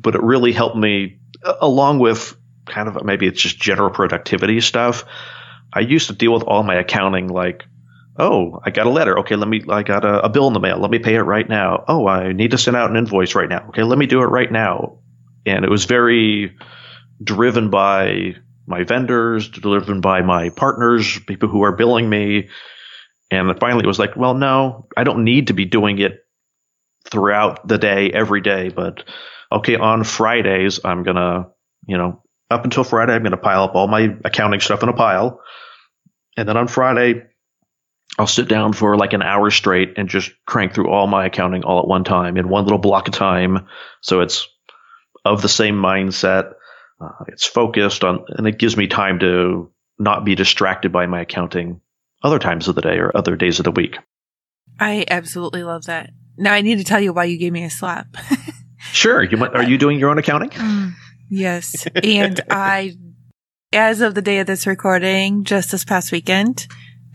but 0.00 0.14
it 0.14 0.22
really 0.22 0.52
helped 0.52 0.76
me 0.76 1.18
along 1.60 1.98
with 1.98 2.36
kind 2.66 2.88
of 2.88 3.04
maybe 3.04 3.26
it's 3.26 3.40
just 3.40 3.60
general 3.60 3.90
productivity 3.90 4.60
stuff. 4.60 5.04
I 5.74 5.80
used 5.80 6.06
to 6.06 6.14
deal 6.14 6.32
with 6.32 6.44
all 6.44 6.62
my 6.62 6.76
accounting 6.76 7.28
like, 7.28 7.64
oh, 8.16 8.60
I 8.64 8.70
got 8.70 8.86
a 8.86 8.90
letter. 8.90 9.18
Okay, 9.20 9.36
let 9.36 9.48
me, 9.48 9.62
I 9.68 9.82
got 9.82 10.04
a, 10.04 10.26
a 10.26 10.28
bill 10.28 10.46
in 10.46 10.52
the 10.52 10.60
mail. 10.60 10.78
Let 10.78 10.90
me 10.90 11.00
pay 11.00 11.16
it 11.16 11.22
right 11.22 11.48
now. 11.48 11.84
Oh, 11.88 12.06
I 12.06 12.32
need 12.32 12.52
to 12.52 12.58
send 12.58 12.76
out 12.76 12.90
an 12.90 12.96
invoice 12.96 13.34
right 13.34 13.48
now. 13.48 13.66
Okay, 13.68 13.82
let 13.82 13.98
me 13.98 14.06
do 14.06 14.20
it 14.20 14.26
right 14.26 14.50
now. 14.50 15.00
And 15.46 15.64
it 15.64 15.70
was 15.70 15.84
very 15.84 16.56
driven 17.22 17.70
by 17.70 18.36
my 18.66 18.84
vendors, 18.84 19.48
driven 19.48 20.00
by 20.00 20.22
my 20.22 20.50
partners, 20.50 21.18
people 21.26 21.48
who 21.48 21.64
are 21.64 21.76
billing 21.76 22.08
me. 22.08 22.48
And 23.30 23.58
finally 23.58 23.84
it 23.84 23.88
was 23.88 23.98
like, 23.98 24.16
well, 24.16 24.34
no, 24.34 24.86
I 24.96 25.04
don't 25.04 25.24
need 25.24 25.48
to 25.48 25.52
be 25.52 25.64
doing 25.64 25.98
it 25.98 26.24
throughout 27.10 27.66
the 27.66 27.78
day, 27.78 28.10
every 28.10 28.40
day. 28.40 28.68
But 28.68 29.04
okay, 29.50 29.76
on 29.76 30.04
Fridays, 30.04 30.80
I'm 30.84 31.02
going 31.02 31.16
to, 31.16 31.48
you 31.86 31.98
know, 31.98 32.22
up 32.50 32.64
until 32.64 32.84
Friday, 32.84 33.12
I'm 33.12 33.22
going 33.22 33.32
to 33.32 33.36
pile 33.36 33.64
up 33.64 33.74
all 33.74 33.88
my 33.88 34.16
accounting 34.24 34.60
stuff 34.60 34.82
in 34.82 34.88
a 34.88 34.92
pile. 34.92 35.40
And 36.36 36.48
then 36.48 36.56
on 36.56 36.68
Friday, 36.68 37.26
I'll 38.18 38.26
sit 38.26 38.48
down 38.48 38.72
for 38.72 38.96
like 38.96 39.12
an 39.12 39.22
hour 39.22 39.50
straight 39.50 39.94
and 39.96 40.08
just 40.08 40.32
crank 40.46 40.74
through 40.74 40.90
all 40.90 41.06
my 41.06 41.26
accounting 41.26 41.64
all 41.64 41.80
at 41.80 41.88
one 41.88 42.04
time 42.04 42.36
in 42.36 42.48
one 42.48 42.64
little 42.64 42.78
block 42.78 43.08
of 43.08 43.14
time. 43.14 43.66
So 44.00 44.20
it's 44.20 44.48
of 45.24 45.42
the 45.42 45.48
same 45.48 45.76
mindset 45.76 46.54
uh, 47.00 47.24
it's 47.28 47.46
focused 47.46 48.04
on, 48.04 48.24
and 48.28 48.46
it 48.46 48.58
gives 48.58 48.76
me 48.76 48.86
time 48.86 49.18
to 49.20 49.70
not 49.98 50.24
be 50.24 50.34
distracted 50.34 50.92
by 50.92 51.06
my 51.06 51.22
accounting 51.22 51.80
other 52.22 52.38
times 52.38 52.68
of 52.68 52.74
the 52.74 52.80
day 52.80 52.98
or 52.98 53.14
other 53.14 53.36
days 53.36 53.58
of 53.58 53.64
the 53.64 53.70
week. 53.70 53.98
I 54.80 55.04
absolutely 55.08 55.62
love 55.62 55.84
that. 55.84 56.10
Now 56.36 56.52
I 56.52 56.62
need 56.62 56.78
to 56.78 56.84
tell 56.84 57.00
you 57.00 57.12
why 57.12 57.24
you 57.24 57.38
gave 57.38 57.52
me 57.52 57.64
a 57.64 57.70
slap. 57.70 58.16
sure. 58.78 59.22
You 59.22 59.36
might, 59.36 59.54
are 59.54 59.62
you 59.62 59.78
doing 59.78 59.98
your 59.98 60.10
own 60.10 60.18
accounting? 60.18 60.50
Mm, 60.50 60.92
yes. 61.30 61.86
And 62.02 62.40
I, 62.50 62.96
as 63.74 64.00
of 64.00 64.14
the 64.14 64.22
day 64.22 64.38
of 64.38 64.46
this 64.46 64.66
recording, 64.66 65.44
just 65.44 65.72
this 65.72 65.84
past 65.84 66.12
weekend, 66.12 66.66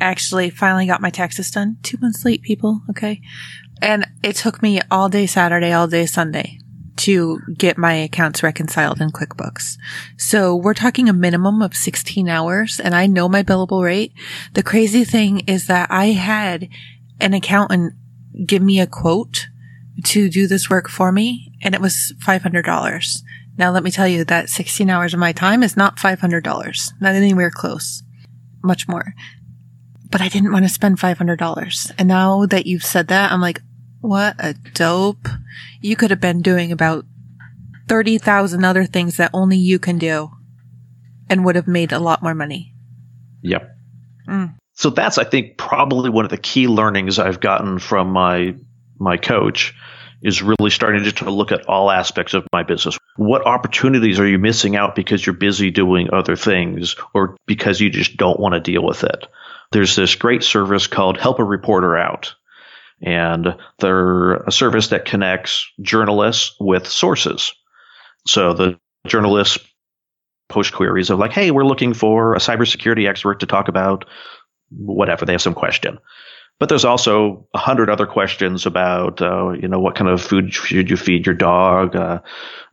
actually 0.01 0.49
finally 0.49 0.85
got 0.85 1.01
my 1.01 1.09
taxes 1.09 1.49
done. 1.51 1.77
Two 1.83 1.97
months 2.01 2.25
late, 2.25 2.41
people. 2.41 2.81
Okay. 2.89 3.21
And 3.81 4.05
it 4.23 4.35
took 4.35 4.61
me 4.61 4.81
all 4.91 5.09
day 5.09 5.25
Saturday, 5.25 5.71
all 5.71 5.87
day 5.87 6.05
Sunday 6.05 6.59
to 6.97 7.39
get 7.57 7.77
my 7.77 7.93
accounts 7.93 8.43
reconciled 8.43 8.99
in 8.99 9.09
QuickBooks. 9.09 9.77
So 10.17 10.53
we're 10.53 10.73
talking 10.73 11.07
a 11.07 11.13
minimum 11.13 11.61
of 11.61 11.73
16 11.73 12.27
hours 12.27 12.77
and 12.77 12.93
I 12.93 13.07
know 13.07 13.29
my 13.29 13.41
billable 13.41 13.83
rate. 13.83 14.13
The 14.53 14.63
crazy 14.63 15.05
thing 15.05 15.39
is 15.47 15.67
that 15.67 15.89
I 15.89 16.07
had 16.07 16.67
an 17.21 17.33
accountant 17.33 17.93
give 18.45 18.61
me 18.61 18.81
a 18.81 18.87
quote 18.87 19.47
to 20.03 20.29
do 20.29 20.45
this 20.45 20.69
work 20.69 20.89
for 20.89 21.13
me 21.13 21.53
and 21.61 21.73
it 21.73 21.79
was 21.79 22.13
$500. 22.21 23.21
Now, 23.59 23.71
let 23.71 23.83
me 23.83 23.91
tell 23.91 24.07
you 24.07 24.23
that 24.23 24.49
16 24.49 24.89
hours 24.89 25.13
of 25.13 25.19
my 25.19 25.33
time 25.33 25.63
is 25.63 25.75
not 25.75 25.97
$500, 25.97 26.93
not 27.01 27.13
anywhere 27.13 27.51
close, 27.51 28.01
much 28.63 28.87
more. 28.87 29.13
But 30.09 30.21
I 30.21 30.29
didn't 30.29 30.53
want 30.53 30.63
to 30.63 30.69
spend 30.69 30.97
$500. 30.97 31.91
And 31.97 32.07
now 32.07 32.45
that 32.45 32.65
you've 32.65 32.85
said 32.85 33.09
that, 33.09 33.33
I'm 33.33 33.41
like, 33.41 33.59
what 33.99 34.37
a 34.39 34.53
dope. 34.53 35.27
You 35.81 35.97
could 35.97 36.09
have 36.09 36.21
been 36.21 36.41
doing 36.41 36.71
about 36.71 37.05
30,000 37.89 38.63
other 38.63 38.85
things 38.85 39.17
that 39.17 39.31
only 39.33 39.57
you 39.57 39.77
can 39.77 39.97
do 39.97 40.29
and 41.29 41.43
would 41.43 41.57
have 41.57 41.67
made 41.67 41.91
a 41.91 41.99
lot 41.99 42.23
more 42.23 42.33
money. 42.33 42.73
Yep. 43.41 43.75
Mm. 44.25 44.55
So 44.75 44.89
that's, 44.89 45.17
I 45.17 45.25
think, 45.25 45.57
probably 45.57 46.09
one 46.09 46.23
of 46.23 46.31
the 46.31 46.37
key 46.37 46.69
learnings 46.69 47.19
I've 47.19 47.41
gotten 47.41 47.77
from 47.77 48.09
my 48.09 48.55
my 48.99 49.17
coach 49.17 49.75
is 50.21 50.41
really 50.41 50.69
starting 50.69 51.03
to, 51.03 51.29
look 51.31 51.51
at 51.51 51.67
all 51.67 51.89
aspects 51.89 52.33
of 52.33 52.45
my 52.51 52.63
business. 52.63 52.97
What 53.15 53.45
opportunities 53.45 54.19
are 54.19 54.27
you 54.27 54.39
missing 54.39 54.75
out 54.75 54.95
because 54.95 55.25
you're 55.25 55.35
busy 55.35 55.71
doing 55.71 56.09
other 56.11 56.35
things 56.35 56.95
or 57.13 57.37
because 57.45 57.79
you 57.79 57.89
just 57.89 58.17
don't 58.17 58.39
want 58.39 58.53
to 58.53 58.59
deal 58.59 58.83
with 58.83 59.03
it? 59.03 59.27
There's 59.71 59.95
this 59.95 60.15
great 60.15 60.43
service 60.43 60.87
called 60.87 61.17
Help 61.17 61.39
a 61.39 61.43
Reporter 61.43 61.95
Out. 61.97 62.35
And 63.01 63.55
they're 63.79 64.33
a 64.35 64.51
service 64.51 64.89
that 64.89 65.05
connects 65.05 65.71
journalists 65.81 66.55
with 66.59 66.87
sources. 66.87 67.53
So 68.27 68.53
the 68.53 68.77
journalists 69.07 69.57
post 70.49 70.73
queries 70.73 71.09
of 71.09 71.19
like, 71.19 71.31
hey, 71.31 71.51
we're 71.51 71.63
looking 71.63 71.93
for 71.93 72.33
a 72.33 72.39
cybersecurity 72.39 73.07
expert 73.07 73.39
to 73.39 73.45
talk 73.45 73.69
about 73.69 74.05
whatever. 74.71 75.25
They 75.25 75.31
have 75.31 75.41
some 75.41 75.53
question. 75.53 75.99
But 76.59 76.67
there's 76.67 76.85
also 76.85 77.47
a 77.53 77.57
hundred 77.57 77.89
other 77.89 78.05
questions 78.05 78.65
about, 78.65 79.21
uh, 79.21 79.51
you 79.51 79.67
know, 79.67 79.79
what 79.79 79.95
kind 79.95 80.09
of 80.09 80.21
food 80.21 80.53
should 80.53 80.89
you 80.89 80.97
feed 80.97 81.25
your 81.25 81.35
dog? 81.35 81.95
Uh, 81.95 82.19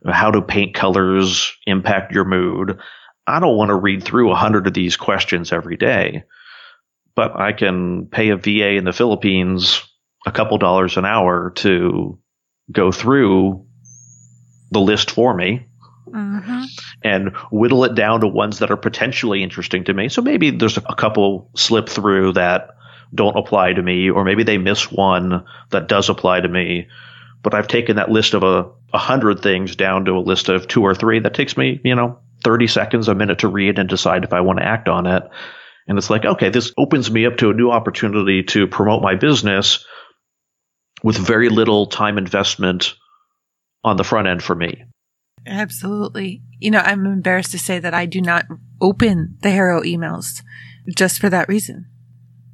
how 0.05 0.29
do 0.29 0.41
paint 0.41 0.75
colors 0.75 1.53
impact 1.65 2.13
your 2.13 2.25
mood? 2.25 2.77
I 3.25 3.39
don't 3.39 3.57
want 3.57 3.69
to 3.69 3.75
read 3.75 4.03
through 4.03 4.31
a 4.31 4.35
hundred 4.35 4.67
of 4.67 4.73
these 4.73 4.97
questions 4.97 5.53
every 5.53 5.77
day, 5.77 6.23
but 7.15 7.39
I 7.39 7.53
can 7.53 8.07
pay 8.07 8.29
a 8.29 8.37
VA 8.37 8.75
in 8.75 8.83
the 8.83 8.93
Philippines 8.93 9.81
a 10.25 10.31
couple 10.31 10.57
dollars 10.57 10.97
an 10.97 11.05
hour 11.05 11.51
to 11.55 12.19
go 12.71 12.91
through 12.91 13.65
the 14.71 14.79
list 14.79 15.11
for 15.11 15.33
me 15.33 15.65
mm-hmm. 16.07 16.63
and 17.03 17.35
whittle 17.51 17.83
it 17.85 17.95
down 17.95 18.21
to 18.21 18.27
ones 18.27 18.59
that 18.59 18.71
are 18.71 18.77
potentially 18.77 19.43
interesting 19.43 19.83
to 19.85 19.93
me. 19.93 20.09
So 20.09 20.21
maybe 20.21 20.51
there's 20.51 20.77
a 20.77 20.95
couple 20.95 21.49
slip 21.55 21.87
through 21.89 22.33
that 22.33 22.76
don't 23.13 23.37
apply 23.37 23.73
to 23.73 23.81
me, 23.81 24.09
or 24.09 24.23
maybe 24.23 24.43
they 24.43 24.57
miss 24.57 24.91
one 24.91 25.45
that 25.69 25.87
does 25.87 26.09
apply 26.09 26.41
to 26.41 26.47
me. 26.47 26.87
But 27.43 27.53
I've 27.53 27.67
taken 27.67 27.95
that 27.95 28.11
list 28.11 28.33
of 28.33 28.43
a, 28.43 28.71
hundred 28.97 29.41
things 29.41 29.75
down 29.75 30.05
to 30.05 30.13
a 30.13 30.19
list 30.19 30.49
of 30.49 30.67
two 30.67 30.81
or 30.81 30.95
three 30.95 31.19
that 31.19 31.35
takes 31.35 31.55
me, 31.55 31.79
you 31.83 31.93
know, 31.93 32.17
30 32.43 32.65
seconds, 32.67 33.07
a 33.07 33.13
minute 33.13 33.39
to 33.39 33.47
read 33.47 33.77
and 33.77 33.87
decide 33.87 34.23
if 34.23 34.33
I 34.33 34.41
want 34.41 34.59
to 34.59 34.65
act 34.65 34.87
on 34.87 35.05
it. 35.05 35.23
And 35.87 35.97
it's 35.97 36.09
like, 36.09 36.25
okay, 36.25 36.49
this 36.49 36.73
opens 36.77 37.11
me 37.11 37.25
up 37.25 37.37
to 37.37 37.51
a 37.51 37.53
new 37.53 37.69
opportunity 37.69 38.43
to 38.43 38.65
promote 38.65 39.03
my 39.03 39.15
business 39.15 39.85
with 41.03 41.17
very 41.17 41.49
little 41.49 41.85
time 41.85 42.17
investment 42.17 42.95
on 43.83 43.97
the 43.97 44.03
front 44.03 44.27
end 44.27 44.43
for 44.43 44.55
me. 44.55 44.83
Absolutely. 45.45 46.41
You 46.59 46.71
know, 46.71 46.79
I'm 46.79 47.05
embarrassed 47.05 47.51
to 47.51 47.59
say 47.59 47.79
that 47.79 47.93
I 47.93 48.05
do 48.05 48.21
not 48.21 48.45
open 48.81 49.37
the 49.41 49.51
HARO 49.51 49.81
emails 49.81 50.41
just 50.95 51.19
for 51.19 51.29
that 51.29 51.47
reason. 51.47 51.85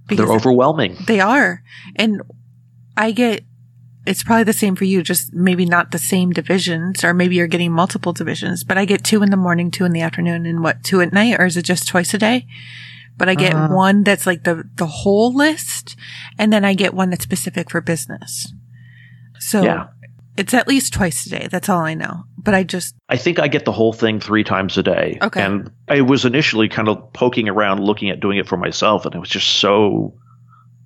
They're 0.08 0.32
overwhelming. 0.32 0.98
They 1.08 1.20
are. 1.20 1.64
And 1.96 2.22
I 2.98 3.12
get, 3.12 3.44
it's 4.06 4.24
probably 4.24 4.44
the 4.44 4.54
same 4.54 4.76
for 4.76 4.84
you, 4.84 5.02
just 5.02 5.34
maybe 5.34 5.66
not 5.66 5.92
the 5.92 5.98
same 5.98 6.32
divisions, 6.32 7.04
or 7.04 7.14
maybe 7.14 7.36
you're 7.36 7.48
getting 7.48 7.72
multiple 7.72 8.14
divisions, 8.14 8.64
but 8.64 8.78
I 8.78 8.86
get 8.86 9.04
two 9.04 9.24
in 9.24 9.32
the 9.32 9.38
morning, 9.38 9.72
two 9.72 9.86
in 9.86 9.92
the 9.92 10.02
afternoon, 10.02 10.46
and 10.46 10.62
what, 10.62 10.84
two 10.84 11.02
at 11.02 11.14
night, 11.14 11.40
or 11.40 11.46
is 11.46 11.58
it 11.58 11.64
just 11.64 11.88
twice 11.88 12.14
a 12.14 12.18
day? 12.18 12.46
But 13.16 13.30
I 13.30 13.36
get 13.36 13.54
uh, 13.54 13.70
one 13.70 14.04
that's 14.04 14.26
like 14.26 14.44
the, 14.44 14.64
the 14.76 14.88
whole 14.88 15.34
list, 15.34 15.96
and 16.38 16.52
then 16.52 16.66
I 16.66 16.74
get 16.74 16.94
one 16.94 17.12
that's 17.12 17.24
specific 17.24 17.70
for 17.70 17.80
business. 17.80 18.52
So 19.40 19.64
yeah. 19.64 19.88
It's 20.36 20.54
at 20.54 20.68
least 20.68 20.94
twice 20.94 21.26
a 21.26 21.30
day. 21.30 21.48
That's 21.50 21.70
all 21.70 21.82
I 21.82 21.94
know. 21.94 22.24
But 22.38 22.56
I 22.56 22.64
just. 22.64 22.96
I 23.08 23.18
think 23.18 23.40
I 23.40 23.48
get 23.48 23.66
the 23.66 23.72
whole 23.72 23.94
thing 23.94 24.20
three 24.20 24.44
times 24.44 24.78
a 24.78 24.84
day. 24.84 25.18
Okay. 25.22 25.42
And 25.42 25.72
I 25.88 26.02
was 26.02 26.26
initially 26.26 26.70
kind 26.70 26.90
of 26.90 27.14
poking 27.14 27.50
around 27.50 27.80
looking 27.82 28.10
at 28.10 28.20
doing 28.20 28.38
it 28.38 28.48
for 28.48 28.58
myself, 28.58 29.06
and 29.06 29.16
it 29.16 29.20
was 29.20 29.30
just 29.30 29.48
so. 29.48 30.16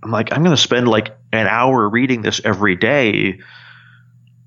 I'm 0.04 0.12
like, 0.12 0.32
I'm 0.32 0.44
going 0.44 0.56
to 0.56 0.62
spend 0.62 0.88
like 0.88 1.18
an 1.34 1.48
hour 1.48 1.90
reading 1.90 2.22
this 2.22 2.40
every 2.44 2.76
day 2.76 3.40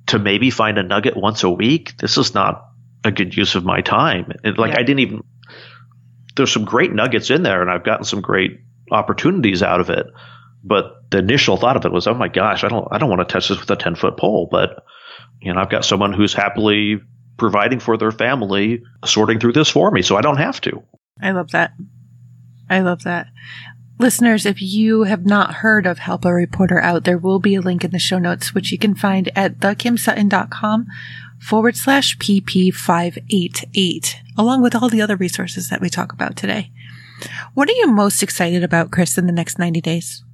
to 0.07 0.19
maybe 0.19 0.51
find 0.51 0.79
a 0.79 0.83
nugget 0.83 1.17
once 1.17 1.43
a 1.43 1.51
week. 1.51 1.97
This 1.99 2.19
is 2.19 2.35
not 2.35 2.69
a 3.05 3.11
good 3.11 3.37
use 3.37 3.55
of 3.55 3.65
my 3.65 3.81
time. 3.81 4.33
It, 4.45 4.59
like, 4.59 4.73
yeah. 4.73 4.81
I 4.81 4.83
didn't 4.83 5.01
even. 5.01 5.25
There's 6.37 6.53
some 6.53 6.65
great 6.65 6.93
nuggets 6.93 7.31
in 7.31 7.43
there, 7.43 7.63
and 7.63 7.71
I've 7.71 7.85
gotten 7.85 8.05
some 8.05 8.21
great 8.21 8.61
opportunities 8.91 9.63
out 9.63 9.81
of 9.81 9.91
it. 9.91 10.07
But 10.63 11.00
the 11.11 11.19
initial 11.19 11.57
thought 11.57 11.77
of 11.77 11.85
it 11.85 11.93
was, 11.93 12.07
oh 12.07 12.15
my 12.15 12.29
gosh, 12.29 12.65
I 12.65 12.69
don't, 12.69 12.87
I 12.91 12.99
don't 12.99 13.09
want 13.09 13.21
to 13.21 13.33
touch 13.33 13.49
this 13.49 13.59
with 13.59 13.71
a 13.71 13.77
10 13.77 13.97
foot 13.97 14.17
pole. 14.17 14.49
But, 14.51 14.85
you 15.41 15.53
know, 15.53 15.61
I've 15.61 15.71
got 15.71 15.85
someone 15.85 16.13
who's 16.13 16.33
happily 16.33 17.01
providing 17.37 17.81
for 17.81 17.97
their 17.97 18.13
family, 18.13 18.83
sorting 19.05 19.41
through 19.41 19.55
this 19.55 19.69
for 19.69 19.91
me, 19.91 20.03
so 20.03 20.17
I 20.17 20.21
don't 20.21 20.37
have 20.37 20.61
to. 20.63 20.83
I 21.21 21.33
love 21.33 21.51
that. 21.51 21.73
I 22.69 22.81
love 22.81 23.03
that. 23.05 23.27
Listeners, 23.99 24.47
if 24.47 24.63
you 24.63 25.03
have 25.03 25.27
not 25.27 25.57
heard 25.57 25.87
of 25.87 25.99
Help 25.99 26.25
a 26.25 26.33
Reporter 26.33 26.81
Out, 26.81 27.05
there 27.05 27.19
will 27.19 27.39
be 27.39 27.55
a 27.55 27.61
link 27.61 27.85
in 27.85 27.91
the 27.91 27.99
show 27.99 28.19
notes, 28.19 28.55
which 28.55 28.73
you 28.73 28.79
can 28.79 28.95
find 28.95 29.31
at 29.37 29.59
thekimsutton.com 29.59 30.87
forward 31.39 31.77
slash 31.77 32.17
PP588, 32.17 34.15
along 34.39 34.63
with 34.63 34.75
all 34.75 34.89
the 34.89 35.03
other 35.03 35.17
resources 35.17 35.69
that 35.69 35.83
we 35.83 35.91
talk 35.91 36.13
about 36.13 36.37
today. 36.37 36.71
What 37.53 37.69
are 37.69 37.73
you 37.73 37.89
most 37.89 38.23
excited 38.23 38.65
about, 38.65 38.91
Chris, 38.91 39.19
in 39.19 39.27
the 39.27 39.33
next 39.33 39.59
90 39.59 39.83
days? 39.83 40.25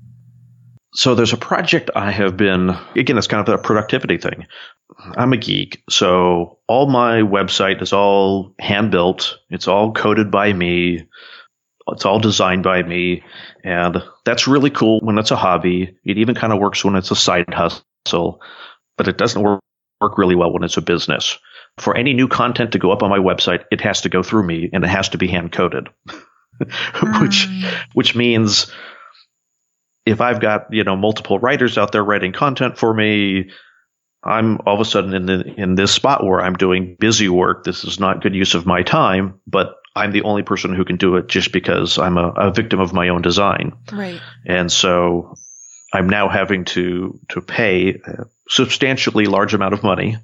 So 0.97 1.15
there's 1.15 1.35
a 1.35 1.39
project 1.39 1.91
I 1.95 2.11
have 2.11 2.39
been, 2.39 2.71
again, 2.97 3.19
it's 3.19 3.27
kind 3.27 3.47
of 3.47 3.55
a 3.55 3.63
productivity 3.63 4.17
thing. 4.17 4.47
I'm 4.99 5.35
a 5.35 5.37
geek. 5.37 5.83
So 5.91 6.59
all 6.67 6.87
my 6.87 7.21
website 7.21 7.83
is 7.83 7.93
all 7.93 8.55
hand 8.59 8.93
built. 8.93 9.37
It's 9.51 9.69
all 9.69 9.93
coded 9.93 10.31
by 10.31 10.55
me. 10.55 11.07
It's 11.89 12.07
all 12.07 12.19
designed 12.19 12.63
by 12.63 12.83
me. 12.83 13.25
And 13.63 14.03
that's 14.25 14.49
really 14.49 14.71
cool 14.71 15.01
when 15.01 15.19
it's 15.19 15.31
a 15.31 15.37
hobby. 15.37 15.99
It 16.03 16.17
even 16.17 16.35
kind 16.35 16.53
of 16.53 16.61
works 16.61 16.83
when 16.83 16.97
it's 16.97 17.11
a 17.11 17.17
side 17.17 17.53
hustle, 17.53 18.41
but 18.97 19.07
it 19.07 19.19
doesn't 19.19 19.43
work, 19.43 19.61
work 20.01 20.17
really 20.17 20.35
well 20.35 20.53
when 20.53 20.65
it's 20.65 20.79
a 20.79 20.83
business. 20.83 21.39
For 21.77 21.95
any 21.95 22.15
new 22.15 22.27
content 22.27 22.73
to 22.73 22.79
go 22.79 22.91
up 22.91 23.03
on 23.03 23.11
my 23.11 23.19
website, 23.19 23.65
it 23.71 23.83
has 23.83 24.01
to 24.01 24.09
go 24.09 24.23
through 24.23 24.47
me 24.47 24.71
and 24.73 24.83
it 24.83 24.89
has 24.89 25.11
to 25.11 25.19
be 25.19 25.29
hand 25.29 25.53
coded. 25.53 25.89
which 27.21 27.49
mm. 27.49 27.75
which 27.93 28.15
means 28.15 28.73
if 30.07 30.21
I've 30.21 30.41
got 30.41 30.73
you 30.73 30.85
know 30.85 30.97
multiple 30.97 31.39
writers 31.39 31.77
out 31.77 31.93
there 31.93 32.05
writing 32.05 32.33
content 32.33 32.79
for 32.79 32.95
me, 32.95 33.51
I'm 34.23 34.61
all 34.65 34.75
of 34.75 34.81
a 34.81 34.85
sudden 34.85 35.13
in 35.13 35.27
the, 35.27 35.55
in 35.61 35.75
this 35.75 35.93
spot 35.93 36.25
where 36.25 36.41
I'm 36.41 36.55
doing 36.55 36.97
busy 36.99 37.29
work. 37.29 37.65
This 37.65 37.85
is 37.85 38.01
not 38.01 38.23
good 38.23 38.35
use 38.35 38.55
of 38.55 38.65
my 38.65 38.83
time, 38.83 39.41
but 39.47 39.75
I'm 39.95 40.13
the 40.13 40.23
only 40.23 40.43
person 40.43 40.75
who 40.75 40.85
can 40.85 40.97
do 40.97 41.17
it 41.17 41.27
just 41.27 41.53
because 41.53 41.99
I'm 41.99 42.17
a, 42.17 42.29
a 42.29 42.51
victim 42.53 42.81
of 42.81 42.93
my 42.93 43.09
own 43.09 43.23
design. 43.23 43.73
Right. 43.93 44.21
And 44.47 44.71
so 44.71 45.35
I'm 45.93 46.09
now 46.09 46.29
having 46.29 46.65
to 46.67 47.19
to 47.31 47.41
pay 47.41 48.01
a 48.07 48.27
substantially 48.49 49.27
large 49.27 49.55
amount 49.55 49.75
of 49.75 49.83
money 49.83 50.19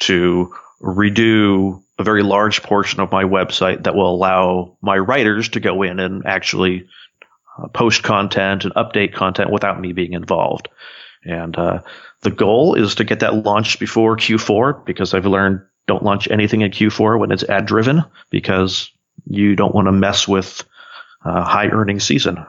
to 0.00 0.54
redo 0.80 1.82
a 1.98 2.04
very 2.04 2.22
large 2.22 2.62
portion 2.62 3.00
of 3.00 3.10
my 3.10 3.24
website 3.24 3.84
that 3.84 3.94
will 3.94 4.14
allow 4.14 4.76
my 4.82 4.96
writers 4.96 5.48
to 5.50 5.60
go 5.60 5.82
in 5.82 5.98
and 5.98 6.26
actually 6.26 6.86
uh, 7.58 7.68
post 7.68 8.02
content 8.02 8.64
and 8.64 8.74
update 8.74 9.14
content 9.14 9.50
without 9.50 9.80
me 9.80 9.92
being 9.92 10.12
involved. 10.12 10.68
And 11.24 11.56
uh, 11.56 11.80
the 12.22 12.30
goal 12.30 12.74
is 12.74 12.96
to 12.96 13.04
get 13.04 13.20
that 13.20 13.44
launched 13.44 13.80
before 13.80 14.16
Q4 14.16 14.84
because 14.84 15.14
I've 15.14 15.26
learned 15.26 15.60
don't 15.86 16.02
launch 16.02 16.28
anything 16.28 16.62
in 16.62 16.70
Q4 16.70 17.18
when 17.18 17.30
it's 17.30 17.44
ad 17.44 17.66
driven 17.66 18.04
because 18.30 18.90
you 19.26 19.56
don't 19.56 19.74
want 19.74 19.86
to 19.86 19.92
mess 19.92 20.26
with 20.26 20.62
uh, 21.24 21.44
high 21.44 21.68
earning 21.68 22.00
season. 22.00 22.44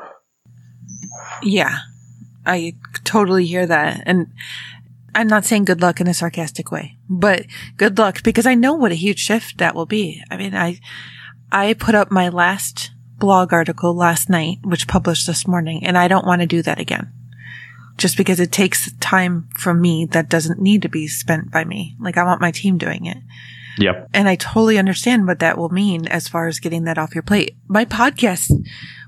Yeah, 1.43 1.77
I 2.45 2.73
totally 3.03 3.45
hear 3.45 3.65
that. 3.65 4.03
And 4.05 4.27
I'm 5.13 5.27
not 5.27 5.45
saying 5.45 5.65
good 5.65 5.81
luck 5.81 6.01
in 6.01 6.07
a 6.07 6.13
sarcastic 6.13 6.71
way, 6.71 6.97
but 7.09 7.45
good 7.77 7.97
luck 7.97 8.23
because 8.23 8.45
I 8.45 8.55
know 8.55 8.73
what 8.73 8.91
a 8.91 8.95
huge 8.95 9.19
shift 9.19 9.57
that 9.59 9.75
will 9.75 9.85
be. 9.85 10.23
I 10.29 10.37
mean, 10.37 10.55
I, 10.55 10.79
I 11.51 11.73
put 11.73 11.95
up 11.95 12.11
my 12.11 12.29
last 12.29 12.91
blog 13.19 13.53
article 13.53 13.93
last 13.93 14.29
night, 14.29 14.59
which 14.63 14.87
published 14.87 15.27
this 15.27 15.47
morning, 15.47 15.85
and 15.85 15.97
I 15.97 16.07
don't 16.07 16.25
want 16.25 16.41
to 16.41 16.47
do 16.47 16.61
that 16.61 16.79
again. 16.79 17.11
Just 17.97 18.15
because 18.15 18.39
it 18.39 18.51
takes 18.51 18.91
time 18.93 19.49
from 19.55 19.81
me 19.81 20.05
that 20.05 20.29
doesn't 20.29 20.61
need 20.61 20.83
to 20.83 20.89
be 20.89 21.07
spent 21.07 21.51
by 21.51 21.65
me. 21.65 21.95
Like 21.99 22.17
I 22.17 22.23
want 22.23 22.41
my 22.41 22.51
team 22.51 22.77
doing 22.77 23.05
it. 23.05 23.17
Yep. 23.79 24.09
And 24.13 24.27
I 24.27 24.35
totally 24.35 24.77
understand 24.77 25.27
what 25.27 25.39
that 25.39 25.57
will 25.57 25.69
mean 25.69 26.07
as 26.07 26.27
far 26.27 26.47
as 26.47 26.59
getting 26.59 26.83
that 26.83 26.97
off 26.97 27.15
your 27.15 27.23
plate. 27.23 27.55
My 27.67 27.85
podcast 27.85 28.51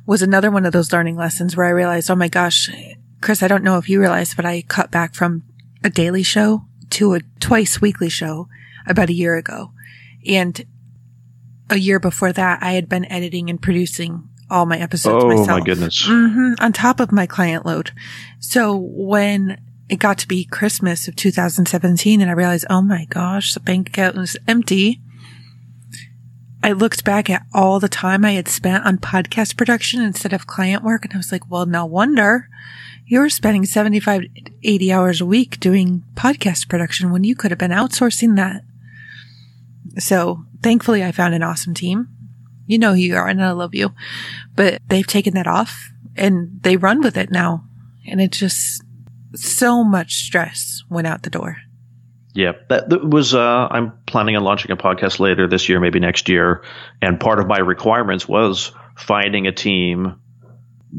was 0.06 0.22
another 0.22 0.50
one 0.50 0.66
of 0.66 0.74
those 0.74 0.92
learning 0.92 1.18
lessons 1.18 1.56
where 1.56 1.68
I 1.68 1.72
realized, 1.72 2.10
oh 2.10 2.16
my 2.16 2.28
gosh, 2.28 2.70
Chris, 3.22 3.44
I 3.44 3.48
don't 3.48 3.64
know 3.64 3.78
if 3.78 3.90
you 3.90 4.00
realized, 4.00 4.36
but 4.36 4.46
I 4.46 4.64
cut 4.64 4.92
back 4.92 5.14
from 5.14 5.44
a 5.84 5.90
daily 5.90 6.24
show 6.24 6.66
to 6.92 7.14
a 7.14 7.22
twice 7.40 7.82
weekly 7.82 8.10
show 8.10 8.48
about 8.88 9.10
a 9.10 9.14
year 9.14 9.36
ago. 9.36 9.72
And 10.26 10.66
a 11.70 11.78
year 11.78 12.00
before 12.00 12.34
that, 12.34 12.62
I 12.62 12.74
had 12.74 12.90
been 12.90 13.06
editing 13.06 13.50
and 13.50 13.62
producing 13.62 14.28
all 14.50 14.66
my 14.66 14.80
episodes 14.80 15.24
oh 15.24 15.28
myself. 15.28 15.48
my 15.48 15.62
goodness. 15.62 16.06
hmm 16.06 16.54
on 16.60 16.74
top 16.74 17.00
of 17.00 17.12
my 17.12 17.26
client 17.26 17.66
load. 17.66 17.92
So 18.40 18.76
when 18.76 19.62
it 19.90 19.98
got 19.98 20.18
to 20.20 20.28
be 20.28 20.46
Christmas 20.46 21.08
of 21.08 21.16
2017 21.16 22.22
and 22.22 22.30
I 22.30 22.34
realized, 22.34 22.66
oh 22.70 22.82
my 22.82 23.06
gosh, 23.06 23.54
the 23.54 23.60
bank 23.60 23.90
account 23.90 24.16
was 24.16 24.38
empty. 24.48 25.02
I 26.62 26.74
looked 26.74 27.06
back 27.06 27.30
at 27.30 27.46
all 27.54 27.80
the 27.80 27.88
time 27.88 28.26
I 28.26 28.32
had 28.32 28.48
spent 28.48 28.86
on 28.86 28.98
podcast 28.98 29.56
production 29.56 30.02
instead 30.02 30.34
of 30.34 30.46
client 30.46 30.84
work. 30.84 31.06
And 31.06 31.14
I 31.14 31.18
was 31.18 31.32
like, 31.32 31.50
well, 31.50 31.66
no 31.66 31.86
wonder 31.86 32.50
you 33.10 33.20
were 33.20 33.30
spending 33.30 33.66
75, 33.66 34.26
80 34.64 34.92
hours 34.92 35.20
a 35.20 35.26
week 35.26 35.60
doing 35.60 36.04
podcast 36.14 36.70
production 36.70 37.12
when 37.12 37.24
you 37.24 37.36
could 37.36 37.50
have 37.50 37.58
been 37.58 37.72
outsourcing 37.72 38.36
that. 38.36 38.64
So 40.00 40.44
thankfully 40.62 41.04
I 41.04 41.12
found 41.12 41.34
an 41.34 41.44
awesome 41.44 41.74
team. 41.74 42.08
You 42.66 42.78
know 42.78 42.92
who 42.92 43.00
you 43.00 43.16
are 43.16 43.28
and 43.28 43.44
I 43.44 43.52
love 43.52 43.74
you, 43.74 43.94
but 44.56 44.82
they've 44.88 45.08
taken 45.08 45.34
that 45.34 45.48
off 45.48 45.92
and 46.16 46.62
they 46.62 46.78
run 46.78 47.02
with 47.02 47.18
it 47.18 47.32
now. 47.32 47.66
And 48.08 48.22
it's 48.22 48.38
just 48.38 48.84
so 49.36 49.84
much 49.84 50.16
stress 50.16 50.84
went 50.90 51.08
out 51.08 51.24
the 51.24 51.30
door. 51.30 51.58
Yeah, 52.34 52.54
that, 52.70 52.90
that 52.90 53.04
was. 53.04 53.34
Uh, 53.34 53.68
I'm 53.70 53.94
planning 54.06 54.36
on 54.36 54.44
launching 54.44 54.72
a 54.72 54.78
podcast 54.78 55.20
later 55.20 55.48
this 55.48 55.68
year, 55.68 55.80
maybe 55.80 56.00
next 56.00 56.30
year, 56.30 56.64
and 57.02 57.20
part 57.20 57.40
of 57.40 57.48
my 57.48 57.58
requirements 57.58 58.28
was 58.28 58.72
finding 58.96 59.48
a 59.48 59.52
team 59.52 60.20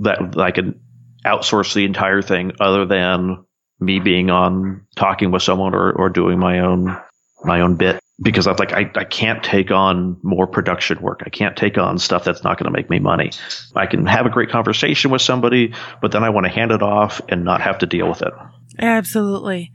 that 0.01 0.37
I 0.39 0.51
could 0.51 0.81
outsource 1.25 1.73
the 1.73 1.85
entire 1.85 2.21
thing, 2.21 2.53
other 2.61 2.85
than 2.85 3.45
me 3.79 4.01
being 4.01 4.29
on 4.31 4.87
talking 4.97 5.31
with 5.31 5.43
someone 5.43 5.75
or, 5.75 5.93
or 5.93 6.11
doing 6.11 6.39
my 6.39 6.61
own 6.61 6.99
my 7.45 7.61
own 7.61 7.77
bit. 7.77 8.01
Because 8.23 8.47
I'm 8.47 8.57
like, 8.57 8.73
I, 8.73 8.91
I 8.97 9.05
can't 9.05 9.43
take 9.43 9.71
on 9.71 10.19
more 10.23 10.47
production 10.47 11.01
work. 11.01 11.23
I 11.25 11.31
can't 11.31 11.57
take 11.57 11.79
on 11.79 11.99
stuff 11.99 12.25
that's 12.25 12.45
not 12.45 12.59
going 12.59 12.71
to 12.71 12.77
make 12.77 12.91
me 12.91 12.99
money. 12.99 13.31
I 13.75 13.87
can 13.87 14.07
have 14.07 14.27
a 14.27 14.31
great 14.31 14.51
conversation 14.51 15.11
with 15.11 15.23
somebody, 15.23 15.73
but 16.03 16.13
then 16.13 16.23
I 16.23 16.29
want 16.29 16.45
to 16.45 16.53
hand 16.53 16.71
it 16.71 16.83
off 16.83 17.23
and 17.29 17.45
not 17.45 17.63
have 17.63 17.79
to 17.79 17.87
deal 17.87 18.09
with 18.09 18.21
it. 18.21 18.33
Absolutely. 18.79 19.73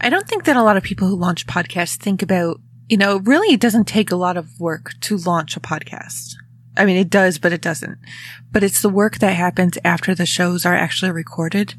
I 0.00 0.08
don't 0.08 0.26
think 0.26 0.44
that 0.44 0.56
a 0.56 0.62
lot 0.62 0.76
of 0.76 0.82
people 0.82 1.08
who 1.08 1.16
launch 1.16 1.46
podcasts 1.46 1.96
think 1.96 2.22
about, 2.22 2.60
you 2.88 2.96
know, 2.96 3.18
really 3.18 3.54
it 3.54 3.60
doesn't 3.60 3.84
take 3.84 4.10
a 4.10 4.16
lot 4.16 4.36
of 4.36 4.58
work 4.58 4.92
to 5.02 5.16
launch 5.18 5.56
a 5.56 5.60
podcast. 5.60 6.34
I 6.76 6.84
mean, 6.84 6.96
it 6.96 7.10
does, 7.10 7.38
but 7.38 7.52
it 7.52 7.62
doesn't. 7.62 7.98
But 8.50 8.64
it's 8.64 8.82
the 8.82 8.88
work 8.88 9.18
that 9.18 9.34
happens 9.34 9.78
after 9.84 10.14
the 10.14 10.26
shows 10.26 10.66
are 10.66 10.74
actually 10.74 11.12
recorded. 11.12 11.74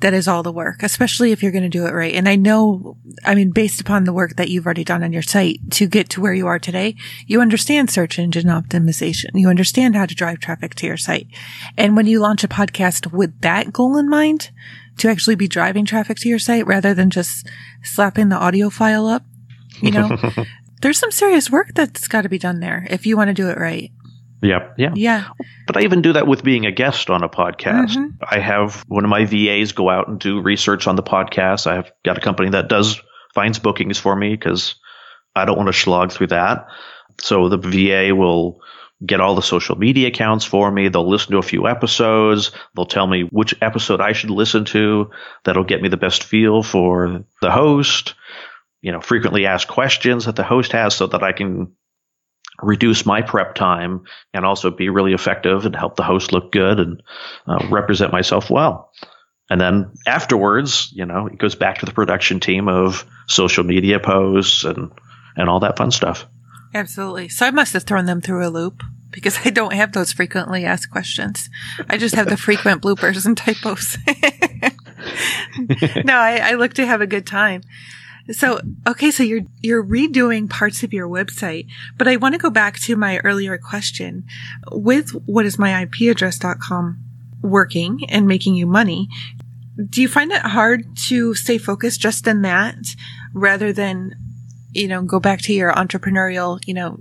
That 0.00 0.14
is 0.14 0.28
all 0.28 0.42
the 0.42 0.52
work, 0.52 0.82
especially 0.82 1.32
if 1.32 1.42
you're 1.42 1.52
going 1.52 1.64
to 1.64 1.68
do 1.68 1.86
it 1.86 1.92
right. 1.92 2.14
And 2.14 2.28
I 2.28 2.36
know, 2.36 2.96
I 3.24 3.34
mean, 3.34 3.50
based 3.50 3.80
upon 3.80 4.04
the 4.04 4.12
work 4.12 4.36
that 4.36 4.48
you've 4.48 4.64
already 4.64 4.84
done 4.84 5.02
on 5.02 5.12
your 5.12 5.22
site 5.22 5.58
to 5.72 5.86
get 5.88 6.08
to 6.10 6.20
where 6.20 6.34
you 6.34 6.46
are 6.46 6.60
today, 6.60 6.94
you 7.26 7.40
understand 7.40 7.90
search 7.90 8.18
engine 8.18 8.46
optimization. 8.46 9.30
You 9.34 9.48
understand 9.48 9.96
how 9.96 10.06
to 10.06 10.14
drive 10.14 10.38
traffic 10.38 10.76
to 10.76 10.86
your 10.86 10.96
site. 10.96 11.26
And 11.76 11.96
when 11.96 12.06
you 12.06 12.20
launch 12.20 12.44
a 12.44 12.48
podcast 12.48 13.12
with 13.12 13.40
that 13.40 13.72
goal 13.72 13.96
in 13.96 14.08
mind, 14.08 14.50
to 14.98 15.08
actually 15.08 15.36
be 15.36 15.48
driving 15.48 15.84
traffic 15.84 16.18
to 16.18 16.28
your 16.28 16.38
site 16.38 16.66
rather 16.66 16.92
than 16.92 17.10
just 17.10 17.48
slapping 17.82 18.28
the 18.28 18.36
audio 18.36 18.68
file 18.68 19.06
up, 19.06 19.24
you 19.80 19.90
know, 19.90 20.16
there's 20.82 20.98
some 20.98 21.10
serious 21.10 21.50
work 21.50 21.72
that's 21.74 22.06
got 22.08 22.22
to 22.22 22.28
be 22.28 22.38
done 22.38 22.60
there 22.60 22.86
if 22.90 23.06
you 23.06 23.16
want 23.16 23.28
to 23.28 23.34
do 23.34 23.48
it 23.48 23.58
right. 23.58 23.90
Yeah, 24.42 24.72
yeah. 24.76 24.92
Yeah. 24.94 25.24
But 25.66 25.76
I 25.76 25.80
even 25.82 26.02
do 26.02 26.12
that 26.12 26.26
with 26.26 26.44
being 26.44 26.66
a 26.66 26.72
guest 26.72 27.10
on 27.10 27.22
a 27.22 27.28
podcast. 27.28 27.96
Mhm. 27.96 28.12
I 28.22 28.38
have 28.38 28.84
one 28.86 29.04
of 29.04 29.10
my 29.10 29.24
VAs 29.24 29.72
go 29.72 29.90
out 29.90 30.08
and 30.08 30.18
do 30.20 30.40
research 30.40 30.86
on 30.86 30.96
the 30.96 31.02
podcast. 31.02 31.66
I've 31.66 31.90
got 32.04 32.18
a 32.18 32.20
company 32.20 32.50
that 32.50 32.68
does 32.68 33.00
finds 33.34 33.58
bookings 33.58 33.98
for 33.98 34.14
me 34.14 34.30
because 34.30 34.76
I 35.34 35.44
don't 35.44 35.56
want 35.56 35.68
to 35.68 35.72
slog 35.72 36.12
through 36.12 36.28
that. 36.28 36.66
So 37.20 37.48
the 37.48 37.58
VA 37.58 38.14
will 38.14 38.60
get 39.04 39.20
all 39.20 39.34
the 39.34 39.42
social 39.42 39.76
media 39.76 40.08
accounts 40.08 40.44
for 40.44 40.70
me. 40.70 40.88
They'll 40.88 41.08
listen 41.08 41.32
to 41.32 41.38
a 41.38 41.42
few 41.42 41.68
episodes. 41.68 42.50
They'll 42.74 42.84
tell 42.86 43.06
me 43.06 43.22
which 43.22 43.54
episode 43.60 44.00
I 44.00 44.12
should 44.12 44.30
listen 44.30 44.64
to. 44.66 45.10
That'll 45.44 45.64
get 45.64 45.82
me 45.82 45.88
the 45.88 45.96
best 45.96 46.24
feel 46.24 46.62
for 46.62 47.24
the 47.40 47.50
host. 47.50 48.14
You 48.82 48.92
know, 48.92 49.00
frequently 49.00 49.46
asked 49.46 49.68
questions 49.68 50.24
that 50.26 50.36
the 50.36 50.44
host 50.44 50.72
has 50.72 50.94
so 50.94 51.06
that 51.08 51.22
I 51.22 51.32
can 51.32 51.72
reduce 52.62 53.06
my 53.06 53.22
prep 53.22 53.54
time 53.54 54.04
and 54.34 54.44
also 54.44 54.70
be 54.70 54.88
really 54.88 55.12
effective 55.12 55.66
and 55.66 55.74
help 55.74 55.96
the 55.96 56.02
host 56.02 56.32
look 56.32 56.52
good 56.52 56.80
and 56.80 57.02
uh, 57.46 57.66
represent 57.70 58.12
myself 58.12 58.50
well. 58.50 58.90
And 59.50 59.60
then 59.60 59.92
afterwards, 60.06 60.90
you 60.92 61.06
know, 61.06 61.26
it 61.26 61.38
goes 61.38 61.54
back 61.54 61.78
to 61.78 61.86
the 61.86 61.92
production 61.92 62.40
team 62.40 62.68
of 62.68 63.06
social 63.26 63.64
media 63.64 63.98
posts 63.98 64.64
and 64.64 64.90
and 65.36 65.48
all 65.48 65.60
that 65.60 65.76
fun 65.76 65.90
stuff. 65.90 66.26
Absolutely. 66.74 67.28
So 67.28 67.46
I 67.46 67.50
must 67.50 67.72
have 67.72 67.84
thrown 67.84 68.06
them 68.06 68.20
through 68.20 68.46
a 68.46 68.50
loop 68.50 68.82
because 69.10 69.38
I 69.44 69.50
don't 69.50 69.72
have 69.72 69.92
those 69.92 70.12
frequently 70.12 70.64
asked 70.64 70.90
questions. 70.90 71.48
I 71.88 71.96
just 71.96 72.14
have 72.14 72.28
the 72.28 72.36
frequent 72.36 72.82
bloopers 72.82 73.24
and 73.24 73.36
typos. 73.36 73.96
no, 76.04 76.14
I, 76.14 76.50
I 76.50 76.54
look 76.54 76.74
to 76.74 76.86
have 76.86 77.00
a 77.00 77.06
good 77.06 77.26
time. 77.26 77.62
So, 78.30 78.60
okay, 78.86 79.10
so 79.10 79.22
you're, 79.22 79.42
you're 79.60 79.84
redoing 79.84 80.50
parts 80.50 80.82
of 80.82 80.92
your 80.92 81.08
website, 81.08 81.66
but 81.96 82.06
I 82.06 82.16
want 82.16 82.34
to 82.34 82.38
go 82.38 82.50
back 82.50 82.78
to 82.80 82.96
my 82.96 83.18
earlier 83.18 83.56
question 83.56 84.24
with 84.70 85.10
what 85.26 85.46
is 85.46 85.58
my 85.58 85.82
IP 85.82 86.10
address.com 86.10 86.98
working 87.42 88.00
and 88.08 88.26
making 88.26 88.54
you 88.54 88.66
money. 88.66 89.08
Do 89.88 90.02
you 90.02 90.08
find 90.08 90.30
it 90.30 90.42
hard 90.42 90.96
to 91.08 91.34
stay 91.34 91.56
focused 91.56 92.00
just 92.00 92.26
in 92.26 92.42
that 92.42 92.76
rather 93.32 93.72
than, 93.72 94.14
you 94.72 94.88
know, 94.88 95.02
go 95.02 95.20
back 95.20 95.40
to 95.42 95.54
your 95.54 95.72
entrepreneurial, 95.72 96.60
you 96.66 96.74
know, 96.74 97.00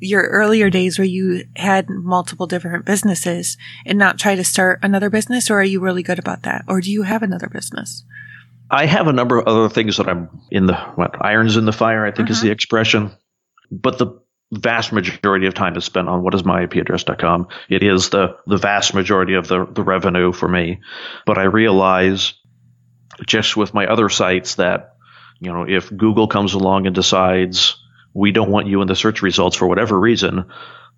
your 0.00 0.22
earlier 0.22 0.70
days 0.70 0.98
where 0.98 1.06
you 1.06 1.44
had 1.56 1.88
multiple 1.88 2.46
different 2.46 2.84
businesses 2.84 3.56
and 3.86 3.98
not 3.98 4.18
try 4.18 4.34
to 4.34 4.44
start 4.44 4.80
another 4.82 5.08
business? 5.08 5.50
Or 5.50 5.60
are 5.60 5.64
you 5.64 5.80
really 5.80 6.02
good 6.02 6.18
about 6.18 6.42
that? 6.42 6.64
Or 6.66 6.80
do 6.80 6.90
you 6.90 7.02
have 7.02 7.22
another 7.22 7.48
business? 7.48 8.04
I 8.70 8.86
have 8.86 9.08
a 9.08 9.12
number 9.12 9.38
of 9.38 9.46
other 9.46 9.68
things 9.68 9.98
that 9.98 10.08
I'm 10.08 10.28
in 10.50 10.66
the 10.66 10.76
what 10.94 11.24
irons 11.24 11.56
in 11.56 11.64
the 11.64 11.72
fire, 11.72 12.04
I 12.04 12.10
think 12.10 12.30
is 12.30 12.38
mm-hmm. 12.38 12.46
the 12.46 12.52
expression. 12.52 13.12
But 13.70 13.98
the 13.98 14.20
vast 14.52 14.92
majority 14.92 15.46
of 15.46 15.54
time 15.54 15.76
is 15.76 15.84
spent 15.84 16.08
on 16.08 16.22
what 16.22 16.34
is 16.34 16.44
my 16.44 16.66
IPaddress.com. 16.66 17.48
It 17.68 17.82
is 17.82 18.10
the 18.10 18.36
the 18.46 18.56
vast 18.56 18.94
majority 18.94 19.34
of 19.34 19.48
the 19.48 19.66
the 19.66 19.82
revenue 19.82 20.32
for 20.32 20.48
me. 20.48 20.80
But 21.26 21.38
I 21.38 21.44
realize 21.44 22.34
just 23.26 23.56
with 23.56 23.74
my 23.74 23.86
other 23.86 24.08
sites 24.08 24.56
that 24.56 24.96
you 25.40 25.52
know 25.52 25.64
if 25.68 25.94
Google 25.94 26.28
comes 26.28 26.54
along 26.54 26.86
and 26.86 26.94
decides 26.94 27.76
we 28.14 28.32
don't 28.32 28.50
want 28.50 28.68
you 28.68 28.80
in 28.80 28.88
the 28.88 28.96
search 28.96 29.22
results 29.22 29.56
for 29.56 29.66
whatever 29.66 29.98
reason, 29.98 30.44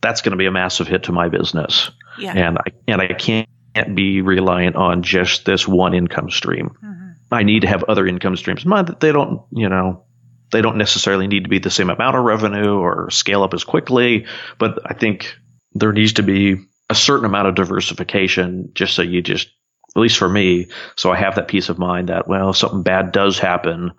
that's 0.01 0.21
going 0.21 0.33
to 0.33 0.37
be 0.37 0.47
a 0.47 0.53
massive 0.53 0.87
hit 0.87 1.05
to 1.05 1.13
my 1.13 1.29
business. 1.29 1.91
Yeah. 2.19 2.33
And 2.33 2.59
I 2.59 2.71
and 2.87 3.01
I 3.01 3.09
can't 3.15 3.49
be 3.95 4.21
reliant 4.21 4.77
on 4.77 5.03
just 5.03 5.45
this 5.45 5.67
one 5.67 5.95
income 5.95 6.31
stream. 6.31 6.77
Mm-hmm. 6.83 7.06
I 7.31 7.43
need 7.43 7.61
to 7.63 7.69
have 7.69 7.85
other 7.85 8.07
income 8.07 8.37
streams. 8.37 8.65
They 9.01 9.13
don't, 9.13 9.43
you 9.53 9.69
know, 9.69 10.05
they 10.53 10.63
don't 10.63 10.77
necessarily 10.79 11.27
need 11.27 11.45
to 11.45 11.51
be 11.51 11.59
the 11.59 11.71
same 11.71 11.91
amount 11.91 12.17
of 12.17 12.25
revenue 12.25 12.79
or 12.79 13.11
scale 13.11 13.43
up 13.43 13.53
as 13.53 13.65
quickly, 13.65 14.27
but 14.59 14.79
I 14.85 14.95
think 14.95 15.37
there 15.73 15.93
needs 15.93 16.15
to 16.15 16.23
be 16.23 16.57
a 16.89 16.95
certain 16.95 17.27
amount 17.27 17.49
of 17.49 17.57
diversification 17.57 18.71
just 18.75 18.95
so 18.95 19.03
you 19.03 19.23
just, 19.23 19.49
at 19.97 20.01
least 20.01 20.19
for 20.19 20.29
me, 20.29 20.69
so 20.95 21.11
I 21.11 21.17
have 21.17 21.35
that 21.35 21.49
peace 21.49 21.69
of 21.69 21.79
mind 21.79 22.11
that, 22.11 22.29
well, 22.29 22.51
if 22.51 22.57
something 22.57 22.83
bad 22.83 23.11
does 23.11 23.39
happen, 23.41 23.93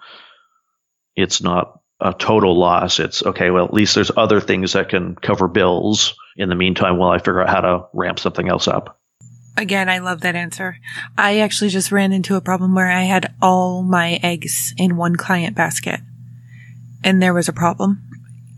it's 1.15 1.41
not 1.41 1.81
a 1.99 2.13
total 2.13 2.57
loss. 2.57 2.99
It's 2.99 3.23
okay, 3.23 3.49
well, 3.49 3.65
at 3.65 3.73
least 3.73 3.95
there's 3.95 4.11
other 4.15 4.39
things 4.39 4.73
that 4.73 4.89
can 4.89 5.15
cover 5.15 5.47
bills 5.47 6.15
in 6.37 6.47
the 6.47 6.55
meantime 6.55 6.97
while 6.97 7.09
I 7.09 7.17
figure 7.17 7.41
out 7.41 7.49
how 7.49 7.61
to 7.61 7.87
ramp 7.93 8.19
something 8.19 8.47
else 8.47 8.67
up. 8.67 8.96
Again, 9.57 9.89
I 9.89 9.97
love 9.97 10.21
that 10.21 10.35
answer. 10.35 10.77
I 11.17 11.39
actually 11.39 11.71
just 11.71 11.91
ran 11.91 12.13
into 12.13 12.35
a 12.35 12.41
problem 12.41 12.75
where 12.75 12.91
I 12.91 13.03
had 13.03 13.33
all 13.41 13.81
my 13.81 14.19
eggs 14.21 14.73
in 14.77 14.95
one 14.95 15.15
client 15.15 15.55
basket 15.55 15.99
and 17.03 17.21
there 17.21 17.33
was 17.33 17.47
a 17.47 17.53
problem. 17.53 18.03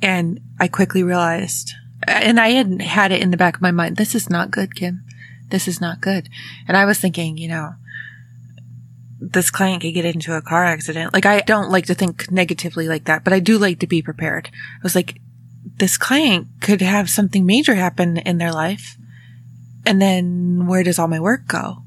And 0.01 0.39
I 0.59 0.67
quickly 0.67 1.03
realized, 1.03 1.73
and 2.07 2.39
I 2.39 2.49
hadn't 2.49 2.81
had 2.81 3.11
it 3.11 3.21
in 3.21 3.31
the 3.31 3.37
back 3.37 3.55
of 3.55 3.61
my 3.61 3.71
mind. 3.71 3.97
This 3.97 4.15
is 4.15 4.29
not 4.29 4.51
good, 4.51 4.75
Kim. 4.75 5.03
This 5.49 5.67
is 5.67 5.81
not 5.81 6.01
good. 6.01 6.29
And 6.67 6.77
I 6.77 6.85
was 6.85 6.99
thinking, 6.99 7.37
you 7.37 7.49
know, 7.49 7.73
this 9.19 9.51
client 9.51 9.81
could 9.81 9.93
get 9.93 10.05
into 10.05 10.35
a 10.35 10.41
car 10.41 10.63
accident. 10.63 11.13
Like 11.13 11.25
I 11.25 11.41
don't 11.41 11.71
like 11.71 11.85
to 11.87 11.93
think 11.93 12.31
negatively 12.31 12.87
like 12.87 13.05
that, 13.05 13.23
but 13.23 13.33
I 13.33 13.39
do 13.39 13.57
like 13.57 13.79
to 13.79 13.87
be 13.87 14.01
prepared. 14.01 14.49
I 14.53 14.83
was 14.83 14.95
like, 14.95 15.19
this 15.77 15.97
client 15.97 16.47
could 16.61 16.81
have 16.81 17.09
something 17.09 17.45
major 17.45 17.75
happen 17.75 18.17
in 18.17 18.37
their 18.37 18.53
life. 18.53 18.97
And 19.85 20.01
then 20.01 20.67
where 20.67 20.83
does 20.83 20.99
all 20.99 21.07
my 21.07 21.19
work 21.19 21.47
go? 21.47 21.83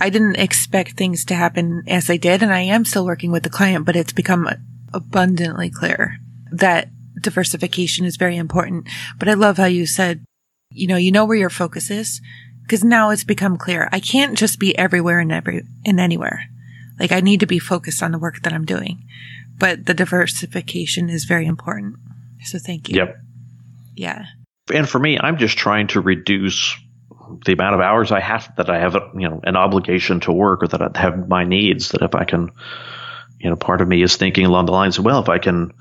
I 0.00 0.08
didn't 0.08 0.36
expect 0.36 0.92
things 0.92 1.24
to 1.26 1.34
happen 1.34 1.82
as 1.86 2.06
they 2.06 2.18
did. 2.18 2.42
And 2.42 2.52
I 2.52 2.60
am 2.60 2.84
still 2.84 3.04
working 3.04 3.30
with 3.30 3.42
the 3.42 3.50
client, 3.50 3.84
but 3.84 3.96
it's 3.96 4.12
become 4.12 4.48
abundantly 4.92 5.70
clear 5.70 6.18
that 6.50 6.88
diversification 7.20 8.04
is 8.04 8.16
very 8.16 8.36
important. 8.36 8.88
But 9.18 9.28
I 9.28 9.34
love 9.34 9.58
how 9.58 9.66
you 9.66 9.86
said, 9.86 10.24
you 10.70 10.86
know, 10.86 10.96
you 10.96 11.12
know 11.12 11.24
where 11.24 11.36
your 11.36 11.50
focus 11.50 11.90
is 11.90 12.20
because 12.62 12.82
now 12.84 13.10
it's 13.10 13.24
become 13.24 13.58
clear. 13.58 13.88
I 13.92 14.00
can't 14.00 14.38
just 14.38 14.58
be 14.58 14.76
everywhere 14.78 15.18
and 15.18 15.32
every, 15.32 15.64
and 15.84 16.00
anywhere. 16.00 16.44
Like 16.98 17.12
I 17.12 17.20
need 17.20 17.40
to 17.40 17.46
be 17.46 17.58
focused 17.58 18.02
on 18.02 18.12
the 18.12 18.18
work 18.18 18.42
that 18.42 18.52
I'm 18.52 18.64
doing, 18.64 19.04
but 19.58 19.86
the 19.86 19.94
diversification 19.94 21.10
is 21.10 21.24
very 21.24 21.46
important. 21.46 21.96
So 22.44 22.58
thank 22.58 22.88
you. 22.88 22.96
Yep. 22.96 23.16
Yeah. 23.96 24.26
And 24.72 24.88
for 24.88 24.98
me, 24.98 25.18
I'm 25.18 25.36
just 25.36 25.58
trying 25.58 25.88
to 25.88 26.00
reduce 26.00 26.76
the 27.44 27.52
amount 27.52 27.74
of 27.74 27.80
hours 27.80 28.12
I 28.12 28.20
have 28.20 28.52
that 28.56 28.70
I 28.70 28.78
have, 28.78 28.94
you 29.14 29.28
know, 29.28 29.40
an 29.44 29.56
obligation 29.56 30.20
to 30.20 30.32
work 30.32 30.62
or 30.62 30.68
that 30.68 30.82
I 30.82 31.00
have 31.00 31.28
my 31.28 31.44
needs. 31.44 31.90
That 31.90 32.02
if 32.02 32.14
I 32.14 32.24
can, 32.24 32.50
you 33.38 33.50
know, 33.50 33.56
part 33.56 33.80
of 33.80 33.88
me 33.88 34.02
is 34.02 34.16
thinking 34.16 34.46
along 34.46 34.66
the 34.66 34.72
lines 34.72 34.98
of, 34.98 35.04
well, 35.04 35.20
if 35.20 35.28
I 35.28 35.38
can 35.38 35.72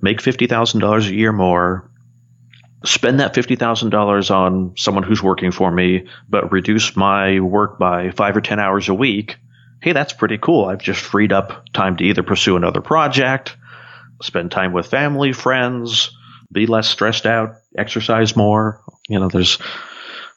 make 0.00 0.20
fifty 0.20 0.46
thousand 0.46 0.80
dollars 0.80 1.08
a 1.08 1.14
year 1.14 1.32
more, 1.32 1.90
spend 2.84 3.20
that 3.20 3.34
fifty 3.34 3.56
thousand 3.56 3.90
dollars 3.90 4.30
on 4.30 4.74
someone 4.76 5.04
who's 5.04 5.22
working 5.22 5.52
for 5.52 5.70
me, 5.70 6.06
but 6.28 6.52
reduce 6.52 6.96
my 6.96 7.40
work 7.40 7.78
by 7.78 8.10
five 8.10 8.36
or 8.36 8.40
ten 8.40 8.60
hours 8.60 8.88
a 8.88 8.94
week. 8.94 9.36
Hey, 9.80 9.92
that's 9.92 10.12
pretty 10.12 10.38
cool. 10.38 10.64
I've 10.64 10.82
just 10.82 11.00
freed 11.00 11.32
up 11.32 11.64
time 11.72 11.96
to 11.98 12.04
either 12.04 12.22
pursue 12.22 12.56
another 12.56 12.80
project, 12.80 13.56
spend 14.20 14.50
time 14.50 14.72
with 14.72 14.88
family, 14.88 15.32
friends, 15.32 16.10
be 16.50 16.66
less 16.66 16.88
stressed 16.88 17.26
out, 17.26 17.56
exercise 17.76 18.34
more. 18.34 18.82
You 19.08 19.20
know, 19.20 19.28
there's 19.28 19.58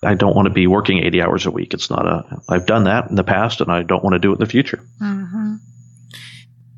I 0.03 0.15
don't 0.15 0.35
want 0.35 0.47
to 0.47 0.53
be 0.53 0.67
working 0.67 1.03
80 1.03 1.21
hours 1.21 1.45
a 1.45 1.51
week. 1.51 1.73
It's 1.73 1.89
not 1.89 2.07
a, 2.07 2.41
I've 2.49 2.65
done 2.65 2.85
that 2.85 3.09
in 3.09 3.15
the 3.15 3.23
past 3.23 3.61
and 3.61 3.71
I 3.71 3.83
don't 3.83 4.03
want 4.03 4.13
to 4.13 4.19
do 4.19 4.31
it 4.31 4.35
in 4.35 4.39
the 4.39 4.47
future. 4.47 4.83
Mm-hmm. 5.01 5.55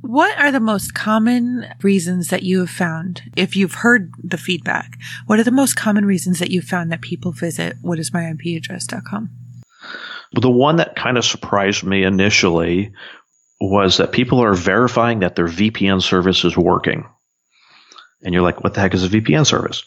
What 0.01 0.37
are 0.37 0.51
the 0.51 0.59
most 0.59 0.93
common 0.93 1.65
reasons 1.81 2.27
that 2.27 2.43
you 2.43 2.59
have 2.59 2.69
found, 2.69 3.21
if 3.37 3.55
you've 3.55 3.75
heard 3.75 4.11
the 4.21 4.37
feedback, 4.37 4.97
what 5.27 5.39
are 5.39 5.45
the 5.45 5.51
most 5.51 5.77
common 5.77 6.05
reasons 6.05 6.39
that 6.39 6.51
you've 6.51 6.65
found 6.65 6.91
that 6.91 6.99
people 6.99 7.31
visit 7.31 7.81
whatismyipaddress.com? 7.81 9.29
The 10.33 10.49
one 10.49 10.75
that 10.77 10.97
kind 10.97 11.17
of 11.17 11.23
surprised 11.23 11.85
me 11.85 12.03
initially 12.03 12.91
was 13.61 13.97
that 13.97 14.11
people 14.11 14.43
are 14.43 14.53
verifying 14.53 15.19
that 15.19 15.37
their 15.37 15.47
VPN 15.47 16.01
service 16.01 16.43
is 16.43 16.57
working. 16.57 17.07
And 18.23 18.33
you're 18.33 18.43
like, 18.43 18.61
what 18.61 18.73
the 18.73 18.81
heck 18.81 18.93
is 18.93 19.05
a 19.05 19.09
VPN 19.09 19.45
service? 19.45 19.85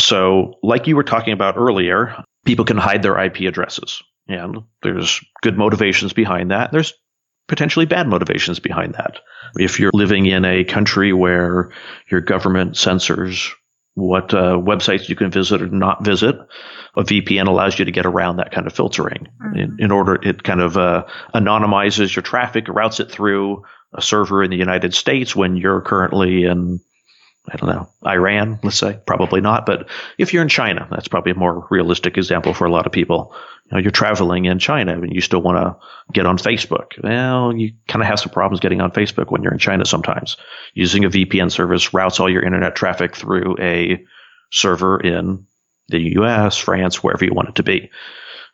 So, 0.00 0.54
like 0.62 0.86
you 0.88 0.96
were 0.96 1.04
talking 1.04 1.32
about 1.32 1.56
earlier, 1.56 2.24
people 2.48 2.64
can 2.64 2.78
hide 2.78 3.02
their 3.02 3.22
IP 3.22 3.40
addresses. 3.42 4.02
And 4.26 4.62
there's 4.82 5.20
good 5.42 5.58
motivations 5.58 6.14
behind 6.14 6.50
that. 6.50 6.72
There's 6.72 6.94
potentially 7.46 7.84
bad 7.84 8.08
motivations 8.08 8.58
behind 8.58 8.94
that. 8.94 9.18
If 9.56 9.78
you're 9.78 9.90
living 9.92 10.24
in 10.24 10.46
a 10.46 10.64
country 10.64 11.12
where 11.12 11.72
your 12.10 12.22
government 12.22 12.78
censors 12.78 13.52
what 13.94 14.32
uh, 14.32 14.54
websites 14.54 15.08
you 15.08 15.16
can 15.16 15.30
visit 15.30 15.60
or 15.60 15.66
not 15.66 16.04
visit, 16.04 16.36
a 16.96 17.02
VPN 17.02 17.48
allows 17.48 17.78
you 17.78 17.84
to 17.84 17.90
get 17.90 18.06
around 18.06 18.36
that 18.36 18.52
kind 18.52 18.66
of 18.66 18.72
filtering. 18.72 19.26
Mm-hmm. 19.42 19.58
In, 19.58 19.76
in, 19.80 19.90
order, 19.90 20.14
it 20.14 20.42
kind 20.42 20.60
of 20.60 20.76
uh, 20.76 21.04
anonymizes 21.34 22.14
your 22.14 22.22
traffic, 22.22 22.68
routes 22.68 23.00
it 23.00 23.10
through 23.10 23.64
a 23.92 24.00
server 24.00 24.42
in 24.42 24.50
the 24.50 24.56
United 24.56 24.94
States 24.94 25.34
when 25.34 25.56
you're 25.56 25.82
currently 25.82 26.44
in 26.44 26.80
I 27.52 27.56
don't 27.56 27.68
know, 27.68 27.88
Iran, 28.06 28.58
let's 28.62 28.78
say, 28.78 28.98
probably 29.06 29.40
not. 29.40 29.66
But 29.66 29.88
if 30.18 30.32
you're 30.32 30.42
in 30.42 30.48
China, 30.48 30.86
that's 30.90 31.08
probably 31.08 31.32
a 31.32 31.36
more 31.36 31.66
realistic 31.70 32.16
example 32.16 32.54
for 32.54 32.66
a 32.66 32.70
lot 32.70 32.86
of 32.86 32.92
people. 32.92 33.34
You 33.66 33.76
know, 33.76 33.82
you're 33.82 33.90
traveling 33.90 34.46
in 34.46 34.58
China 34.58 34.94
and 34.94 35.12
you 35.12 35.20
still 35.20 35.42
want 35.42 35.58
to 35.58 36.12
get 36.12 36.26
on 36.26 36.38
Facebook. 36.38 37.02
Well, 37.02 37.54
you 37.54 37.74
kind 37.86 38.02
of 38.02 38.08
have 38.08 38.20
some 38.20 38.32
problems 38.32 38.60
getting 38.60 38.80
on 38.80 38.92
Facebook 38.92 39.30
when 39.30 39.42
you're 39.42 39.52
in 39.52 39.58
China 39.58 39.84
sometimes. 39.84 40.36
Using 40.74 41.04
a 41.04 41.10
VPN 41.10 41.50
service 41.50 41.92
routes 41.92 42.20
all 42.20 42.30
your 42.30 42.42
internet 42.42 42.76
traffic 42.76 43.16
through 43.16 43.56
a 43.60 44.04
server 44.50 45.00
in 45.00 45.46
the 45.88 46.00
US, 46.16 46.56
France, 46.56 47.02
wherever 47.02 47.24
you 47.24 47.34
want 47.34 47.50
it 47.50 47.54
to 47.56 47.62
be. 47.62 47.90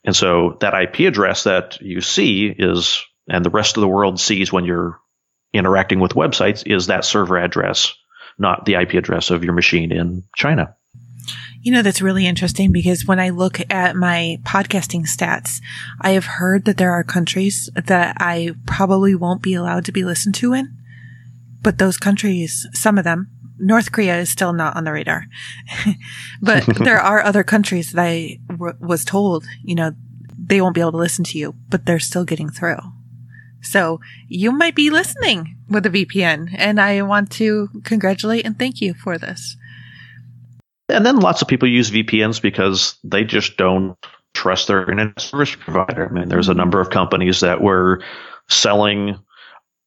And 0.04 0.14
so 0.14 0.56
that 0.60 0.74
IP 0.74 1.08
address 1.08 1.44
that 1.44 1.80
you 1.80 2.00
see 2.00 2.46
is, 2.46 3.02
and 3.28 3.44
the 3.44 3.50
rest 3.50 3.76
of 3.76 3.80
the 3.80 3.88
world 3.88 4.20
sees 4.20 4.52
when 4.52 4.64
you're 4.64 5.00
interacting 5.52 6.00
with 6.00 6.12
websites 6.12 6.64
is 6.66 6.88
that 6.88 7.04
server 7.04 7.38
address 7.38 7.94
not 8.38 8.64
the 8.64 8.74
IP 8.74 8.94
address 8.94 9.30
of 9.30 9.44
your 9.44 9.54
machine 9.54 9.92
in 9.92 10.22
China. 10.36 10.74
You 11.62 11.72
know, 11.72 11.82
that's 11.82 12.02
really 12.02 12.26
interesting 12.26 12.72
because 12.72 13.06
when 13.06 13.18
I 13.18 13.30
look 13.30 13.58
at 13.70 13.96
my 13.96 14.38
podcasting 14.42 15.06
stats, 15.06 15.60
I 16.00 16.10
have 16.10 16.26
heard 16.26 16.66
that 16.66 16.76
there 16.76 16.92
are 16.92 17.02
countries 17.02 17.70
that 17.74 18.16
I 18.20 18.50
probably 18.66 19.14
won't 19.14 19.40
be 19.40 19.54
allowed 19.54 19.86
to 19.86 19.92
be 19.92 20.04
listened 20.04 20.34
to 20.36 20.52
in. 20.52 20.76
But 21.62 21.78
those 21.78 21.96
countries, 21.96 22.66
some 22.74 22.98
of 22.98 23.04
them, 23.04 23.30
North 23.58 23.92
Korea 23.92 24.18
is 24.18 24.28
still 24.28 24.52
not 24.52 24.76
on 24.76 24.84
the 24.84 24.92
radar. 24.92 25.24
but 26.42 26.66
there 26.84 27.00
are 27.00 27.22
other 27.22 27.42
countries 27.42 27.92
that 27.92 28.02
I 28.02 28.40
w- 28.50 28.76
was 28.80 29.04
told, 29.04 29.46
you 29.62 29.74
know, 29.74 29.92
they 30.36 30.60
won't 30.60 30.74
be 30.74 30.82
able 30.82 30.92
to 30.92 30.98
listen 30.98 31.24
to 31.24 31.38
you, 31.38 31.54
but 31.70 31.86
they're 31.86 31.98
still 31.98 32.26
getting 32.26 32.50
through. 32.50 32.76
So 33.62 34.00
you 34.28 34.52
might 34.52 34.74
be 34.74 34.90
listening 34.90 35.53
with 35.68 35.86
a 35.86 35.90
VPN 35.90 36.54
and 36.56 36.80
I 36.80 37.02
want 37.02 37.30
to 37.32 37.68
congratulate 37.84 38.44
and 38.44 38.58
thank 38.58 38.80
you 38.80 38.94
for 38.94 39.18
this. 39.18 39.56
And 40.88 41.04
then 41.04 41.20
lots 41.20 41.42
of 41.42 41.48
people 41.48 41.68
use 41.68 41.90
VPNs 41.90 42.42
because 42.42 42.98
they 43.02 43.24
just 43.24 43.56
don't 43.56 43.96
trust 44.34 44.68
their 44.68 44.80
internet 44.80 45.20
service 45.20 45.54
provider. 45.54 46.08
I 46.08 46.12
mean, 46.12 46.28
there's 46.28 46.48
a 46.48 46.54
number 46.54 46.80
of 46.80 46.90
companies 46.90 47.40
that 47.40 47.62
were 47.62 48.02
selling 48.48 49.18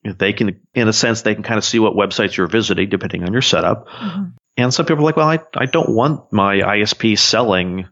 they 0.04 0.34
can 0.34 0.60
in 0.74 0.88
a 0.88 0.94
sense 0.94 1.22
they 1.22 1.34
can 1.34 1.44
kind 1.44 1.58
of 1.58 1.66
see 1.66 1.80
what 1.80 1.94
websites 1.94 2.36
you're 2.38 2.48
visiting 2.48 2.90
depending 2.90 3.24
on 3.24 3.34
your 3.34 3.42
setup 3.42 3.88
mm-hmm. 3.88 4.26
and 4.56 4.74
some 4.74 4.86
people 4.86 5.04
are 5.04 5.06
like 5.06 5.18
well 5.18 5.30
I, 5.30 5.40
I 5.56 5.66
don't 5.66 5.90
want 5.90 6.32
my 6.32 6.56
isp 6.56 7.18
selling 7.18 7.88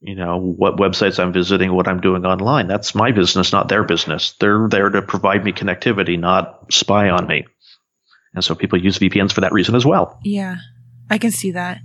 you 0.00 0.14
know 0.14 0.38
what 0.38 0.76
websites 0.76 1.18
I'm 1.18 1.32
visiting, 1.32 1.72
what 1.74 1.86
I'm 1.86 2.00
doing 2.00 2.24
online. 2.24 2.66
That's 2.66 2.94
my 2.94 3.12
business, 3.12 3.52
not 3.52 3.68
their 3.68 3.84
business. 3.84 4.34
They're 4.40 4.68
there 4.68 4.88
to 4.88 5.02
provide 5.02 5.44
me 5.44 5.52
connectivity, 5.52 6.18
not 6.18 6.72
spy 6.72 7.10
on 7.10 7.26
me. 7.26 7.46
And 8.34 8.42
so 8.42 8.54
people 8.54 8.82
use 8.82 8.98
VPNs 8.98 9.32
for 9.32 9.42
that 9.42 9.52
reason 9.52 9.74
as 9.74 9.84
well. 9.84 10.18
Yeah, 10.24 10.56
I 11.10 11.18
can 11.18 11.30
see 11.30 11.50
that. 11.52 11.80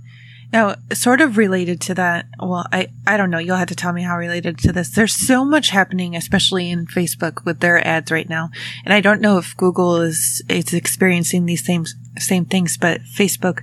Now, 0.52 0.76
sort 0.92 1.20
of 1.20 1.36
related 1.36 1.80
to 1.82 1.94
that, 1.94 2.26
well, 2.40 2.64
I, 2.72 2.88
I 3.04 3.16
don't 3.16 3.30
know. 3.30 3.38
You'll 3.38 3.56
have 3.56 3.68
to 3.68 3.74
tell 3.74 3.92
me 3.92 4.02
how 4.02 4.16
related 4.16 4.58
to 4.58 4.72
this. 4.72 4.90
There's 4.90 5.14
so 5.14 5.44
much 5.44 5.70
happening, 5.70 6.14
especially 6.14 6.70
in 6.70 6.86
Facebook 6.86 7.44
with 7.44 7.58
their 7.58 7.84
ads 7.84 8.12
right 8.12 8.28
now. 8.28 8.50
And 8.84 8.94
I 8.94 9.00
don't 9.00 9.20
know 9.20 9.38
if 9.38 9.56
Google 9.56 9.96
is, 10.00 10.42
is 10.48 10.72
experiencing 10.72 11.46
these 11.46 11.66
same, 11.66 11.84
same 12.18 12.44
things, 12.44 12.78
but 12.78 13.00
Facebook 13.02 13.62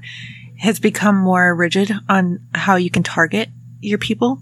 has 0.59 0.79
become 0.79 1.15
more 1.15 1.55
rigid 1.55 1.93
on 2.09 2.39
how 2.53 2.75
you 2.75 2.89
can 2.89 3.03
target 3.03 3.49
your 3.83 3.97
people 3.97 4.39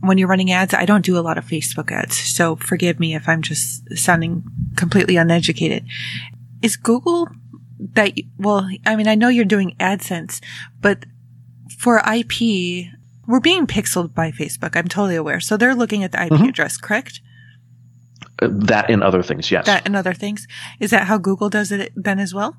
when 0.00 0.18
you're 0.18 0.28
running 0.28 0.50
ads. 0.50 0.74
I 0.74 0.84
don't 0.84 1.04
do 1.04 1.18
a 1.18 1.20
lot 1.20 1.38
of 1.38 1.44
Facebook 1.44 1.92
ads, 1.92 2.16
so 2.16 2.56
forgive 2.56 2.98
me 2.98 3.14
if 3.14 3.28
I'm 3.28 3.42
just 3.42 3.96
sounding 3.96 4.44
completely 4.76 5.16
uneducated. 5.16 5.86
Is 6.62 6.76
Google 6.76 7.28
that, 7.94 8.12
well, 8.38 8.68
I 8.84 8.96
mean, 8.96 9.08
I 9.08 9.14
know 9.14 9.28
you're 9.28 9.44
doing 9.44 9.74
AdSense, 9.80 10.42
but 10.80 11.04
for 11.78 11.98
IP, 11.98 12.86
we're 13.26 13.40
being 13.40 13.66
pixeled 13.66 14.14
by 14.14 14.30
Facebook. 14.30 14.76
I'm 14.76 14.88
totally 14.88 15.16
aware. 15.16 15.40
So 15.40 15.56
they're 15.56 15.74
looking 15.74 16.04
at 16.04 16.12
the 16.12 16.22
IP 16.22 16.32
mm-hmm. 16.32 16.44
address, 16.44 16.76
correct? 16.76 17.20
Uh, 18.42 18.48
that 18.50 18.90
and 18.90 19.02
other 19.02 19.22
things, 19.22 19.50
yes. 19.50 19.66
That 19.66 19.86
and 19.86 19.96
other 19.96 20.14
things. 20.14 20.46
Is 20.78 20.90
that 20.90 21.06
how 21.06 21.18
Google 21.18 21.48
does 21.48 21.72
it 21.72 21.92
then 21.94 22.18
as 22.18 22.34
well? 22.34 22.56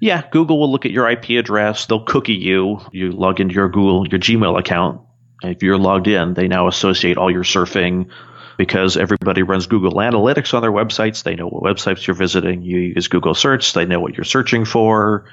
Yeah, 0.00 0.22
Google 0.30 0.58
will 0.58 0.72
look 0.72 0.86
at 0.86 0.92
your 0.92 1.08
IP 1.08 1.30
address. 1.38 1.86
They'll 1.86 2.04
cookie 2.04 2.32
you. 2.32 2.80
You 2.90 3.12
log 3.12 3.38
into 3.38 3.54
your 3.54 3.68
Google, 3.68 4.08
your 4.08 4.18
Gmail 4.18 4.58
account. 4.58 5.02
If 5.42 5.62
you're 5.62 5.78
logged 5.78 6.08
in, 6.08 6.34
they 6.34 6.48
now 6.48 6.68
associate 6.68 7.18
all 7.18 7.30
your 7.30 7.44
surfing 7.44 8.10
because 8.56 8.96
everybody 8.96 9.42
runs 9.42 9.66
Google 9.66 9.94
Analytics 9.94 10.52
on 10.54 10.62
their 10.62 10.72
websites. 10.72 11.22
They 11.22 11.34
know 11.34 11.48
what 11.48 11.62
websites 11.62 12.06
you're 12.06 12.16
visiting. 12.16 12.62
You 12.62 12.78
use 12.78 13.08
Google 13.08 13.34
Search. 13.34 13.72
They 13.72 13.84
know 13.84 14.00
what 14.00 14.16
you're 14.16 14.24
searching 14.24 14.64
for. 14.64 15.30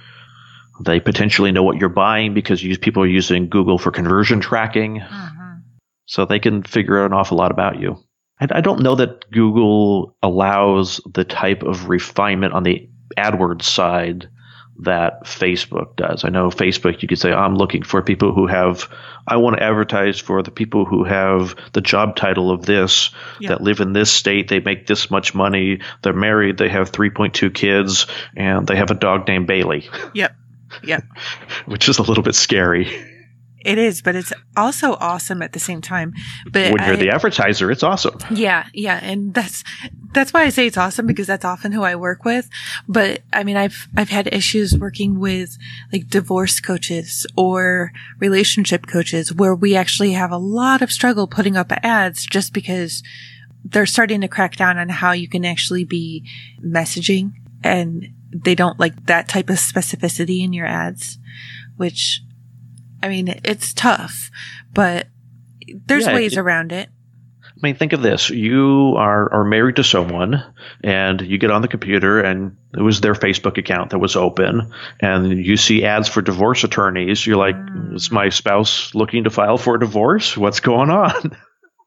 They 0.83 0.99
potentially 0.99 1.51
know 1.51 1.63
what 1.63 1.77
you're 1.77 1.89
buying 1.89 2.33
because 2.33 2.61
people 2.79 3.03
are 3.03 3.07
using 3.07 3.49
Google 3.49 3.77
for 3.77 3.91
conversion 3.91 4.41
tracking. 4.41 4.99
Mm-hmm. 4.99 5.57
So 6.05 6.25
they 6.25 6.39
can 6.39 6.63
figure 6.63 7.01
out 7.01 7.07
an 7.07 7.13
awful 7.13 7.37
lot 7.37 7.51
about 7.51 7.79
you. 7.79 7.97
I 8.39 8.61
don't 8.61 8.83
know 8.83 8.95
that 8.95 9.29
Google 9.31 10.15
allows 10.21 11.01
the 11.11 11.23
type 11.23 11.63
of 11.63 11.89
refinement 11.89 12.53
on 12.53 12.63
the 12.63 12.87
AdWords 13.17 13.63
side 13.63 14.29
that 14.79 15.23
Facebook 15.23 15.95
does. 15.95 16.23
I 16.23 16.29
know 16.29 16.49
Facebook, 16.49 17.01
you 17.01 17.07
could 17.07 17.19
say, 17.19 17.31
I'm 17.31 17.55
looking 17.55 17.83
for 17.83 18.01
people 18.01 18.33
who 18.33 18.47
have, 18.47 18.91
I 19.25 19.37
want 19.37 19.57
to 19.57 19.63
advertise 19.63 20.19
for 20.19 20.43
the 20.43 20.51
people 20.51 20.85
who 20.85 21.03
have 21.03 21.55
the 21.73 21.81
job 21.81 22.15
title 22.15 22.51
of 22.51 22.65
this, 22.65 23.09
yeah. 23.39 23.49
that 23.49 23.61
live 23.61 23.79
in 23.79 23.93
this 23.93 24.11
state, 24.11 24.47
they 24.47 24.59
make 24.59 24.85
this 24.85 25.09
much 25.09 25.33
money, 25.33 25.79
they're 26.03 26.13
married, 26.13 26.57
they 26.57 26.69
have 26.69 26.91
3.2 26.91 27.53
kids, 27.53 28.07
and 28.35 28.67
they 28.67 28.75
have 28.75 28.91
a 28.91 28.95
dog 28.95 29.27
named 29.27 29.47
Bailey. 29.47 29.89
Yep. 30.13 30.35
Yep. 30.83 31.03
Which 31.65 31.89
is 31.89 31.97
a 31.97 32.03
little 32.03 32.23
bit 32.23 32.35
scary. 32.35 33.16
It 33.65 33.77
is, 33.77 34.01
but 34.01 34.15
it's 34.15 34.31
also 34.55 34.93
awesome 34.93 35.41
at 35.41 35.53
the 35.53 35.59
same 35.59 35.81
time. 35.81 36.13
But 36.45 36.71
when 36.71 36.83
you're 36.85 36.93
I, 36.93 36.95
the 36.95 37.09
advertiser, 37.09 37.71
it's 37.71 37.83
awesome. 37.83 38.19
Yeah, 38.31 38.67
yeah, 38.73 38.99
and 39.01 39.33
that's 39.33 39.63
that's 40.13 40.31
why 40.31 40.43
I 40.43 40.49
say 40.49 40.67
it's 40.67 40.77
awesome 40.77 41.07
because 41.07 41.27
that's 41.27 41.43
often 41.43 41.71
who 41.71 41.83
I 41.83 41.95
work 41.95 42.23
with. 42.23 42.49
But 42.87 43.23
I 43.33 43.43
mean, 43.43 43.57
I've 43.57 43.87
I've 43.95 44.09
had 44.09 44.31
issues 44.33 44.77
working 44.77 45.19
with 45.19 45.57
like 45.91 46.07
divorce 46.07 46.59
coaches 46.59 47.25
or 47.35 47.91
relationship 48.19 48.87
coaches 48.87 49.33
where 49.33 49.55
we 49.55 49.75
actually 49.75 50.13
have 50.13 50.31
a 50.31 50.37
lot 50.37 50.81
of 50.81 50.91
struggle 50.91 51.27
putting 51.27 51.57
up 51.57 51.71
ads 51.83 52.25
just 52.25 52.53
because 52.53 53.03
they're 53.65 53.85
starting 53.85 54.21
to 54.21 54.27
crack 54.27 54.55
down 54.55 54.77
on 54.77 54.89
how 54.89 55.11
you 55.11 55.27
can 55.27 55.43
actually 55.43 55.83
be 55.83 56.25
messaging 56.63 57.31
and 57.63 58.13
they 58.31 58.55
don't 58.55 58.79
like 58.79 59.05
that 59.05 59.27
type 59.27 59.49
of 59.49 59.57
specificity 59.57 60.43
in 60.43 60.53
your 60.53 60.65
ads, 60.65 61.17
which, 61.75 62.21
I 63.01 63.09
mean, 63.09 63.39
it's 63.43 63.73
tough, 63.73 64.29
but 64.73 65.07
there's 65.85 66.05
Yeah, 66.05 66.15
ways 66.15 66.33
it- 66.33 66.39
around 66.39 66.71
it. 66.71 66.89
I 67.43 67.59
mean, 67.63 67.75
think 67.75 67.93
of 67.93 68.03
this. 68.03 68.29
You 68.29 68.93
are, 68.97 69.33
are 69.33 69.43
married 69.43 69.77
to 69.77 69.83
someone 69.83 70.43
and 70.83 71.19
you 71.19 71.39
get 71.39 71.49
on 71.49 71.63
the 71.63 71.67
computer 71.67 72.21
and 72.21 72.55
it 72.77 72.81
was 72.81 73.01
their 73.01 73.15
Facebook 73.15 73.57
account 73.57 73.89
that 73.89 73.97
was 73.97 74.15
open 74.15 74.73
and 74.99 75.43
you 75.43 75.57
see 75.57 75.83
ads 75.83 76.07
for 76.07 76.21
divorce 76.21 76.63
attorneys. 76.63 77.25
You're 77.25 77.37
like, 77.37 77.55
is 77.93 78.09
mm. 78.09 78.11
my 78.11 78.29
spouse 78.29 78.93
looking 78.93 79.23
to 79.23 79.31
file 79.31 79.57
for 79.57 79.75
a 79.75 79.79
divorce? 79.79 80.37
What's 80.37 80.59
going 80.59 80.91
on? 80.91 81.35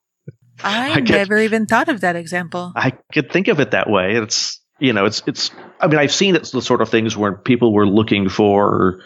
I, 0.65 0.95
I 0.95 1.01
get- 1.01 1.29
never 1.29 1.39
even 1.39 1.67
thought 1.67 1.89
of 1.89 2.01
that 2.01 2.17
example. 2.17 2.73
I 2.75 2.91
could 3.13 3.31
think 3.31 3.47
of 3.47 3.61
it 3.61 3.71
that 3.71 3.89
way. 3.89 4.17
It's, 4.17 4.61
you 4.81 4.93
know, 4.93 5.05
it's, 5.05 5.23
it's, 5.29 5.53
I 5.79 5.87
mean, 5.87 6.01
I've 6.01 6.13
seen 6.13 6.35
it's 6.35 6.51
the 6.51 6.63
sort 6.63 6.83
of 6.83 6.89
things 6.89 7.17
where 7.17 7.37
people 7.37 7.73
were 7.73 7.87
looking 7.87 8.29
for 8.29 9.03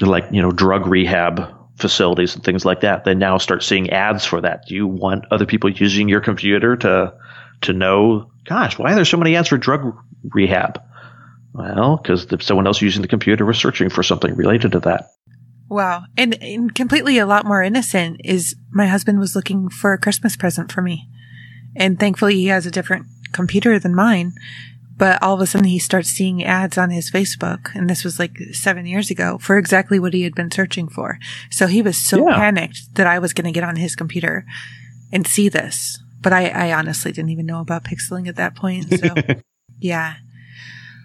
like, 0.00 0.26
you 0.30 0.42
know, 0.42 0.50
drug 0.50 0.86
rehab 0.86 1.54
facilities 1.78 2.34
and 2.34 2.44
things 2.44 2.64
like 2.64 2.80
that. 2.80 3.04
They 3.04 3.14
now 3.14 3.38
start 3.38 3.62
seeing 3.62 3.90
ads 3.90 4.24
for 4.24 4.40
that. 4.40 4.66
Do 4.66 4.74
you 4.74 4.86
want 4.86 5.26
other 5.30 5.46
people 5.46 5.70
using 5.70 6.08
your 6.08 6.20
computer 6.20 6.76
to, 6.76 7.14
to 7.62 7.72
know, 7.72 8.30
gosh, 8.44 8.78
why 8.78 8.92
are 8.92 8.94
there 8.94 9.04
so 9.04 9.16
many 9.16 9.36
ads 9.36 9.48
for 9.48 9.58
drug 9.58 9.96
rehab? 10.24 10.82
Well, 11.52 11.96
because 11.96 12.26
someone 12.40 12.66
else 12.66 12.82
using 12.82 13.02
the 13.02 13.08
computer 13.08 13.44
was 13.44 13.58
searching 13.58 13.88
for 13.88 14.02
something 14.02 14.34
related 14.34 14.72
to 14.72 14.80
that. 14.80 15.10
Wow. 15.68 16.04
And, 16.16 16.40
and 16.42 16.74
completely 16.74 17.18
a 17.18 17.26
lot 17.26 17.46
more 17.46 17.62
innocent 17.62 18.20
is 18.24 18.54
my 18.70 18.86
husband 18.86 19.18
was 19.18 19.34
looking 19.34 19.68
for 19.68 19.92
a 19.92 19.98
Christmas 19.98 20.36
present 20.36 20.70
for 20.70 20.82
me. 20.82 21.08
And 21.74 21.98
thankfully 21.98 22.34
he 22.34 22.46
has 22.46 22.66
a 22.66 22.70
different 22.70 23.06
computer 23.32 23.78
than 23.78 23.94
mine. 23.94 24.32
But 24.98 25.22
all 25.22 25.34
of 25.34 25.40
a 25.40 25.46
sudden 25.46 25.66
he 25.66 25.78
starts 25.78 26.08
seeing 26.08 26.42
ads 26.42 26.78
on 26.78 26.90
his 26.90 27.10
Facebook. 27.10 27.74
And 27.74 27.88
this 27.90 28.02
was 28.02 28.18
like 28.18 28.36
seven 28.52 28.86
years 28.86 29.10
ago 29.10 29.36
for 29.38 29.58
exactly 29.58 29.98
what 29.98 30.14
he 30.14 30.22
had 30.22 30.34
been 30.34 30.50
searching 30.50 30.88
for. 30.88 31.18
So 31.50 31.66
he 31.66 31.82
was 31.82 31.96
so 31.98 32.26
Yeah. 32.28 32.36
panicked 32.36 32.94
that 32.94 33.06
I 33.06 33.18
was 33.18 33.32
going 33.34 33.44
to 33.44 33.52
get 33.52 33.64
on 33.64 33.76
his 33.76 33.94
computer 33.94 34.46
and 35.12 35.26
see 35.26 35.48
this. 35.50 35.98
But 36.20 36.32
I, 36.32 36.48
I 36.48 36.72
honestly 36.72 37.12
didn't 37.12 37.30
even 37.30 37.46
know 37.46 37.60
about 37.60 37.84
pixeling 37.84 38.26
at 38.26 38.36
that 38.36 38.56
point. 38.56 38.90
So 38.98 39.14
yeah. 39.78 40.14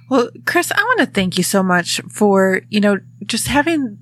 Well, 0.10 0.30
Chris, 0.46 0.72
I 0.72 0.82
want 0.82 1.00
to 1.02 1.06
thank 1.06 1.38
you 1.38 1.44
so 1.44 1.62
much 1.64 2.02
for, 2.10 2.62
you 2.70 2.80
know, 2.80 3.00
just 3.26 3.48
having, 3.48 3.98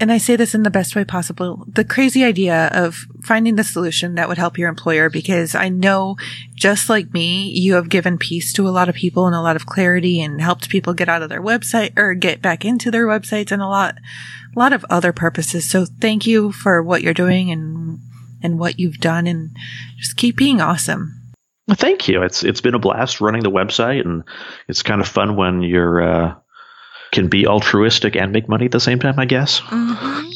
and 0.00 0.10
I 0.10 0.18
say 0.18 0.36
this 0.36 0.54
in 0.54 0.62
the 0.62 0.70
best 0.70 0.96
way 0.96 1.04
possible, 1.04 1.64
the 1.68 1.84
crazy 1.84 2.24
idea 2.24 2.68
of 2.72 3.06
finding 3.22 3.56
the 3.56 3.64
solution 3.64 4.14
that 4.14 4.28
would 4.28 4.38
help 4.38 4.58
your 4.58 4.68
employer 4.68 5.08
because 5.08 5.54
I 5.54 5.68
know 5.68 6.16
just 6.54 6.88
like 6.88 7.12
me, 7.12 7.50
you 7.50 7.74
have 7.74 7.88
given 7.88 8.18
peace 8.18 8.52
to 8.54 8.66
a 8.66 8.70
lot 8.70 8.88
of 8.88 8.94
people 8.94 9.26
and 9.26 9.36
a 9.36 9.40
lot 9.40 9.56
of 9.56 9.66
clarity 9.66 10.20
and 10.20 10.40
helped 10.40 10.68
people 10.68 10.94
get 10.94 11.08
out 11.08 11.22
of 11.22 11.28
their 11.28 11.42
website 11.42 11.96
or 11.96 12.14
get 12.14 12.42
back 12.42 12.64
into 12.64 12.90
their 12.90 13.06
websites 13.06 13.52
and 13.52 13.62
a 13.62 13.68
lot, 13.68 13.96
a 14.54 14.58
lot 14.58 14.72
of 14.72 14.84
other 14.90 15.12
purposes. 15.12 15.68
So 15.68 15.84
thank 15.84 16.26
you 16.26 16.52
for 16.52 16.82
what 16.82 17.02
you're 17.02 17.14
doing 17.14 17.50
and, 17.50 18.00
and 18.42 18.58
what 18.58 18.80
you've 18.80 18.98
done 18.98 19.26
and 19.26 19.50
just 19.98 20.16
keep 20.16 20.36
being 20.36 20.60
awesome. 20.60 21.22
Well, 21.68 21.76
Thank 21.76 22.08
you. 22.08 22.22
It's 22.22 22.42
it's 22.42 22.60
been 22.60 22.74
a 22.74 22.80
blast 22.80 23.20
running 23.20 23.44
the 23.44 23.50
website, 23.50 24.04
and 24.04 24.24
it's 24.68 24.82
kind 24.82 25.00
of 25.00 25.06
fun 25.06 25.36
when 25.36 25.62
you're 25.62 26.02
uh, 26.02 26.34
can 27.12 27.28
be 27.28 27.46
altruistic 27.46 28.16
and 28.16 28.32
make 28.32 28.48
money 28.48 28.64
at 28.64 28.72
the 28.72 28.80
same 28.80 28.98
time. 28.98 29.18
I 29.18 29.26
guess. 29.26 29.60
Mm-hmm. 29.60 30.32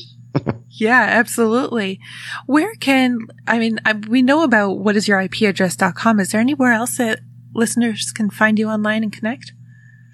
yeah, 0.70 1.06
absolutely. 1.10 2.00
Where 2.46 2.74
can, 2.76 3.18
I 3.46 3.58
mean, 3.58 3.80
I, 3.84 3.94
we 3.94 4.22
know 4.22 4.42
about 4.42 4.78
what 4.78 4.96
is 4.96 5.08
your 5.08 5.20
IP 5.20 5.42
address.com. 5.42 6.20
Is 6.20 6.30
there 6.32 6.40
anywhere 6.40 6.72
else 6.72 6.98
that 6.98 7.20
listeners 7.54 8.12
can 8.12 8.30
find 8.30 8.58
you 8.58 8.68
online 8.68 9.02
and 9.02 9.12
connect? 9.12 9.52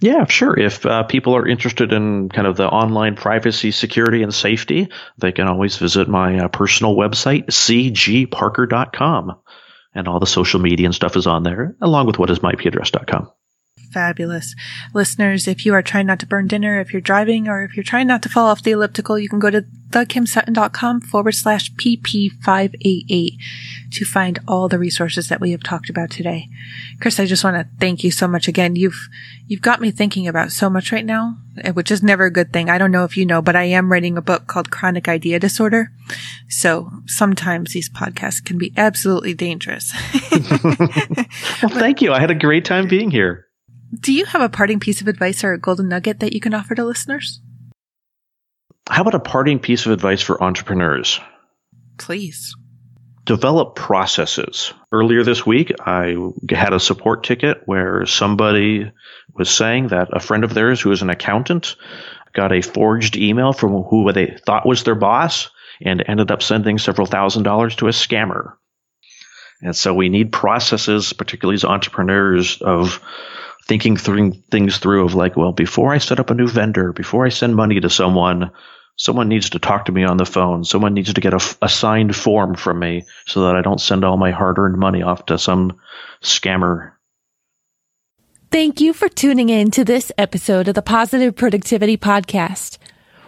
Yeah, 0.00 0.24
sure. 0.26 0.58
If 0.58 0.84
uh, 0.84 1.04
people 1.04 1.36
are 1.36 1.46
interested 1.46 1.92
in 1.92 2.28
kind 2.28 2.48
of 2.48 2.56
the 2.56 2.66
online 2.66 3.14
privacy, 3.14 3.70
security, 3.70 4.24
and 4.24 4.34
safety, 4.34 4.88
they 5.18 5.30
can 5.30 5.46
always 5.46 5.76
visit 5.76 6.08
my 6.08 6.40
uh, 6.40 6.48
personal 6.48 6.96
website, 6.96 7.46
cgparker.com. 7.46 9.40
And 9.94 10.08
all 10.08 10.18
the 10.18 10.26
social 10.26 10.58
media 10.58 10.86
and 10.86 10.94
stuff 10.94 11.16
is 11.16 11.26
on 11.26 11.44
there, 11.44 11.76
along 11.80 12.06
with 12.06 12.18
what 12.18 12.30
is 12.30 12.40
myipaddress.com. 12.40 13.30
Fabulous. 13.92 14.54
Listeners, 14.94 15.46
if 15.46 15.66
you 15.66 15.74
are 15.74 15.82
trying 15.82 16.06
not 16.06 16.18
to 16.20 16.26
burn 16.26 16.46
dinner, 16.46 16.80
if 16.80 16.92
you're 16.92 17.02
driving, 17.02 17.48
or 17.48 17.62
if 17.64 17.76
you're 17.76 17.84
trying 17.84 18.06
not 18.06 18.22
to 18.22 18.28
fall 18.28 18.46
off 18.46 18.62
the 18.62 18.70
elliptical, 18.70 19.18
you 19.18 19.28
can 19.28 19.38
go 19.38 19.50
to 19.50 19.64
thekimsutton.com 19.90 21.02
forward 21.02 21.32
slash 21.32 21.72
PP588 21.74 23.36
to 23.90 24.04
find 24.06 24.38
all 24.48 24.68
the 24.68 24.78
resources 24.78 25.28
that 25.28 25.40
we 25.40 25.50
have 25.50 25.62
talked 25.62 25.90
about 25.90 26.10
today. 26.10 26.48
Chris, 27.00 27.20
I 27.20 27.26
just 27.26 27.44
want 27.44 27.56
to 27.56 27.68
thank 27.78 28.02
you 28.02 28.10
so 28.10 28.26
much 28.26 28.48
again. 28.48 28.74
You've, 28.74 29.08
you've 29.46 29.60
got 29.60 29.82
me 29.82 29.90
thinking 29.90 30.26
about 30.26 30.50
so 30.50 30.70
much 30.70 30.92
right 30.92 31.04
now, 31.04 31.36
eh, 31.58 31.72
which 31.72 31.90
is 31.90 32.02
never 32.02 32.24
a 32.24 32.32
good 32.32 32.52
thing. 32.52 32.70
I 32.70 32.78
don't 32.78 32.90
know 32.90 33.04
if 33.04 33.16
you 33.18 33.26
know, 33.26 33.42
but 33.42 33.54
I 33.54 33.64
am 33.64 33.92
writing 33.92 34.16
a 34.16 34.22
book 34.22 34.46
called 34.46 34.70
Chronic 34.70 35.08
Idea 35.08 35.38
Disorder. 35.38 35.92
So 36.48 36.90
sometimes 37.06 37.72
these 37.72 37.90
podcasts 37.90 38.42
can 38.42 38.56
be 38.56 38.72
absolutely 38.76 39.34
dangerous. 39.34 39.92
Well, 41.62 41.70
thank 41.70 42.02
you. 42.02 42.12
I 42.12 42.20
had 42.20 42.30
a 42.30 42.34
great 42.34 42.64
time 42.64 42.88
being 42.88 43.10
here. 43.10 43.46
Do 43.94 44.12
you 44.12 44.24
have 44.24 44.40
a 44.40 44.48
parting 44.48 44.80
piece 44.80 45.00
of 45.00 45.08
advice 45.08 45.44
or 45.44 45.52
a 45.52 45.60
golden 45.60 45.88
nugget 45.88 46.20
that 46.20 46.32
you 46.32 46.40
can 46.40 46.54
offer 46.54 46.74
to 46.74 46.84
listeners? 46.84 47.40
How 48.88 49.02
about 49.02 49.14
a 49.14 49.20
parting 49.20 49.58
piece 49.58 49.86
of 49.86 49.92
advice 49.92 50.22
for 50.22 50.42
entrepreneurs? 50.42 51.20
Please. 51.98 52.54
develop 53.24 53.76
processes. 53.76 54.72
Earlier 54.90 55.22
this 55.22 55.46
week, 55.46 55.72
I 55.80 56.16
had 56.50 56.72
a 56.72 56.80
support 56.80 57.22
ticket 57.22 57.62
where 57.66 58.04
somebody 58.06 58.90
was 59.34 59.48
saying 59.50 59.88
that 59.88 60.08
a 60.12 60.20
friend 60.20 60.42
of 60.44 60.54
theirs 60.54 60.80
who 60.80 60.90
is 60.90 61.02
an 61.02 61.10
accountant 61.10 61.76
got 62.32 62.52
a 62.52 62.62
forged 62.62 63.16
email 63.16 63.52
from 63.52 63.82
who 63.84 64.10
they 64.12 64.36
thought 64.44 64.66
was 64.66 64.82
their 64.82 64.94
boss 64.96 65.50
and 65.80 66.02
ended 66.06 66.30
up 66.30 66.42
sending 66.42 66.78
several 66.78 67.06
thousand 67.06 67.44
dollars 67.44 67.76
to 67.76 67.86
a 67.86 67.92
scammer. 67.92 68.54
And 69.60 69.76
so 69.76 69.94
we 69.94 70.08
need 70.08 70.32
processes, 70.32 71.12
particularly 71.12 71.54
as 71.54 71.64
entrepreneurs, 71.64 72.60
of 72.60 73.00
thinking 73.66 73.96
through 73.96 74.32
things 74.50 74.78
through 74.78 75.04
of 75.04 75.14
like, 75.14 75.36
well, 75.36 75.52
before 75.52 75.92
I 75.92 75.98
set 75.98 76.20
up 76.20 76.30
a 76.30 76.34
new 76.34 76.48
vendor, 76.48 76.92
before 76.92 77.24
I 77.24 77.30
send 77.30 77.54
money 77.54 77.80
to 77.80 77.90
someone, 77.90 78.50
someone 78.96 79.28
needs 79.28 79.50
to 79.50 79.58
talk 79.58 79.86
to 79.86 79.92
me 79.92 80.04
on 80.04 80.16
the 80.16 80.26
phone. 80.26 80.64
Someone 80.64 80.94
needs 80.94 81.12
to 81.12 81.20
get 81.20 81.34
a, 81.34 81.56
a 81.62 81.68
signed 81.68 82.14
form 82.14 82.54
from 82.54 82.78
me 82.78 83.04
so 83.26 83.42
that 83.42 83.56
I 83.56 83.62
don't 83.62 83.80
send 83.80 84.04
all 84.04 84.16
my 84.16 84.30
hard 84.30 84.58
earned 84.58 84.78
money 84.78 85.02
off 85.02 85.26
to 85.26 85.38
some 85.38 85.80
scammer. 86.22 86.92
Thank 88.50 88.80
you 88.80 88.92
for 88.92 89.08
tuning 89.08 89.48
in 89.48 89.70
to 89.70 89.84
this 89.84 90.12
episode 90.18 90.68
of 90.68 90.74
the 90.74 90.82
Positive 90.82 91.34
Productivity 91.34 91.96
Podcast. 91.96 92.76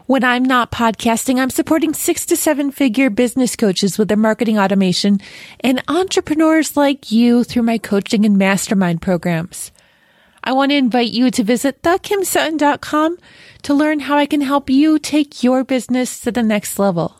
When 0.06 0.22
I'm 0.22 0.44
not 0.44 0.70
podcasting, 0.70 1.40
I'm 1.40 1.48
supporting 1.48 1.94
six 1.94 2.26
to 2.26 2.36
seven 2.36 2.70
figure 2.70 3.08
business 3.08 3.56
coaches 3.56 3.96
with 3.96 4.08
their 4.08 4.18
marketing 4.18 4.58
automation 4.58 5.18
and 5.60 5.82
entrepreneurs 5.88 6.76
like 6.76 7.10
you 7.10 7.42
through 7.42 7.62
my 7.62 7.78
coaching 7.78 8.26
and 8.26 8.36
mastermind 8.36 9.00
programs. 9.00 9.72
I 10.44 10.52
want 10.52 10.70
to 10.72 10.76
invite 10.76 11.10
you 11.10 11.30
to 11.30 11.42
visit 11.42 11.82
thekimsutton.com 11.82 13.18
to 13.62 13.74
learn 13.74 14.00
how 14.00 14.18
I 14.18 14.26
can 14.26 14.42
help 14.42 14.68
you 14.68 14.98
take 14.98 15.42
your 15.42 15.64
business 15.64 16.20
to 16.20 16.30
the 16.30 16.42
next 16.42 16.78
level. 16.78 17.16